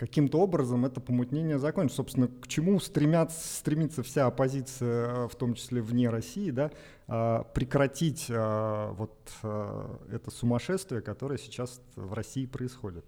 каким-то 0.00 0.38
образом 0.38 0.86
это 0.86 0.98
помутнение 0.98 1.58
закончится. 1.58 1.98
Собственно, 1.98 2.28
к 2.28 2.48
чему 2.48 2.80
стремятся, 2.80 3.58
стремится 3.58 4.02
вся 4.02 4.24
оппозиция, 4.24 5.28
в 5.28 5.36
том 5.36 5.52
числе 5.52 5.82
вне 5.82 6.08
России, 6.08 6.50
да, 6.50 6.70
а, 7.06 7.42
прекратить 7.42 8.28
а, 8.30 8.92
вот 8.94 9.12
а, 9.42 9.98
это 10.10 10.30
сумасшествие, 10.30 11.02
которое 11.02 11.38
сейчас 11.38 11.82
в 11.96 12.14
России 12.14 12.46
происходит. 12.46 13.04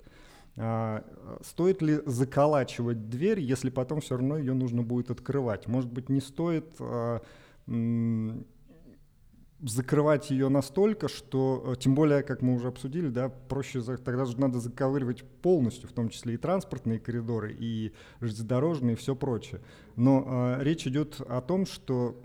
А, 0.58 1.02
стоит 1.42 1.80
ли 1.80 2.00
заколачивать 2.04 3.08
дверь, 3.08 3.40
если 3.40 3.70
потом 3.70 4.02
все 4.02 4.18
равно 4.18 4.36
ее 4.36 4.52
нужно 4.52 4.82
будет 4.82 5.10
открывать? 5.10 5.66
Может 5.68 5.90
быть, 5.90 6.10
не 6.10 6.20
стоит 6.20 6.78
закрывать 9.62 10.30
ее 10.30 10.48
настолько, 10.48 11.08
что, 11.08 11.64
э, 11.66 11.76
тем 11.78 11.94
более, 11.94 12.22
как 12.22 12.42
мы 12.42 12.54
уже 12.54 12.68
обсудили, 12.68 13.08
да, 13.08 13.28
проще, 13.28 13.80
тогда 13.82 14.24
же 14.24 14.38
надо 14.38 14.58
заковыривать 14.60 15.24
полностью, 15.42 15.88
в 15.88 15.92
том 15.92 16.08
числе 16.08 16.34
и 16.34 16.36
транспортные 16.36 16.98
коридоры, 16.98 17.56
и 17.58 17.92
железнодорожные, 18.20 18.94
и 18.94 18.96
все 18.96 19.14
прочее. 19.14 19.60
Но 19.96 20.24
э, 20.58 20.64
речь 20.64 20.86
идет 20.86 21.20
о 21.20 21.40
том, 21.40 21.66
что 21.66 22.20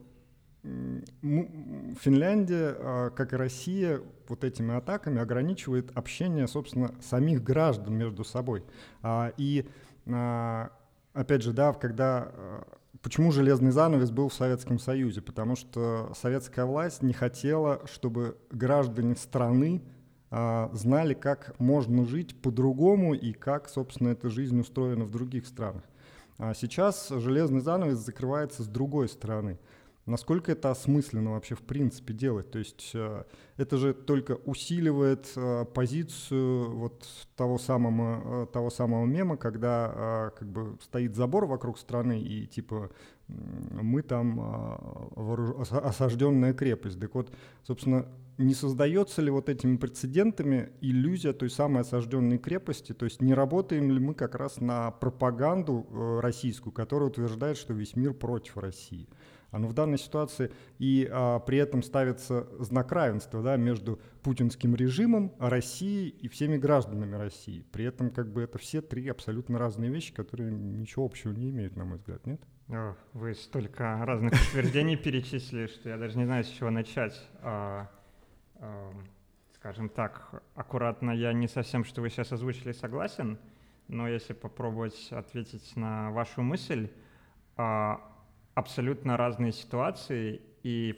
Финляндия, 2.02 2.76
а, 2.78 3.10
как 3.12 3.34
и 3.34 3.36
Россия, 3.36 4.02
вот 4.28 4.44
этими 4.44 4.76
атаками 4.76 5.22
ограничивает 5.22 5.92
общение, 5.96 6.48
собственно, 6.48 6.94
самих 7.02 7.44
граждан 7.44 7.96
между 7.96 8.24
собой. 8.24 8.64
А, 9.02 9.32
и, 9.38 9.68
а, 10.08 10.72
опять 11.14 11.44
же, 11.44 11.54
да, 11.54 11.74
когда... 11.74 12.32
Почему 13.02 13.32
железный 13.32 13.72
занавес 13.72 14.12
был 14.12 14.30
в 14.30 14.34
Советском 14.34 14.80
Союзе? 14.80 15.22
Потому 15.22 15.56
что 15.56 16.12
советская 16.20 16.66
власть 16.66 17.04
не 17.04 17.14
хотела, 17.14 17.82
чтобы 17.86 18.38
граждане 18.52 19.16
страны 19.16 19.82
знали, 20.30 21.14
как 21.14 21.58
можно 21.60 22.06
жить 22.06 22.40
по-другому 22.42 23.14
и 23.14 23.32
как, 23.34 23.70
собственно, 23.70 24.10
эта 24.10 24.30
жизнь 24.30 24.60
устроена 24.60 25.06
в 25.06 25.12
других 25.12 25.46
странах. 25.46 25.84
А 26.38 26.54
сейчас 26.54 27.10
железный 27.10 27.62
занавес 27.62 27.98
закрывается 27.98 28.64
с 28.64 28.68
другой 28.68 29.10
стороны– 29.10 29.60
Насколько 30.08 30.54
это 30.54 30.72
осмысленно 30.72 31.32
вообще 31.32 31.56
в 31.56 31.64
принципе 31.64 32.14
делать? 32.14 32.50
То 32.50 32.60
есть 32.60 32.92
э, 32.94 33.26
это 33.58 33.76
же 33.76 33.94
только 33.94 34.38
усиливает 34.46 35.30
э, 35.36 35.66
позицию 35.66 36.78
вот 36.78 37.06
того 37.36 37.58
самого, 37.58 38.44
э, 38.44 38.48
того 38.48 38.70
самого 38.70 39.06
мема, 39.06 39.36
когда 39.36 40.32
как 40.40 40.48
бы 40.48 40.78
стоит 40.82 41.14
забор 41.14 41.46
вокруг 41.46 41.78
страны 41.78 42.22
и 42.22 42.48
типа 42.48 42.90
мы 43.28 44.02
там 44.02 44.40
осажденная 45.70 46.54
крепость. 46.54 46.98
Так 47.02 47.14
вот, 47.14 47.30
собственно, 47.64 48.06
не 48.38 48.54
создается 48.54 49.22
ли 49.22 49.30
вот 49.30 49.50
этими 49.50 49.76
прецедентами 49.76 50.70
иллюзия 50.80 51.34
той 51.34 51.50
самой 51.50 51.82
осажденной 51.82 52.38
крепости? 52.38 52.94
То 52.94 53.04
есть 53.04 53.22
не 53.22 53.34
работаем 53.34 53.92
ли 53.92 54.00
мы 54.00 54.14
как 54.14 54.36
раз 54.36 54.62
на 54.62 54.92
пропаганду 54.92 55.86
российскую, 56.22 56.72
которая 56.72 57.10
утверждает, 57.10 57.58
что 57.58 57.74
весь 57.74 57.98
мир 57.98 58.14
против 58.14 58.56
России? 58.56 59.10
А 59.52 59.60
ну 59.60 59.68
в 59.68 59.74
данной 59.74 59.98
ситуации 59.98 60.52
и 60.78 61.08
а, 61.10 61.40
при 61.40 61.58
этом 61.58 61.82
ставится 61.82 62.48
знак 62.60 62.92
равенства 62.92 63.42
да, 63.42 63.56
между 63.56 64.00
путинским 64.22 64.76
режимом, 64.76 65.34
Россией 65.40 66.10
и 66.10 66.28
всеми 66.28 66.58
гражданами 66.58 67.16
России. 67.16 67.66
При 67.72 67.86
этом 67.86 68.12
как 68.12 68.32
бы 68.32 68.42
это 68.42 68.58
все 68.58 68.82
три 68.82 69.08
абсолютно 69.08 69.58
разные 69.58 69.90
вещи, 69.90 70.14
которые 70.14 70.52
ничего 70.52 71.06
общего 71.06 71.32
не 71.32 71.50
имеют, 71.50 71.76
на 71.78 71.86
мой 71.86 71.98
взгляд, 71.98 72.26
нет? 72.26 72.42
О, 72.70 72.96
вы 73.14 73.34
столько 73.34 74.04
разных 74.06 74.34
утверждений 74.34 74.98
перечислили, 74.98 75.68
что 75.68 75.90
я 75.90 75.98
даже 75.98 76.18
не 76.18 76.26
знаю, 76.26 76.44
с 76.44 76.48
чего 76.48 76.70
начать. 76.70 77.18
А, 77.42 77.90
а, 78.56 78.92
скажем 79.54 79.88
так, 79.88 80.44
аккуратно, 80.56 81.12
я 81.12 81.32
не 81.32 81.48
совсем, 81.48 81.86
что 81.86 82.02
вы 82.02 82.10
сейчас 82.10 82.34
озвучили, 82.34 82.74
согласен, 82.74 83.40
но 83.88 84.10
если 84.10 84.34
попробовать 84.34 85.08
ответить 85.12 85.78
на 85.78 86.12
вашу 86.12 86.42
мысль, 86.42 86.90
абсолютно 88.58 89.18
разные 89.18 89.52
ситуации, 89.52 90.42
и 90.64 90.96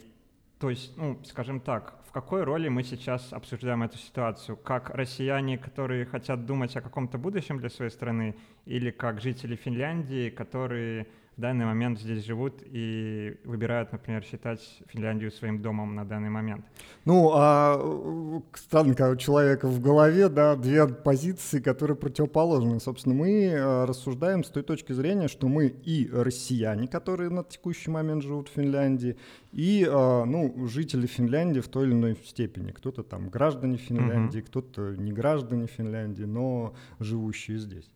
то 0.59 0.69
есть, 0.69 0.95
ну, 0.97 1.19
скажем 1.25 1.59
так, 1.59 1.99
в 2.07 2.11
какой 2.11 2.43
роли 2.43 2.69
мы 2.69 2.83
сейчас 2.83 3.33
обсуждаем 3.33 3.83
эту 3.83 3.97
ситуацию? 3.97 4.55
Как 4.55 4.89
россияне, 4.91 5.57
которые 5.57 6.05
хотят 6.05 6.45
думать 6.45 6.77
о 6.77 6.81
каком-то 6.81 7.17
будущем 7.17 7.59
для 7.59 7.69
своей 7.69 7.91
страны, 7.91 8.35
или 8.65 8.91
как 8.91 9.19
жители 9.19 9.57
Финляндии, 9.57 10.29
которые 10.29 11.07
в 11.39 11.41
данный 11.41 11.63
момент 11.63 12.01
здесь 12.01 12.25
живут 12.25 12.61
и 12.65 13.37
выбирают, 13.45 13.93
например, 13.93 14.23
считать 14.23 14.59
Финляндию 14.89 15.31
своим 15.31 15.61
домом 15.61 15.95
на 15.95 16.03
данный 16.03 16.29
момент. 16.29 16.65
Ну, 17.05 17.31
а 17.33 18.41
странно, 18.55 18.93
когда 18.93 19.11
у 19.11 19.15
человека 19.15 19.69
в 19.69 19.79
голове, 19.79 20.27
да, 20.27 20.57
две 20.57 20.85
позиции, 20.85 21.61
которые 21.61 21.95
противоположны. 21.95 22.81
Собственно, 22.81 23.15
мы 23.15 23.45
э, 23.45 23.85
рассуждаем 23.85 24.43
с 24.43 24.49
той 24.49 24.63
точки 24.63 24.91
зрения, 24.91 25.29
что 25.29 25.47
мы 25.47 25.67
и 25.67 26.09
россияне, 26.11 26.89
которые 26.89 27.29
на 27.29 27.45
текущий 27.45 27.89
момент 27.89 28.21
живут 28.23 28.49
в 28.49 28.51
Финляндии, 28.51 29.15
и, 29.53 29.87
э, 29.89 30.23
ну, 30.25 30.67
жители 30.67 31.07
Финляндии 31.07 31.61
в 31.61 31.69
той 31.69 31.87
или 31.87 31.93
иной 31.93 32.17
степени. 32.25 32.71
Кто-то 32.71 33.01
там 33.01 33.29
граждане 33.29 33.77
Финляндии, 33.77 34.41
uh-huh. 34.41 34.47
кто-то 34.47 34.95
не 34.97 35.13
граждане 35.13 35.67
Финляндии, 35.67 36.23
но 36.23 36.73
живущие 36.99 37.59
здесь. 37.59 37.89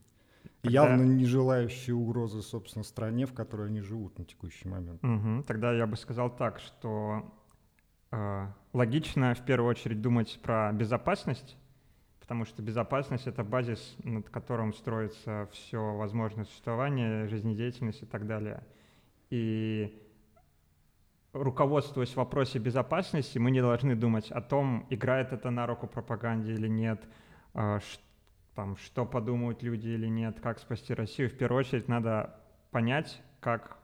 Явно 0.63 1.03
не 1.03 1.25
желающие 1.25 1.95
угрозы, 1.95 2.41
собственно, 2.41 2.83
стране, 2.83 3.25
в 3.25 3.33
которой 3.33 3.67
они 3.67 3.81
живут 3.81 4.17
на 4.17 4.25
текущий 4.25 4.67
момент. 4.67 5.03
Угу. 5.03 5.43
Тогда 5.43 5.73
я 5.73 5.85
бы 5.85 5.97
сказал 5.97 6.33
так, 6.33 6.59
что 6.59 7.33
э, 8.11 8.47
логично 8.71 9.33
в 9.35 9.45
первую 9.45 9.69
очередь 9.69 10.01
думать 10.01 10.39
про 10.41 10.71
безопасность, 10.71 11.57
потому 12.19 12.45
что 12.45 12.61
безопасность— 12.61 13.27
это 13.27 13.43
базис, 13.43 13.95
над 14.03 14.29
которым 14.29 14.73
строится 14.73 15.49
все 15.51 15.95
возможное 15.95 16.45
существование, 16.45 17.27
жизнедеятельность 17.27 18.03
и 18.03 18.05
так 18.05 18.25
далее. 18.25 18.63
И 19.29 20.01
руководствуясь 21.33 22.11
в 22.11 22.17
вопросе 22.17 22.59
безопасности, 22.59 23.37
мы 23.37 23.51
не 23.51 23.59
должны 23.59 23.95
думать 23.95 24.31
о 24.31 24.39
том, 24.39 24.87
играет 24.89 25.33
это 25.33 25.49
на 25.49 25.67
руку 25.67 25.87
пропаганде 25.87 26.53
или 26.53 26.69
нет, 26.69 27.03
э, 27.53 27.79
там, 28.55 28.77
что 28.77 29.05
подумают 29.05 29.63
люди 29.63 29.89
или 29.89 30.07
нет, 30.07 30.39
как 30.41 30.59
спасти 30.59 30.93
Россию, 30.93 31.29
в 31.29 31.33
первую 31.33 31.59
очередь 31.59 31.87
надо 31.87 32.35
понять, 32.71 33.21
как 33.39 33.77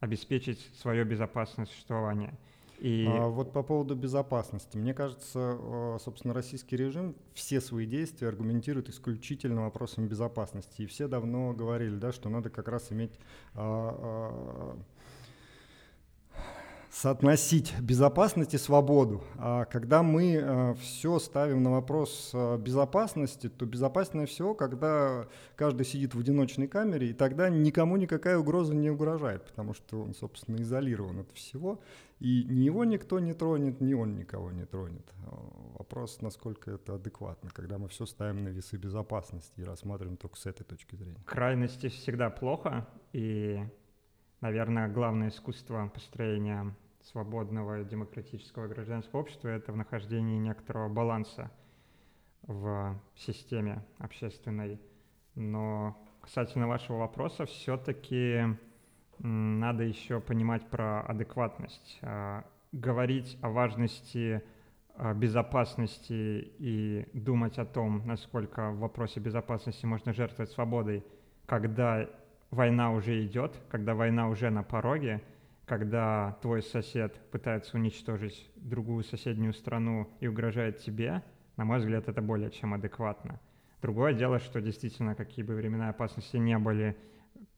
обеспечить 0.00 0.60
свое 0.80 1.04
безопасное 1.04 1.66
существование. 1.66 2.34
И... 2.82 3.06
А 3.08 3.28
вот 3.28 3.52
по 3.52 3.62
поводу 3.62 3.94
безопасности. 3.94 4.76
Мне 4.76 4.92
кажется, 4.92 5.56
э, 5.56 5.98
собственно, 6.02 6.34
российский 6.34 6.76
режим 6.76 7.14
все 7.32 7.60
свои 7.60 7.86
действия 7.86 8.26
аргументирует 8.26 8.88
исключительно 8.88 9.62
вопросом 9.62 10.08
безопасности. 10.08 10.82
И 10.82 10.86
все 10.86 11.06
давно 11.06 11.52
говорили, 11.52 11.94
да, 11.94 12.10
что 12.10 12.28
надо 12.28 12.50
как 12.50 12.66
раз 12.66 12.90
иметь 12.90 13.12
а, 13.54 13.96
а, 14.02 14.76
соотносить 16.92 17.74
безопасность 17.80 18.52
и 18.52 18.58
свободу. 18.58 19.24
А 19.38 19.64
когда 19.64 20.02
мы 20.02 20.34
э, 20.34 20.74
все 20.74 21.18
ставим 21.18 21.62
на 21.62 21.70
вопрос 21.70 22.30
э, 22.34 22.58
безопасности, 22.58 23.48
то 23.48 23.64
безопаснее 23.64 24.26
всего, 24.26 24.54
когда 24.54 25.26
каждый 25.56 25.86
сидит 25.86 26.14
в 26.14 26.20
одиночной 26.20 26.68
камере, 26.68 27.10
и 27.10 27.12
тогда 27.14 27.48
никому 27.48 27.96
никакая 27.96 28.36
угроза 28.36 28.74
не 28.74 28.90
угрожает, 28.90 29.46
потому 29.46 29.72
что 29.72 30.02
он, 30.02 30.14
собственно, 30.14 30.56
изолирован 30.56 31.20
от 31.20 31.30
всего, 31.32 31.80
и 32.20 32.44
ни 32.44 32.60
его 32.60 32.84
никто 32.84 33.18
не 33.20 33.32
тронет, 33.32 33.80
ни 33.80 33.94
он 33.94 34.14
никого 34.14 34.52
не 34.52 34.66
тронет. 34.66 35.10
Э, 35.24 35.30
вопрос, 35.78 36.20
насколько 36.20 36.72
это 36.72 36.96
адекватно, 36.96 37.48
когда 37.54 37.78
мы 37.78 37.88
все 37.88 38.04
ставим 38.04 38.44
на 38.44 38.48
весы 38.48 38.76
безопасности 38.76 39.60
и 39.60 39.64
рассматриваем 39.64 40.18
только 40.18 40.36
с 40.36 40.44
этой 40.44 40.64
точки 40.64 40.94
зрения. 40.94 41.22
Крайности 41.24 41.88
всегда 41.88 42.28
плохо, 42.28 42.86
и, 43.14 43.64
наверное, 44.42 44.88
главное 44.88 45.30
искусство 45.30 45.90
построения 45.92 46.76
свободного 47.04 47.84
демократического 47.84 48.68
гражданского 48.68 49.20
общества— 49.20 49.48
это 49.48 49.72
в 49.72 49.76
нахождении 49.76 50.38
некоторого 50.38 50.88
баланса 50.88 51.50
в 52.42 52.98
системе 53.16 53.84
общественной. 53.98 54.80
Но 55.34 55.96
касательно 56.20 56.68
вашего 56.68 56.98
вопроса, 56.98 57.46
все-таки 57.46 58.56
надо 59.18 59.84
еще 59.84 60.20
понимать 60.20 60.68
про 60.68 61.02
адекватность. 61.02 61.98
А, 62.02 62.44
говорить 62.72 63.38
о 63.42 63.50
важности 63.50 64.42
а, 64.94 65.14
безопасности 65.14 66.52
и 66.58 67.08
думать 67.12 67.58
о 67.58 67.64
том, 67.64 68.06
насколько 68.06 68.70
в 68.70 68.78
вопросе 68.78 69.20
безопасности 69.20 69.86
можно 69.86 70.12
жертвовать 70.12 70.50
свободой, 70.50 71.04
когда 71.46 72.08
война 72.50 72.92
уже 72.92 73.24
идет, 73.24 73.56
когда 73.68 73.94
война 73.94 74.28
уже 74.28 74.50
на 74.50 74.62
пороге— 74.62 75.22
когда 75.66 76.38
твой 76.42 76.62
сосед 76.62 77.18
пытается 77.30 77.76
уничтожить 77.76 78.50
другую 78.56 79.04
соседнюю 79.04 79.52
страну 79.52 80.08
и 80.20 80.26
угрожает 80.26 80.78
тебе, 80.78 81.22
на 81.56 81.64
мой 81.64 81.78
взгляд, 81.78 82.08
это 82.08 82.20
более 82.20 82.50
чем 82.50 82.74
адекватно. 82.74 83.40
Другое 83.80 84.12
дело, 84.14 84.38
что 84.38 84.60
действительно, 84.60 85.14
какие 85.14 85.44
бы 85.44 85.54
времена 85.54 85.88
опасности 85.88 86.36
не 86.36 86.58
были, 86.58 86.96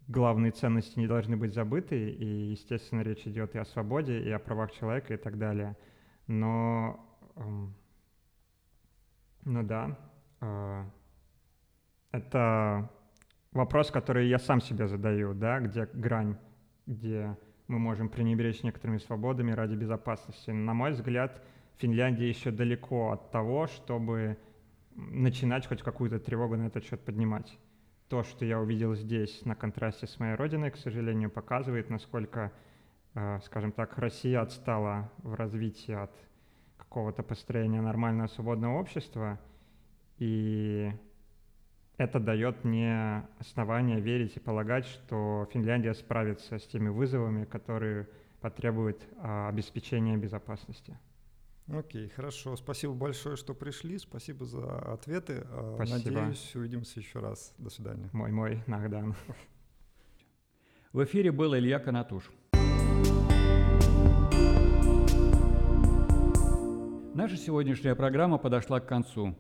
главные 0.08 0.52
ценности 0.52 0.98
не 0.98 1.06
должны 1.06 1.36
быть 1.36 1.54
забыты, 1.54 2.10
и, 2.10 2.50
естественно, 2.50 3.00
речь 3.00 3.26
идет 3.26 3.54
и 3.54 3.58
о 3.58 3.64
свободе, 3.64 4.20
и 4.20 4.30
о 4.30 4.38
правах 4.38 4.72
человека, 4.72 5.14
и 5.14 5.16
так 5.16 5.38
далее. 5.38 5.76
Но, 6.26 7.04
эм, 7.36 7.74
ну 9.44 9.62
да, 9.62 9.98
э, 10.40 10.84
это 12.12 12.90
вопрос, 13.52 13.90
который 13.90 14.28
я 14.28 14.38
сам 14.38 14.60
себе 14.60 14.88
задаю, 14.88 15.34
да, 15.34 15.60
где 15.60 15.86
грань, 15.92 16.36
где 16.86 17.36
мы 17.66 17.78
можем 17.78 18.08
пренебречь 18.08 18.62
некоторыми 18.62 18.98
свободами 18.98 19.52
ради 19.52 19.74
безопасности. 19.74 20.50
На 20.50 20.74
мой 20.74 20.92
взгляд, 20.92 21.42
Финляндия 21.76 22.28
еще 22.28 22.50
далеко 22.50 23.12
от 23.12 23.30
того, 23.30 23.66
чтобы 23.66 24.36
начинать 24.94 25.66
хоть 25.66 25.82
какую-то 25.82 26.18
тревогу 26.18 26.56
на 26.56 26.66
этот 26.66 26.84
счет 26.84 27.00
поднимать. 27.00 27.58
То, 28.08 28.22
что 28.22 28.44
я 28.44 28.60
увидел 28.60 28.94
здесь 28.94 29.44
на 29.44 29.54
контрасте 29.54 30.06
с 30.06 30.18
моей 30.20 30.34
родиной, 30.34 30.70
к 30.70 30.76
сожалению, 30.76 31.30
показывает, 31.30 31.90
насколько, 31.90 32.52
э, 33.14 33.40
скажем 33.44 33.72
так, 33.72 33.98
Россия 33.98 34.40
отстала 34.40 35.10
в 35.18 35.34
развитии 35.34 35.94
от 35.94 36.12
какого-то 36.76 37.22
построения 37.22 37.80
нормального 37.80 38.28
свободного 38.28 38.78
общества, 38.78 39.40
и 40.18 40.92
это 41.96 42.18
дает 42.18 42.64
мне 42.64 43.26
основание 43.38 44.00
верить 44.00 44.36
и 44.36 44.40
полагать, 44.40 44.86
что 44.86 45.48
Финляндия 45.52 45.94
справится 45.94 46.58
с 46.58 46.66
теми 46.66 46.88
вызовами, 46.88 47.44
которые 47.44 48.08
потребуют 48.40 49.00
а, 49.18 49.48
обеспечения 49.48 50.16
безопасности. 50.16 50.98
Окей, 51.66 52.08
хорошо. 52.08 52.56
Спасибо 52.56 52.92
большое, 52.92 53.36
что 53.36 53.54
пришли. 53.54 53.98
Спасибо 53.98 54.44
за 54.44 54.78
ответы. 54.92 55.46
А, 55.46 55.74
Спасибо. 55.76 56.20
Надеюсь, 56.20 56.54
увидимся 56.54 57.00
еще 57.00 57.20
раз. 57.20 57.54
До 57.58 57.70
свидания. 57.70 58.10
Мой-мой, 58.12 58.62
Нагдан. 58.66 59.14
В 60.92 61.02
эфире 61.04 61.32
был 61.32 61.56
Илья 61.56 61.78
Канатуш. 61.78 62.30
Наша 67.14 67.36
сегодняшняя 67.36 67.94
программа 67.94 68.38
подошла 68.38 68.80
к 68.80 68.86
концу. 68.86 69.36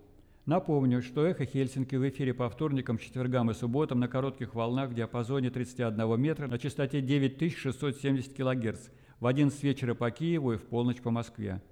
Напомню, 0.46 1.00
что 1.00 1.26
«Эхо 1.26 1.46
Хельсинки» 1.46 1.96
в 1.96 2.06
эфире 2.06 2.34
по 2.34 2.50
вторникам, 2.50 2.98
четвергам 2.98 3.50
и 3.50 3.54
субботам 3.54 4.00
на 4.00 4.08
коротких 4.08 4.54
волнах 4.54 4.90
в 4.90 4.94
диапазоне 4.94 5.48
31 5.48 6.20
метра 6.20 6.48
на 6.48 6.58
частоте 6.58 7.00
9670 7.00 8.34
кГц 8.34 8.88
в 9.20 9.26
11 9.26 9.62
вечера 9.62 9.94
по 9.94 10.10
Киеву 10.10 10.52
и 10.52 10.56
в 10.58 10.64
полночь 10.64 11.00
по 11.00 11.10
Москве. 11.10 11.62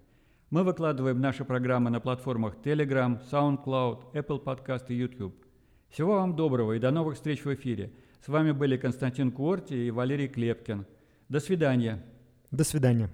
Мы 0.49 0.64
выкладываем 0.64 1.20
наши 1.20 1.45
программы 1.45 1.91
на 1.91 2.01
платформах 2.01 2.57
Telegram, 2.64 3.20
SoundCloud, 3.31 4.12
Apple 4.14 4.43
Podcast 4.43 4.87
и 4.89 4.95
YouTube. 4.95 5.35
Всего 5.91 6.14
вам 6.14 6.35
доброго 6.35 6.73
и 6.73 6.79
до 6.79 6.91
новых 6.91 7.16
встреч 7.16 7.45
в 7.45 7.53
эфире. 7.53 7.93
С 8.25 8.29
вами 8.29 8.53
были 8.53 8.79
Константин 8.79 9.33
Куорти 9.33 9.89
и 9.89 9.91
Валерий 9.91 10.29
Клепкин. 10.29 10.87
До 11.29 11.41
свидания. 11.41 12.03
До 12.51 12.64
свидания. 12.64 13.11